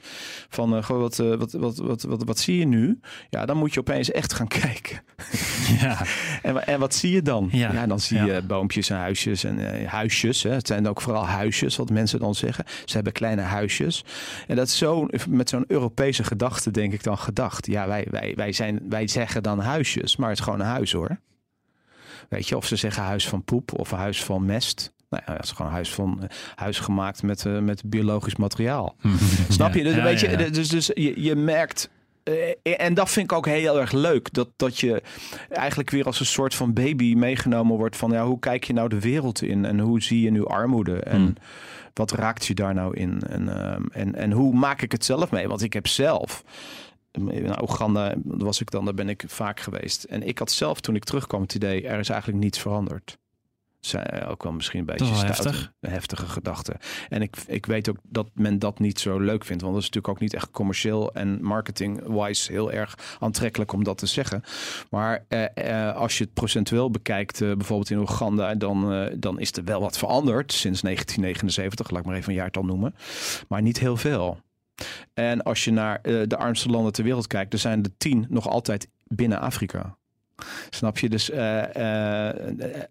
van, 0.48 0.76
eh, 0.76 0.83
goh, 0.85 0.98
wat, 0.98 1.16
wat, 1.16 1.53
wat, 1.53 1.76
wat, 1.76 2.03
wat, 2.03 2.22
wat 2.24 2.38
zie 2.38 2.59
je 2.59 2.66
nu? 2.66 3.00
Ja, 3.31 3.46
dan 3.46 3.57
moet 3.57 3.74
je 3.74 3.81
opeens 3.81 4.11
echt 4.11 4.33
gaan 4.33 4.48
kijken. 4.62 5.03
Ja. 5.81 5.98
En, 6.42 6.66
en 6.66 6.81
wat 6.81 6.94
zie 6.94 7.12
je 7.12 7.22
dan? 7.22 7.48
Ja. 7.53 7.87
dan 7.87 8.00
zie 8.00 8.16
Ja. 8.16 8.24
je 8.24 8.42
boompjes 8.42 8.90
en 8.90 8.96
huisjes 8.96 9.44
en 9.44 9.87
huisjes. 9.87 10.42
Hè. 10.42 10.50
Het 10.50 10.66
zijn 10.66 10.88
ook 10.88 11.00
vooral 11.00 11.26
huisjes, 11.26 11.76
wat 11.76 11.90
mensen 11.90 12.18
dan 12.18 12.35
zeggen. 12.35 12.64
Ze 12.85 12.94
hebben 12.94 13.12
kleine 13.12 13.42
huisjes. 13.42 14.05
En 14.46 14.57
dat 14.57 14.66
is 14.66 14.79
zo, 14.79 15.07
met 15.29 15.48
zo'n 15.48 15.64
Europese 15.66 16.24
gedachte 16.24 16.70
denk 16.70 16.92
ik 16.92 17.03
dan 17.03 17.18
gedacht. 17.18 17.66
Ja, 17.66 17.87
wij, 17.88 18.07
wij, 18.11 18.29
wij, 18.36 18.52
zijn, 18.52 18.80
wij 18.88 19.08
zeggen 19.08 19.42
dan 19.42 19.58
huisjes, 19.60 20.16
maar 20.16 20.28
het 20.28 20.38
is 20.38 20.44
gewoon 20.44 20.60
een 20.60 20.66
huis 20.66 20.92
hoor. 20.92 21.18
Weet 22.28 22.48
je, 22.48 22.56
of 22.56 22.66
ze 22.66 22.76
zeggen 22.76 23.02
huis 23.02 23.28
van 23.28 23.42
poep 23.44 23.78
of 23.78 23.90
huis 23.90 24.24
van 24.24 24.44
mest. 24.44 24.92
Nou 25.10 25.22
ja, 25.26 25.32
het 25.32 25.44
is 25.44 25.50
gewoon 25.50 25.66
een 25.66 25.72
huis, 25.76 25.92
van, 25.94 26.28
huis 26.54 26.78
gemaakt 26.78 27.22
met, 27.22 27.46
eh, 27.46 27.58
met 27.58 27.82
biologisch 27.84 28.36
materiaal. 28.36 28.94
Snap 29.48 29.74
je? 29.74 29.82
Dus, 29.82 29.94
Ja, 29.94 30.02
weet 30.02 30.20
ja, 30.20 30.30
je, 30.30 30.50
dus, 30.50 30.68
dus 30.68 30.90
je, 30.94 31.22
je 31.22 31.36
merkt. 31.36 31.90
eh, 32.22 32.80
en 32.80 32.94
dat 32.94 33.10
vind 33.10 33.30
ik 33.30 33.36
ook 33.36 33.46
heel 33.46 33.80
erg 33.80 33.92
leuk. 33.92 34.32
Dat, 34.32 34.48
dat 34.56 34.78
je 34.78 35.02
eigenlijk 35.50 35.90
weer 35.90 36.04
als 36.04 36.20
een 36.20 36.26
soort 36.26 36.54
van 36.54 36.72
baby 36.72 37.14
meegenomen 37.14 37.76
wordt. 37.76 37.96
Van 37.96 38.10
ja, 38.10 38.24
hoe 38.26 38.38
kijk 38.38 38.64
je 38.64 38.72
nou 38.72 38.88
de 38.88 39.00
wereld 39.00 39.42
in? 39.42 39.64
En 39.64 39.78
hoe 39.78 40.02
zie 40.02 40.20
je 40.20 40.30
nu 40.30 40.46
armoede? 40.46 41.00
En 41.00 41.16
Hmm. 41.20 41.34
wat 41.94 42.10
raakt 42.12 42.46
je 42.46 42.54
daar 42.54 42.74
nou 42.74 42.96
in? 42.96 43.22
En, 43.28 43.48
ehm, 43.64 43.82
en, 43.92 44.14
en 44.14 44.32
hoe 44.32 44.54
maak 44.54 44.82
ik 44.82 44.92
het 44.92 45.04
zelf 45.04 45.30
mee? 45.30 45.48
Want 45.48 45.62
ik 45.62 45.72
heb 45.72 45.86
zelf. 45.86 46.44
Nou, 47.12 47.62
Oeganda 47.62 48.14
was 48.24 48.60
ik 48.60 48.70
dan, 48.70 48.84
daar 48.84 48.94
ben 48.94 49.08
ik 49.08 49.24
vaak 49.26 49.60
geweest. 49.60 50.04
En 50.04 50.22
ik 50.22 50.38
had 50.38 50.50
zelf 50.50 50.80
toen 50.80 50.94
ik 50.94 51.04
terugkwam 51.04 51.42
het 51.42 51.54
idee, 51.54 51.86
er 51.86 51.98
is 51.98 52.08
eigenlijk 52.08 52.42
niets 52.42 52.58
veranderd. 52.58 53.18
zijn 53.80 54.24
ook 54.26 54.42
wel 54.42 54.52
misschien 54.52 54.80
een 54.80 54.86
beetje 54.86 55.04
heftig. 55.24 55.72
heftige 55.80 56.26
gedachten. 56.26 56.76
En 57.08 57.22
ik, 57.22 57.36
ik 57.46 57.66
weet 57.66 57.88
ook 57.88 57.96
dat 58.02 58.28
men 58.34 58.58
dat 58.58 58.78
niet 58.78 59.00
zo 59.00 59.18
leuk 59.18 59.44
vindt. 59.44 59.62
Want 59.62 59.74
dat 59.74 59.82
is 59.82 59.88
natuurlijk 59.88 60.08
ook 60.08 60.20
niet 60.20 60.34
echt 60.34 60.50
commercieel 60.50 61.12
en 61.14 61.42
marketing-wise 61.42 62.52
heel 62.52 62.72
erg 62.72 62.98
aantrekkelijk 63.18 63.72
om 63.72 63.84
dat 63.84 63.98
te 63.98 64.06
zeggen. 64.06 64.42
Maar 64.90 65.24
eh, 65.28 65.88
eh, 65.88 65.96
als 65.96 66.18
je 66.18 66.24
het 66.24 66.34
procentueel 66.34 66.90
bekijkt, 66.90 67.40
eh, 67.40 67.52
bijvoorbeeld 67.52 67.90
in 67.90 67.98
Oeganda, 67.98 68.54
dan, 68.54 68.92
eh, 68.92 69.14
dan 69.18 69.40
is 69.40 69.52
er 69.52 69.64
wel 69.64 69.80
wat 69.80 69.98
veranderd 69.98 70.52
sinds 70.52 70.82
1979. 70.82 71.90
Laat 71.90 72.00
ik 72.00 72.06
maar 72.06 72.16
even 72.16 72.30
een 72.30 72.38
jaartal 72.38 72.64
noemen. 72.64 72.94
Maar 73.48 73.62
niet 73.62 73.78
heel 73.78 73.96
veel. 73.96 74.38
En 75.14 75.42
als 75.42 75.64
je 75.64 75.70
naar 75.72 75.98
eh, 76.02 76.20
de 76.26 76.36
armste 76.36 76.68
landen 76.68 76.92
ter 76.92 77.04
wereld 77.04 77.26
kijkt, 77.26 77.52
er 77.52 77.58
zijn 77.58 77.82
er 77.84 77.90
tien 77.98 78.26
nog 78.28 78.48
altijd 78.48 78.88
binnen 79.04 79.40
Afrika. 79.40 79.96
Snap 80.70 80.98
je? 80.98 81.08
Dus. 81.08 81.30
eh, 81.30 82.28
eh, 82.28 82.82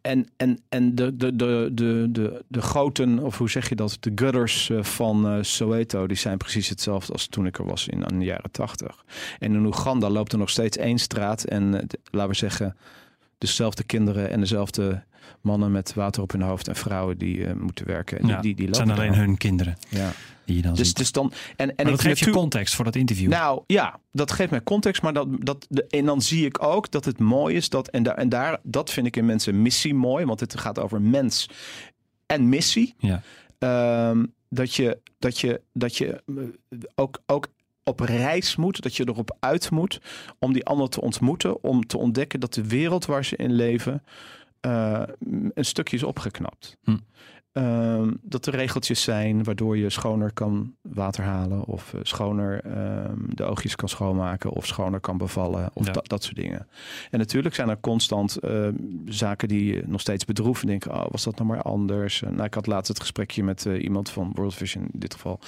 en, 0.00 0.28
en, 0.36 0.58
en 0.68 0.94
de, 0.94 1.16
de, 1.16 1.36
de, 1.36 1.70
de, 1.72 2.08
de, 2.10 2.44
de 2.48 2.62
goten, 2.62 3.18
of 3.18 3.38
hoe 3.38 3.50
zeg 3.50 3.68
je 3.68 3.74
dat, 3.74 3.96
de 4.00 4.12
gutters 4.14 4.70
van 4.80 5.44
Soweto, 5.44 6.06
die 6.06 6.16
zijn 6.16 6.36
precies 6.38 6.68
hetzelfde 6.68 7.12
als 7.12 7.26
toen 7.26 7.46
ik 7.46 7.58
er 7.58 7.66
was 7.66 7.88
in, 7.88 8.02
in 8.02 8.18
de 8.18 8.24
jaren 8.24 8.50
tachtig. 8.50 9.04
En 9.38 9.54
in 9.54 9.64
Oeganda 9.66 10.10
loopt 10.10 10.32
er 10.32 10.38
nog 10.38 10.50
steeds 10.50 10.76
één 10.76 10.98
straat 10.98 11.44
en 11.44 11.70
de- 11.70 11.98
laten 12.10 12.30
we 12.30 12.36
zeggen, 12.36 12.76
dezelfde 13.46 13.84
kinderen 13.84 14.30
en 14.30 14.40
dezelfde 14.40 15.02
mannen 15.40 15.72
met 15.72 15.94
water 15.94 16.22
op 16.22 16.32
hun 16.32 16.42
hoofd 16.42 16.68
en 16.68 16.76
vrouwen 16.76 17.18
die 17.18 17.46
eh, 17.46 17.54
moeten 17.54 17.86
werken. 17.86 18.18
Die, 18.22 18.30
Ja, 18.30 18.40
die, 18.40 18.54
die 18.54 18.66
het 18.66 18.76
lopen 18.76 18.94
zijn 18.96 19.08
alleen 19.08 19.18
hun 19.20 19.36
kinderen 19.36 19.76
Ja. 19.88 20.12
die 20.44 20.56
je 20.56 20.62
dan 20.62 20.74
Dus, 20.74 20.86
ziet. 20.86 20.96
dus 20.96 21.12
dan, 21.12 21.32
en, 21.32 21.68
en 21.68 21.74
maar 21.76 21.84
dat 21.84 21.94
ik 21.94 22.00
geeft 22.00 22.18
je 22.18 22.30
context 22.30 22.74
voor 22.74 22.84
dat 22.84 22.96
interview. 22.96 23.30
nou 23.30 23.62
ja, 23.66 23.98
dat 24.12 24.32
geeft 24.32 24.50
mij 24.50 24.62
context, 24.62 25.02
maar 25.02 25.12
dat, 25.12 25.26
dat, 25.38 25.66
de, 25.68 25.86
en 25.86 26.04
dan 26.04 26.22
zie 26.22 26.46
ik 26.46 26.62
ook 26.62 26.90
dat 26.90 27.04
het 27.04 27.18
mooi 27.18 27.56
is 27.56 27.68
dat, 27.68 27.88
en, 27.88 28.02
daar, 28.02 28.14
en 28.16 28.28
daar, 28.28 28.58
dat 28.62 28.90
vind 28.90 29.06
ik 29.06 29.16
in 29.16 29.24
mensen 29.26 29.62
missie 29.62 29.94
mooi, 29.94 30.24
want 30.24 30.40
het 30.40 30.58
gaat 30.60 30.78
over 30.78 31.00
mens 31.02 31.48
en 32.26 32.48
missie. 32.48 32.94
Ja. 32.98 33.22
Ehm, 33.58 34.24
dat 34.48 34.74
je, 34.74 34.98
dat 35.18 35.38
je, 35.40 35.60
dat 35.72 35.96
je 35.96 36.22
eh, 36.26 36.34
ook, 36.94 37.22
ook 37.26 37.46
op 37.84 38.00
reis 38.00 38.56
moet, 38.56 38.82
dat 38.82 38.96
je 38.96 39.08
erop 39.08 39.36
uit 39.40 39.70
moet 39.70 40.00
om 40.38 40.52
die 40.52 40.64
ander 40.64 40.88
te 40.88 41.00
ontmoeten, 41.00 41.62
om 41.62 41.86
te 41.86 41.98
ontdekken 41.98 42.40
dat 42.40 42.54
de 42.54 42.66
wereld 42.66 43.04
waar 43.04 43.24
ze 43.24 43.36
in 43.36 43.52
leven 43.52 44.02
eh, 44.60 45.02
een 45.54 45.64
stukje 45.64 45.96
is 45.96 46.02
opgeknapt. 46.02 46.76
Hm. 46.84 46.96
Ehm, 47.54 48.12
dat 48.22 48.46
er 48.46 48.54
regeltjes 48.54 49.02
zijn 49.02 49.44
waardoor 49.44 49.76
je 49.76 49.90
schoner 49.90 50.32
kan 50.32 50.74
water 50.80 51.24
halen 51.24 51.64
of 51.64 51.94
eh, 51.94 52.00
schoner 52.02 52.60
ehm, 52.64 53.18
de 53.28 53.44
oogjes 53.44 53.76
kan 53.76 53.88
schoonmaken 53.88 54.50
of 54.50 54.66
schoner 54.66 55.00
kan 55.00 55.18
bevallen 55.18 55.70
of 55.72 55.86
Ja. 55.86 55.92
dat, 55.92 56.08
dat 56.08 56.22
soort 56.22 56.36
dingen. 56.36 56.66
En 57.10 57.18
natuurlijk 57.18 57.54
zijn 57.54 57.68
er 57.68 57.80
constant 57.80 58.36
ehm, 58.36 58.74
zaken 59.04 59.48
die 59.48 59.74
je 59.74 59.82
nog 59.86 60.00
steeds 60.00 60.24
bedroeven. 60.24 60.66
Denken, 60.66 60.92
oh, 60.94 61.06
was 61.10 61.24
dat 61.24 61.36
nou 61.36 61.48
maar 61.48 61.62
anders? 61.62 62.20
Nou, 62.20 62.42
ik 62.44 62.54
had 62.54 62.66
laatst 62.66 62.88
het 62.88 63.00
gesprekje 63.00 63.42
met 63.44 63.66
eh, 63.66 63.82
iemand 63.82 64.10
van 64.10 64.30
World 64.34 64.54
Vision 64.54 64.82
in 64.92 64.98
dit 65.00 65.12
geval. 65.14 65.40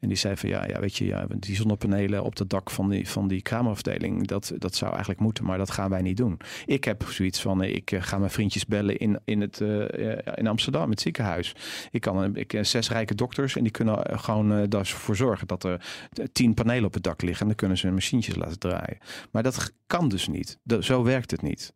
En 0.00 0.08
die 0.08 0.16
zei 0.16 0.36
van 0.36 0.48
ja, 0.48 0.66
ja 0.66 0.80
weet 0.80 0.96
je, 0.96 1.06
ja, 1.06 1.26
die 1.38 1.56
zonnepanelen 1.56 2.22
op 2.24 2.38
het 2.38 2.50
dak 2.50 2.70
van 2.70 2.88
die, 2.88 3.08
van 3.08 3.28
die 3.28 3.42
kamerafdeling, 3.42 4.26
dat, 4.26 4.52
dat 4.58 4.74
zou 4.74 4.90
eigenlijk 4.90 5.20
moeten, 5.20 5.44
maar 5.44 5.58
dat 5.58 5.70
gaan 5.70 5.90
wij 5.90 6.02
niet 6.02 6.16
doen. 6.16 6.38
Ik 6.66 6.84
heb 6.84 7.04
zoiets 7.08 7.40
van, 7.40 7.62
eh, 7.62 7.74
ik 7.74 7.90
eh, 7.92 8.02
ga 8.02 8.18
mijn 8.18 8.30
vriendjes 8.30 8.66
bellen 8.66 8.98
in, 8.98 9.18
in, 9.24 9.40
het, 9.40 9.60
eh, 9.60 10.10
eh, 10.10 10.18
in 10.34 10.46
Amsterdam, 10.46 10.90
het 10.90 11.00
ziekenhuis. 11.00 11.42
Ik 11.90 12.00
kan 12.00 12.16
een- 12.16 12.36
ik 12.36 12.48
ken 12.48 12.66
zes 12.66 12.90
rijke 12.90 13.14
dokters 13.14 13.56
en 13.56 13.62
die 13.62 13.72
kunnen 13.72 14.04
eh, 14.04 14.18
gewoon 14.18 14.52
eh, 14.52 14.62
daarvoor 14.68 15.16
zorgen 15.16 15.46
dat 15.46 15.64
er 15.64 15.80
tien 16.32 16.54
panelen 16.54 16.84
op 16.84 16.94
het 16.94 17.02
dak 17.02 17.22
liggen 17.22 17.40
en 17.40 17.46
dan 17.46 17.56
kunnen 17.56 17.76
ze 17.78 17.86
hun 17.86 17.94
machientjes 17.94 18.36
laten 18.36 18.58
draaien. 18.58 18.98
Maar 19.30 19.42
dat 19.42 19.72
kan 19.86 20.08
dus 20.08 20.28
niet. 20.28 20.58
Dat, 20.62 20.84
zo 20.84 21.02
werkt 21.02 21.30
het 21.30 21.42
niet. 21.42 21.72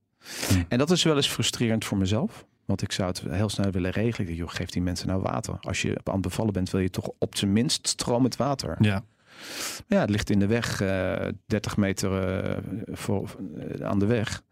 Hm. 0.48 0.62
En 0.68 0.78
dat 0.78 0.90
is 0.90 1.02
wel 1.02 1.16
eens 1.16 1.28
frustrerend 1.28 1.84
voor 1.84 1.98
mezelf. 1.98 2.46
Want 2.64 2.82
ik 2.82 2.92
zou 2.92 3.08
het 3.08 3.22
heel 3.28 3.48
snel 3.48 3.70
willen 3.70 3.90
regelen. 3.90 4.34
Joh, 4.34 4.48
geef 4.50 4.68
die 4.70 4.82
mensen 4.82 5.08
nou 5.08 5.22
water. 5.22 5.56
Als 5.60 5.82
je 5.82 5.98
aan 6.04 6.12
het 6.12 6.22
bevallen 6.22 6.52
bent, 6.52 6.70
wil 6.70 6.80
je 6.80 6.90
toch 6.90 7.10
op 7.18 7.36
zijn 7.36 7.52
minst 7.52 7.88
stromend 7.88 8.36
water. 8.36 8.76
Ja. 8.80 9.02
Ja, 9.86 10.00
het 10.00 10.10
ligt 10.10 10.30
in 10.30 10.38
de 10.38 10.46
weg, 10.46 10.80
eh 10.80 11.26
30 11.46 11.76
meter 11.76 12.42
eh, 12.42 12.56
voor, 12.86 13.36
eh, 13.58 13.86
aan 13.86 13.98
de 13.98 14.06
weg. 14.06 14.42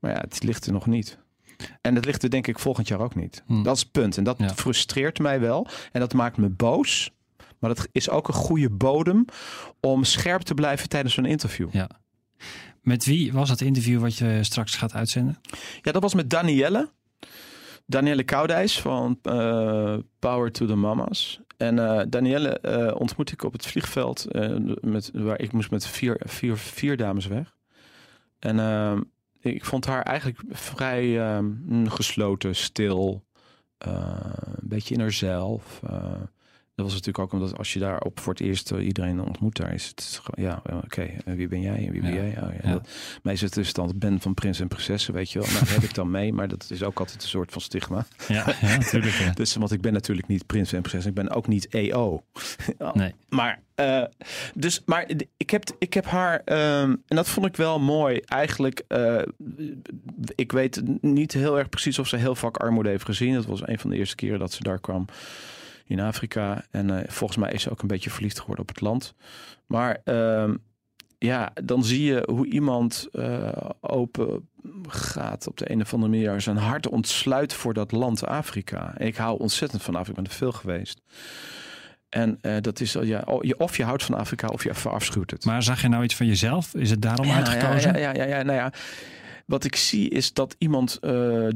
Maar 0.00 0.10
ja, 0.10 0.18
het 0.20 0.42
ligt 0.42 0.66
er 0.66 0.72
nog 0.72 0.86
niet. 0.86 1.18
En 1.80 1.94
het 1.94 2.04
ligt 2.04 2.22
er 2.22 2.30
denk 2.30 2.46
ik 2.46 2.58
volgend 2.58 2.88
jaar 2.88 3.00
ook 3.00 3.14
niet. 3.14 3.42
Hm. 3.46 3.62
Dat 3.62 3.76
is 3.76 3.82
het 3.82 3.92
punt. 3.92 4.16
En 4.16 4.24
dat 4.24 4.38
Ja. 4.38 4.48
frustreert 4.48 5.18
mij 5.18 5.40
wel. 5.40 5.66
En 5.92 6.00
dat 6.00 6.12
maakt 6.14 6.36
me 6.36 6.48
boos. 6.48 7.10
Maar 7.58 7.74
dat 7.74 7.88
is 7.92 8.10
ook 8.10 8.28
een 8.28 8.34
goede 8.34 8.70
bodem 8.70 9.24
om 9.80 10.04
scherp 10.04 10.42
te 10.42 10.54
blijven 10.54 10.88
tijdens 10.88 11.14
zo'n 11.14 11.24
interview. 11.24 11.68
ja. 11.72 11.88
Met 12.82 13.04
wie 13.04 13.32
was 13.32 13.50
het 13.50 13.60
interview 13.60 14.00
wat 14.00 14.16
je 14.16 14.38
straks 14.42 14.76
gaat 14.76 14.94
uitzenden? 14.94 15.40
Ja, 15.82 15.92
dat 15.92 16.02
was 16.02 16.14
met 16.14 16.30
Danielle. 16.30 16.88
Danielle 17.86 18.22
Koudijs 18.24 18.80
van 18.80 19.18
eh, 19.22 19.96
Power 20.18 20.52
to 20.52 20.66
the 20.66 20.74
Mamas. 20.74 21.40
En 21.56 21.78
eh, 21.78 22.04
Danielle 22.08 22.60
ontmoet 22.98 23.32
ik 23.32 23.42
op 23.42 23.52
het 23.52 23.66
vliegveld. 23.66 24.26
met, 24.80 25.10
waar 25.12 25.40
ik 25.40 25.52
moest 25.52 25.70
met 25.70 25.86
vier, 25.86 26.20
vier, 26.24 26.56
vier 26.56 26.96
dames 26.96 27.26
weg. 27.26 27.54
En 28.38 28.58
eh, 28.58 29.00
ik 29.52 29.64
vond 29.64 29.86
haar 29.86 30.02
eigenlijk 30.02 30.40
vrij 30.48 31.20
eh, 31.20 31.38
mm, 31.38 31.88
gesloten, 31.88 32.56
stil. 32.56 33.24
eh, 33.78 34.20
een 34.44 34.68
beetje 34.68 34.94
in 34.94 35.00
haarzelf. 35.00 35.80
eh. 35.86 36.20
Dat 36.74 36.84
was 36.84 36.94
natuurlijk 36.94 37.18
ook 37.18 37.32
omdat 37.32 37.58
als 37.58 37.72
je 37.72 37.78
daar 37.78 38.00
op 38.00 38.20
voor 38.20 38.32
het 38.32 38.42
eerst 38.42 38.70
eh, 38.72 38.86
iedereen 38.86 39.20
ontmoet, 39.20 39.56
daar 39.56 39.72
is 39.74 39.86
het 39.88 40.20
ja, 40.34 40.60
eh, 40.64 40.76
oké, 40.76 41.02
en 41.24 41.36
wie 41.36 41.48
ben 41.48 41.60
jij 41.60 41.86
en 41.86 41.92
wie 41.92 42.00
ben 42.00 42.14
Ja. 42.14 42.16
jij? 42.16 42.28
Oh, 42.42 42.48
ja, 42.54 42.58
Ja. 42.62 42.72
dat- 42.72 42.88
mij 43.22 43.32
is 43.32 43.40
het 43.40 43.52
tussenstand 43.52 43.98
ben 43.98 44.20
van 44.20 44.34
prins 44.34 44.60
en 44.60 44.68
prinsessen, 44.68 45.14
weet 45.14 45.30
je 45.32 45.38
wel. 45.38 45.48
Nou, 45.52 45.66
heb 45.66 45.82
ik 45.82 45.94
dan 45.94 46.10
mee, 46.10 46.32
maar 46.32 46.48
dat 46.48 46.66
is 46.70 46.82
ook 46.82 46.98
altijd 46.98 47.22
een 47.22 47.28
soort 47.28 47.52
van 47.52 47.60
stigma. 47.60 48.06
Ja, 48.28 48.44
ja 48.60 48.76
natuurlijk. 48.76 49.12
Ja. 49.14 49.30
Dus, 49.44 49.54
want 49.54 49.72
ik 49.72 49.80
ben 49.80 49.92
natuurlijk 49.92 50.28
niet 50.28 50.46
prins 50.46 50.72
en 50.72 50.82
prinses, 50.82 51.06
ik 51.08 51.14
ben 51.14 51.30
ook 51.30 51.46
niet 51.46 51.68
EO. 51.74 52.22
Nee. 52.92 53.14
Maar, 53.28 53.60
eh, 53.74 54.04
dus, 54.54 54.82
maar 54.86 55.10
ik 55.36 55.50
heb, 55.50 55.64
ik 55.78 55.94
heb 55.94 56.04
haar, 56.04 56.40
ehm, 56.44 56.90
en 57.06 57.16
dat 57.16 57.28
vond 57.28 57.46
ik 57.46 57.56
wel 57.56 57.80
mooi. 57.80 58.18
Eigenlijk, 58.24 58.82
eh, 58.88 59.22
ik 60.34 60.52
weet 60.52 60.82
niet 61.00 61.32
heel 61.32 61.58
erg 61.58 61.68
precies 61.68 61.98
of 61.98 62.08
ze 62.08 62.16
heel 62.16 62.34
vaak 62.34 62.56
armoede 62.56 62.88
heeft 62.88 63.04
gezien. 63.04 63.34
Dat 63.34 63.46
was 63.46 63.66
een 63.66 63.78
van 63.78 63.90
de 63.90 63.96
eerste 63.96 64.14
keren 64.16 64.38
dat 64.38 64.52
ze 64.52 64.62
daar 64.62 64.80
kwam 64.80 65.04
in 65.86 66.00
Afrika. 66.00 66.64
En 66.70 66.98
eh, 66.98 67.10
volgens 67.10 67.38
mij 67.38 67.52
is 67.52 67.62
ze 67.62 67.70
ook 67.70 67.82
een 67.82 67.88
beetje 67.88 68.10
verliefd 68.10 68.40
geworden 68.40 68.64
op 68.64 68.68
het 68.68 68.80
land. 68.80 69.14
Maar 69.66 70.00
ehm, 70.04 70.54
ja, 71.18 71.52
dan 71.64 71.84
zie 71.84 72.04
je 72.04 72.28
hoe 72.30 72.46
iemand 72.46 73.08
eh, 73.12 73.48
open 73.80 74.48
gaat 74.88 75.46
op 75.46 75.56
de 75.56 75.70
een 75.70 75.80
of 75.80 75.94
andere 75.94 76.12
manier. 76.12 76.40
Zijn 76.40 76.56
hart 76.56 76.88
ontsluit 76.88 77.54
voor 77.54 77.74
dat 77.74 77.92
land 77.92 78.26
Afrika. 78.26 78.94
En 78.96 79.06
ik 79.06 79.16
hou 79.16 79.38
ontzettend 79.38 79.82
van 79.82 79.94
Afrika. 79.94 80.18
Ik 80.18 80.24
ben 80.24 80.32
er 80.32 80.38
veel 80.38 80.52
geweest. 80.52 81.00
En 82.08 82.38
eh, 82.40 82.56
dat 82.60 82.80
is, 82.80 82.92
ja, 82.92 83.24
of 83.56 83.76
je 83.76 83.84
houdt 83.84 84.04
van 84.04 84.14
Afrika 84.14 84.46
of 84.46 84.64
je 84.64 84.74
verafschuwt 84.74 85.30
het. 85.30 85.44
Maar 85.44 85.62
zag 85.62 85.82
je 85.82 85.88
nou 85.88 86.04
iets 86.04 86.16
van 86.16 86.26
jezelf? 86.26 86.74
Is 86.74 86.90
het 86.90 87.02
daarom 87.02 87.26
Ja, 87.26 87.36
uitgekozen? 87.36 87.92
Ja, 87.92 87.98
ja, 87.98 88.14
ja, 88.14 88.24
ja, 88.24 88.42
nou 88.42 88.58
ja. 88.58 88.72
Wat 89.46 89.64
ik 89.64 89.76
zie 89.76 90.08
is 90.10 90.32
dat 90.32 90.54
iemand 90.58 90.98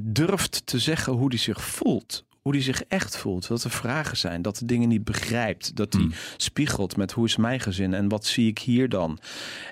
durft 0.01 0.67
te 0.67 0.79
zeggen 0.79 1.13
hoe 1.13 1.29
hij 1.29 1.39
zich 1.39 1.63
voelt. 1.63 2.27
Hoe 2.43 2.53
hij 2.53 2.63
zich 2.63 2.83
echt 2.83 3.17
voelt. 3.17 3.49
Dat 3.49 3.65
er 3.65 3.71
vragen 3.71 4.17
zijn. 4.17 4.43
Dat 4.43 4.57
de 4.57 4.65
dingen 4.65 4.89
niet 4.89 5.05
begrijpt. 5.05 5.77
Dat 5.77 5.93
hij 5.93 6.03
Hmm. 6.03 6.13
spiegelt 6.37 6.97
met 6.97 7.13
hoe 7.13 7.25
is 7.25 7.37
mijn 7.37 7.61
gezin 7.61 7.95
en 7.95 8.09
wat 8.09 8.25
zie 8.27 8.49
ik 8.49 8.59
hier 8.59 8.89
dan. 8.89 9.19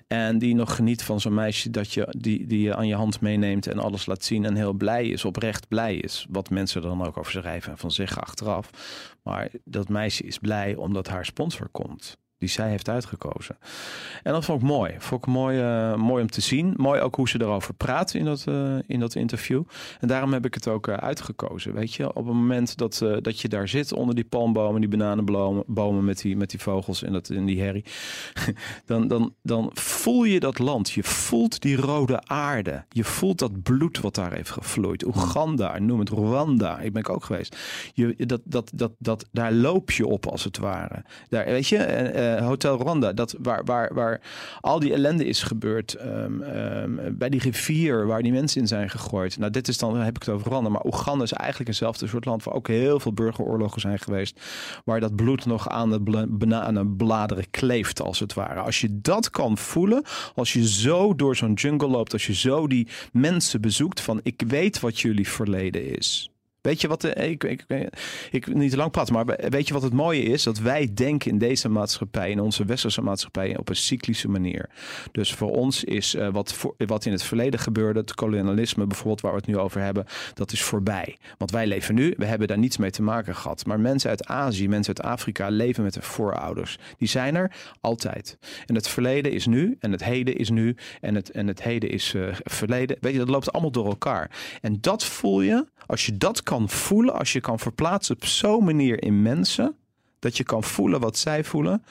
En 0.07 0.39
die 0.39 0.55
nog 0.55 0.75
geniet 0.75 1.03
van 1.03 1.21
zo'n 1.21 1.35
meisje 1.35 1.71
dat 1.71 1.93
je, 1.93 2.15
die, 2.19 2.47
die 2.47 2.61
je 2.61 2.75
aan 2.77 2.87
je 2.87 2.95
hand 2.95 3.21
meeneemt 3.21 3.67
en 3.67 3.79
alles 3.79 4.07
laat 4.07 4.25
zien. 4.25 4.45
En 4.45 4.55
heel 4.55 4.73
blij 4.73 5.09
is, 5.09 5.25
oprecht 5.25 5.69
blij 5.69 5.97
is. 5.97 6.27
Wat 6.31 6.51
mensen 6.51 6.83
er 6.83 6.89
dan 6.89 7.03
ook 7.07 7.17
over 7.17 7.33
schrijven 7.33 7.73
en 7.73 7.79
van 7.79 7.91
zeggen 7.91 8.23
achteraf. 8.23 8.71
Maar 9.23 9.51
dat 9.65 9.89
meisje 9.89 10.23
is 10.23 10.39
blij 10.39 10.75
omdat 10.75 11.09
haar 11.09 11.25
sponsor 11.25 11.69
komt. 11.69 12.17
Die 12.39 12.49
zij 12.49 12.69
heeft 12.69 12.89
uitgekozen. 12.89 13.59
En 14.23 14.33
dat 14.33 14.45
vond 14.45 14.63
ik 14.63 14.69
mooi. 14.69 14.95
Vond 14.99 15.27
ik 15.27 15.33
mooi, 15.33 15.61
eh, 15.61 15.95
mooi 15.95 16.23
om 16.23 16.31
te 16.31 16.41
zien. 16.41 16.75
Mooi 16.77 17.01
ook 17.01 17.15
hoe 17.15 17.29
ze 17.29 17.41
erover 17.41 17.75
praat 17.75 18.15
in 18.15 18.25
dat, 18.25 18.45
eh, 18.47 18.77
in 18.87 19.01
dat 19.01 19.15
interview. 19.15 19.63
En 20.01 20.09
daarom 20.09 20.33
heb 20.33 20.45
ik 20.45 20.55
het 20.55 20.69
ook 20.69 20.89
eh, 20.89 20.95
uitgekozen. 20.95 21.75
Weet 21.75 21.95
je, 21.95 22.09
op 22.09 22.27
het 22.27 22.35
moment 22.35 22.77
dat, 22.77 23.05
dat 23.23 23.41
je 23.41 23.49
daar 23.49 23.69
zit 23.69 23.93
onder 23.93 24.15
die 24.15 24.25
palmbomen, 24.25 24.81
die 24.81 24.91
bananenbomen 24.91 25.65
bomen 25.67 26.05
met, 26.05 26.21
die, 26.21 26.37
met 26.37 26.51
die 26.51 26.61
vogels 26.61 27.03
en, 27.03 27.13
dat, 27.13 27.29
en 27.29 27.45
die 27.45 27.63
herrie. 27.63 27.85
Dan, 28.85 29.09
dan, 29.09 29.35
dan 29.43 29.71
voel 29.75 30.25
je 30.25 30.41
dat 30.41 30.59
land. 30.59 30.91
Je 30.91 31.03
voelt 31.03 31.61
die 31.61 31.77
rode 31.77 32.21
aarde. 32.25 32.85
Je 32.89 33.05
voelt 33.05 33.39
dat 33.39 33.63
bloed 33.63 34.01
wat 34.01 34.15
daar 34.15 34.33
heeft 34.33 34.51
gevloeid. 34.51 35.07
Oeganda, 35.07 35.79
noem 35.79 35.99
het 35.99 36.09
Rwanda. 36.09 36.79
Ik 36.79 36.93
ben 36.93 37.09
ook 37.09 37.25
geweest. 37.25 37.57
Je, 37.95 38.15
dat, 38.27 38.41
dat, 38.45 38.71
dat, 38.75 38.93
dat, 38.99 39.29
daar 39.33 39.53
loop 39.53 39.91
je 39.91 40.07
op 40.07 40.27
als 40.27 40.45
het 40.45 40.59
ware. 40.59 41.05
Daar, 41.29 41.45
weet 41.45 41.69
je, 41.69 41.77
eh, 42.35 42.47
Hotel 42.47 42.79
Rwanda, 42.79 43.13
dat 43.13 43.35
waar, 43.39 43.65
waar, 43.65 43.95
waar 43.95 44.21
al 44.61 44.79
die 44.79 44.93
ellende 44.93 45.25
is 45.25 45.43
gebeurd. 45.43 45.95
ehm, 45.95 46.43
ehm, 46.43 47.17
bij 47.17 47.29
die 47.29 47.41
rivier 47.41 48.07
waar 48.07 48.23
die 48.23 48.33
mensen 48.33 48.61
in 48.61 48.67
zijn 48.67 48.91
gegooid. 48.91 49.39
Nou, 49.39 49.51
dit 49.51 49.69
is 49.69 49.79
dan, 49.79 49.97
heb 49.97 50.17
ik 50.17 50.23
het 50.23 50.35
over 50.35 50.47
Rwanda. 50.47 50.69
Maar 50.71 50.85
Oeganda 50.85 51.25
is 51.25 51.33
eigenlijk 51.33 51.69
eenzelfde 51.71 52.07
soort 52.07 52.25
land 52.25 52.45
waar 52.45 52.55
ook 52.55 52.69
heel 52.69 53.01
veel 53.01 53.13
burgeroorlogen 53.13 53.81
zijn 53.81 53.99
geweest. 53.99 54.41
Waar 54.85 55.01
dat 55.01 55.17
bloed 55.17 55.47
nog 55.47 55.69
aan 55.69 55.91
de 55.91 56.03
bla- 56.03 56.27
bananenbladeren 56.29 57.51
kleeft, 57.51 58.01
als 58.01 58.19
het 58.19 58.35
ware. 58.35 58.61
Als 58.61 58.81
je 58.81 59.01
dat 59.01 59.31
kan 59.31 59.59
voelen, 59.59 60.03
als 60.35 60.53
je 60.53 60.69
zo 60.69 61.15
door 61.15 61.37
zo'n 61.37 61.53
jungle 61.53 61.89
loopt, 61.89 62.13
als 62.13 62.27
je 62.27 62.35
zo 62.35 62.67
die 62.67 62.89
mensen 63.13 63.61
bezoekt 63.61 64.01
van 64.01 64.21
ik 64.23 64.43
weet 64.47 64.81
wat 64.81 65.01
jullie 65.01 65.29
verleden 65.29 65.97
is. 65.97 66.31
Weet 66.67 66.81
je 66.81 66.89
wat 66.89 67.01
de, 67.01 67.15
ik, 67.15 67.45
ik, 67.45 67.65
ik, 68.31 68.55
niet 68.55 68.71
te 68.71 68.77
lang 68.77 68.91
praten, 68.91 69.15
maar 69.15 69.27
weet 69.49 69.69
je 69.69 69.75
wat 69.75 69.83
het 69.83 69.93
mooie 69.93 70.23
is? 70.23 70.43
Dat 70.43 70.59
wij 70.59 70.89
denken 70.95 71.31
in 71.31 71.39
deze 71.39 71.69
maatschappij, 71.69 72.31
in 72.31 72.41
onze 72.41 72.65
westerse 72.65 73.03
maatschappij, 73.03 73.57
op 73.57 73.69
een 73.69 73.77
cyclische 73.77 74.29
manier. 74.29 74.69
Dus 75.13 75.35
voor 75.35 75.51
ons 75.51 75.85
is 75.85 76.15
eh, 76.15 76.29
wat, 76.29 76.53
voor, 76.53 76.75
wat 76.77 77.05
in 77.05 77.13
het 77.13 77.23
verleden 77.23 77.61
gebeurde, 77.61 78.01
het 78.01 78.15
kolonialisme 78.15 78.87
bijvoorbeeld, 78.87 79.21
waar 79.21 79.33
we 79.33 79.39
het 79.39 79.47
nu 79.47 79.59
over 79.59 79.81
hebben, 79.81 80.05
dat 80.35 80.53
is 80.53 80.63
voorbij. 80.63 81.17
Want 81.39 81.51
wij 81.51 81.67
leven 81.67 81.95
nu, 81.95 82.15
we 82.17 82.25
hebben 82.25 82.49
daar 82.49 82.59
niets 82.59 82.77
mee 82.77 82.91
te 82.91 83.03
maken 83.03 83.35
gehad. 83.35 83.67
Maar 83.67 83.81
mensen 83.81 84.11
uit 84.11 84.27
Azië, 84.27 84.69
mensen 84.69 84.97
uit 84.97 85.07
Afrika 85.07 85.49
leven 85.49 85.83
met 85.83 85.95
hun 85.95 86.03
voorouders. 86.03 86.79
Die 86.99 87.09
zijn 87.09 87.35
er 87.35 87.53
altijd. 87.81 88.39
En 88.67 88.75
het 88.75 88.89
verleden 88.89 89.33
is 89.33 89.47
nu, 89.47 89.77
en 89.81 89.93
het 89.93 90.05
heden 90.05 90.37
is 90.37 90.51
nu, 90.51 90.77
en 91.01 91.15
het, 91.15 91.31
en 91.31 91.47
het 91.47 91.63
heden 91.63 91.91
is 91.91 92.15
eh, 92.15 92.23
verleden. 92.45 92.97
Weet 93.01 93.13
je, 93.13 93.19
dat 93.19 93.29
loopt 93.29 93.53
allemaal 93.53 93.71
door 93.71 93.87
elkaar. 93.87 94.31
En 94.61 94.79
dat 94.81 95.05
voel 95.05 95.41
je, 95.41 95.67
als 95.87 96.07
je 96.07 96.17
dat 96.17 96.43
kan 96.43 96.56
voelen, 96.65 97.15
als 97.15 97.33
je 97.33 97.41
kan 97.41 97.59
verplaatsen 97.59 98.15
op 98.15 98.25
zo'n 98.25 98.65
manier 98.65 99.03
in 99.03 99.23
mensen, 99.23 99.77
dat 100.19 100.37
je 100.37 100.45
kan 100.45 100.63
voelen 100.63 101.01
wat 101.01 101.19
zij 101.19 101.45
voelen. 101.45 101.85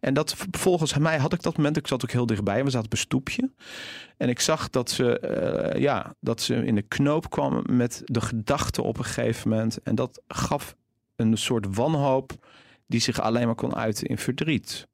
En 0.00 0.14
dat 0.14 0.36
volgens 0.50 0.98
mij 0.98 1.18
had 1.18 1.32
ik 1.32 1.42
dat 1.42 1.56
moment, 1.56 1.76
ik 1.76 1.86
zat 1.86 2.02
ook 2.02 2.10
heel 2.10 2.26
dichtbij, 2.26 2.64
we 2.64 2.70
zaten 2.70 2.86
op 2.86 2.92
een 2.92 2.98
stoepje. 2.98 3.50
En 4.16 4.28
ik 4.28 4.40
zag 4.40 4.70
dat 4.70 4.90
ze, 4.90 5.18
eh, 5.18 5.80
ja, 5.80 6.14
dat 6.20 6.40
ze 6.40 6.54
in 6.54 6.74
de 6.74 6.82
knoop 6.82 7.30
kwamen 7.30 7.76
met 7.76 8.02
de 8.04 8.20
gedachte 8.20 8.82
op 8.82 8.98
een 8.98 9.04
gegeven 9.04 9.50
moment. 9.50 9.82
En 9.82 9.94
dat 9.94 10.22
gaf 10.28 10.76
een 11.16 11.36
soort 11.36 11.76
wanhoop 11.76 12.32
die 12.86 13.00
zich 13.00 13.20
alleen 13.20 13.46
maar 13.46 13.54
kon 13.54 13.74
uiten 13.74 14.06
in 14.06 14.18
verdriet. 14.18 14.88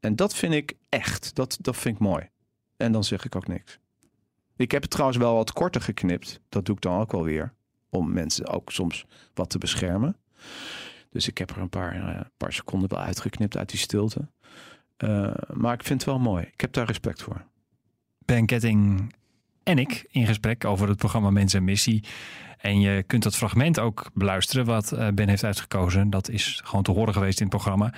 En 0.00 0.16
dat 0.16 0.34
vind 0.34 0.54
ik 0.54 0.74
echt, 0.88 1.34
dat, 1.34 1.58
dat 1.60 1.76
vind 1.76 1.94
ik 1.94 2.00
mooi. 2.00 2.28
En 2.76 2.92
dan 2.92 3.04
zeg 3.04 3.24
ik 3.24 3.36
ook 3.36 3.46
niks. 3.46 3.78
Ik 4.56 4.70
heb 4.70 4.82
het 4.82 4.90
trouwens 4.90 5.18
wel 5.18 5.34
wat 5.34 5.52
korter 5.52 5.80
geknipt. 5.80 6.40
Dat 6.48 6.64
doe 6.64 6.74
ik 6.74 6.80
dan 6.80 7.00
ook 7.00 7.12
wel 7.12 7.24
weer. 7.24 7.54
Om 7.96 8.12
mensen 8.12 8.46
ook 8.46 8.72
soms 8.72 9.04
wat 9.34 9.50
te 9.50 9.58
beschermen. 9.58 10.16
Dus 11.10 11.28
ik 11.28 11.38
heb 11.38 11.50
er 11.50 11.58
een 11.58 11.68
paar, 11.68 11.92
eh, 11.94 12.20
paar 12.36 12.52
seconden 12.52 12.88
wel 12.88 12.98
uitgeknipt 12.98 13.56
uit 13.56 13.70
die 13.70 13.78
stilte. 13.78 14.28
Uh, 15.04 15.34
maar 15.52 15.74
ik 15.74 15.84
vind 15.84 16.00
het 16.00 16.10
wel 16.10 16.18
mooi. 16.18 16.44
Ik 16.52 16.60
heb 16.60 16.72
daar 16.72 16.86
respect 16.86 17.22
voor. 17.22 17.44
Ben 18.24 18.46
Ketting 18.46 19.12
en 19.62 19.78
ik 19.78 20.06
in 20.10 20.26
gesprek 20.26 20.64
over 20.64 20.88
het 20.88 20.98
programma 20.98 21.30
Mens 21.30 21.54
en 21.54 21.64
Missie. 21.64 22.04
En 22.58 22.80
je 22.80 23.02
kunt 23.02 23.22
dat 23.22 23.36
fragment 23.36 23.78
ook 23.78 24.10
beluisteren 24.14 24.64
wat 24.64 24.92
uh, 24.92 25.08
Ben 25.08 25.28
heeft 25.28 25.44
uitgekozen. 25.44 26.10
Dat 26.10 26.28
is 26.28 26.60
gewoon 26.64 26.82
te 26.82 26.90
horen 26.90 27.12
geweest 27.12 27.40
in 27.40 27.46
het 27.46 27.54
programma. 27.54 27.94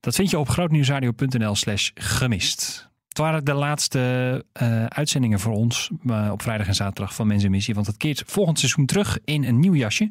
Dat 0.00 0.14
vind 0.14 0.30
je 0.30 0.38
op 0.38 0.48
grootnieuwsradio.nl 0.48 1.54
slash 1.54 1.90
gemist. 1.94 2.90
Het 3.18 3.26
waren 3.26 3.44
de 3.44 3.52
laatste 3.52 4.44
uh, 4.62 4.84
uitzendingen 4.84 5.40
voor 5.40 5.52
ons 5.52 5.90
uh, 6.04 6.28
op 6.32 6.42
vrijdag 6.42 6.66
en 6.66 6.74
zaterdag 6.74 7.14
van 7.14 7.26
Mens 7.26 7.44
en 7.44 7.50
Missie. 7.50 7.74
Want 7.74 7.86
het 7.86 7.96
keert 7.96 8.22
volgend 8.26 8.58
seizoen 8.58 8.86
terug 8.86 9.18
in 9.24 9.44
een 9.44 9.60
nieuw 9.60 9.74
jasje. 9.74 10.10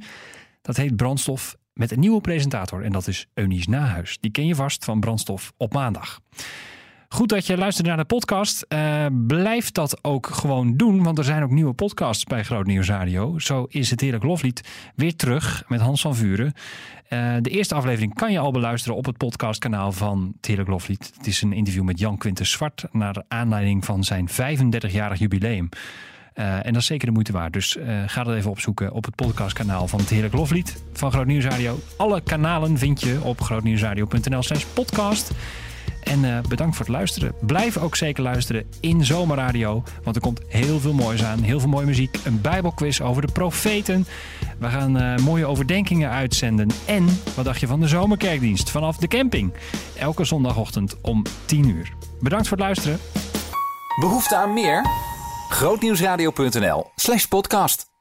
Dat 0.61 0.77
heet 0.77 0.95
Brandstof 0.95 1.55
met 1.73 1.91
een 1.91 1.99
nieuwe 1.99 2.21
presentator. 2.21 2.83
En 2.83 2.91
dat 2.91 3.07
is 3.07 3.27
Eunice 3.33 3.69
Nahuis. 3.69 4.17
Die 4.19 4.31
ken 4.31 4.47
je 4.47 4.55
vast 4.55 4.85
van 4.85 4.99
Brandstof 4.99 5.53
op 5.57 5.73
maandag. 5.73 6.19
Goed 7.09 7.29
dat 7.29 7.45
je 7.45 7.57
luistert 7.57 7.87
naar 7.87 7.97
de 7.97 8.05
podcast. 8.05 8.65
Uh, 8.69 9.05
blijf 9.27 9.71
dat 9.71 10.03
ook 10.03 10.27
gewoon 10.27 10.77
doen, 10.77 11.03
want 11.03 11.17
er 11.17 11.23
zijn 11.23 11.43
ook 11.43 11.49
nieuwe 11.49 11.73
podcasts 11.73 12.23
bij 12.23 12.43
Groot 12.43 12.65
Nieuws 12.65 12.87
Radio. 12.87 13.39
Zo 13.39 13.65
is 13.69 13.89
het 13.89 14.01
Heerlijk 14.01 14.23
Loflied 14.23 14.61
weer 14.95 15.15
terug 15.15 15.63
met 15.67 15.79
Hans 15.79 16.01
van 16.01 16.15
Vuren. 16.15 16.53
Uh, 17.09 17.35
de 17.41 17.49
eerste 17.49 17.75
aflevering 17.75 18.13
kan 18.13 18.31
je 18.31 18.39
al 18.39 18.51
beluisteren 18.51 18.97
op 18.97 19.05
het 19.05 19.17
podcastkanaal 19.17 19.91
van 19.91 20.33
Heerlijk 20.41 20.69
Loflied. 20.69 21.11
Het 21.17 21.27
is 21.27 21.41
een 21.41 21.53
interview 21.53 21.83
met 21.83 21.99
Jan 21.99 22.17
Quintus 22.17 22.51
Zwart 22.51 22.85
naar 22.91 23.23
aanleiding 23.27 23.85
van 23.85 24.03
zijn 24.03 24.29
35-jarig 24.29 25.19
jubileum. 25.19 25.69
Uh, 26.35 26.65
en 26.65 26.73
dat 26.73 26.81
is 26.81 26.87
zeker 26.87 27.07
de 27.07 27.13
moeite 27.13 27.31
waard. 27.31 27.53
Dus 27.53 27.77
ga 28.05 28.23
dat 28.23 28.35
even 28.35 28.51
opzoeken 28.51 28.91
op 28.91 29.05
het 29.05 29.15
podcastkanaal 29.15 29.87
van 29.87 29.99
het 29.99 30.09
Heerlijk 30.09 30.33
Loflied 30.33 30.83
van 30.93 31.11
Groot 31.11 31.25
Nieuws 31.25 31.45
Radio. 31.45 31.79
Alle 31.97 32.21
kanalen 32.21 32.77
vind 32.77 33.01
je 33.01 33.19
op 33.23 33.41
grootnieuwsradio.nl 33.41 34.43
slash 34.43 34.63
podcast. 34.63 35.31
En 36.07 36.23
uh, 36.23 36.39
bedankt 36.49 36.75
voor 36.75 36.85
het 36.85 36.95
luisteren. 36.95 37.33
Blijf 37.41 37.77
ook 37.77 37.95
zeker 37.95 38.23
luisteren 38.23 38.69
in 38.79 39.05
Zomerradio. 39.05 39.83
Want 40.03 40.15
er 40.15 40.21
komt 40.21 40.41
heel 40.47 40.79
veel 40.79 40.93
moois 40.93 41.23
aan. 41.23 41.39
Heel 41.41 41.59
veel 41.59 41.69
mooie 41.69 41.85
muziek. 41.85 42.17
Een 42.23 42.41
bijbelquiz 42.41 43.01
over 43.01 43.25
de 43.25 43.31
profeten. 43.31 44.07
We 44.59 44.67
gaan 44.67 45.01
uh, 45.01 45.17
mooie 45.17 45.45
overdenkingen 45.45 46.09
uitzenden. 46.09 46.69
En 46.85 47.05
wat 47.35 47.45
dacht 47.45 47.59
je 47.59 47.67
van 47.67 47.79
de 47.79 47.87
zomerkerkdienst 47.87 48.69
vanaf 48.69 48.97
de 48.97 49.07
camping? 49.07 49.53
Elke 49.97 50.25
zondagochtend 50.25 51.01
om 51.01 51.23
10 51.45 51.69
uur. 51.69 51.93
Bedankt 52.19 52.47
voor 52.47 52.57
het 52.57 52.65
luisteren. 52.65 52.99
Behoefte 53.99 54.35
aan 54.35 54.53
meer? 54.53 54.85
Grootnieuwsradio.nl 55.49 56.91
slash 56.95 57.25
podcast. 57.25 57.96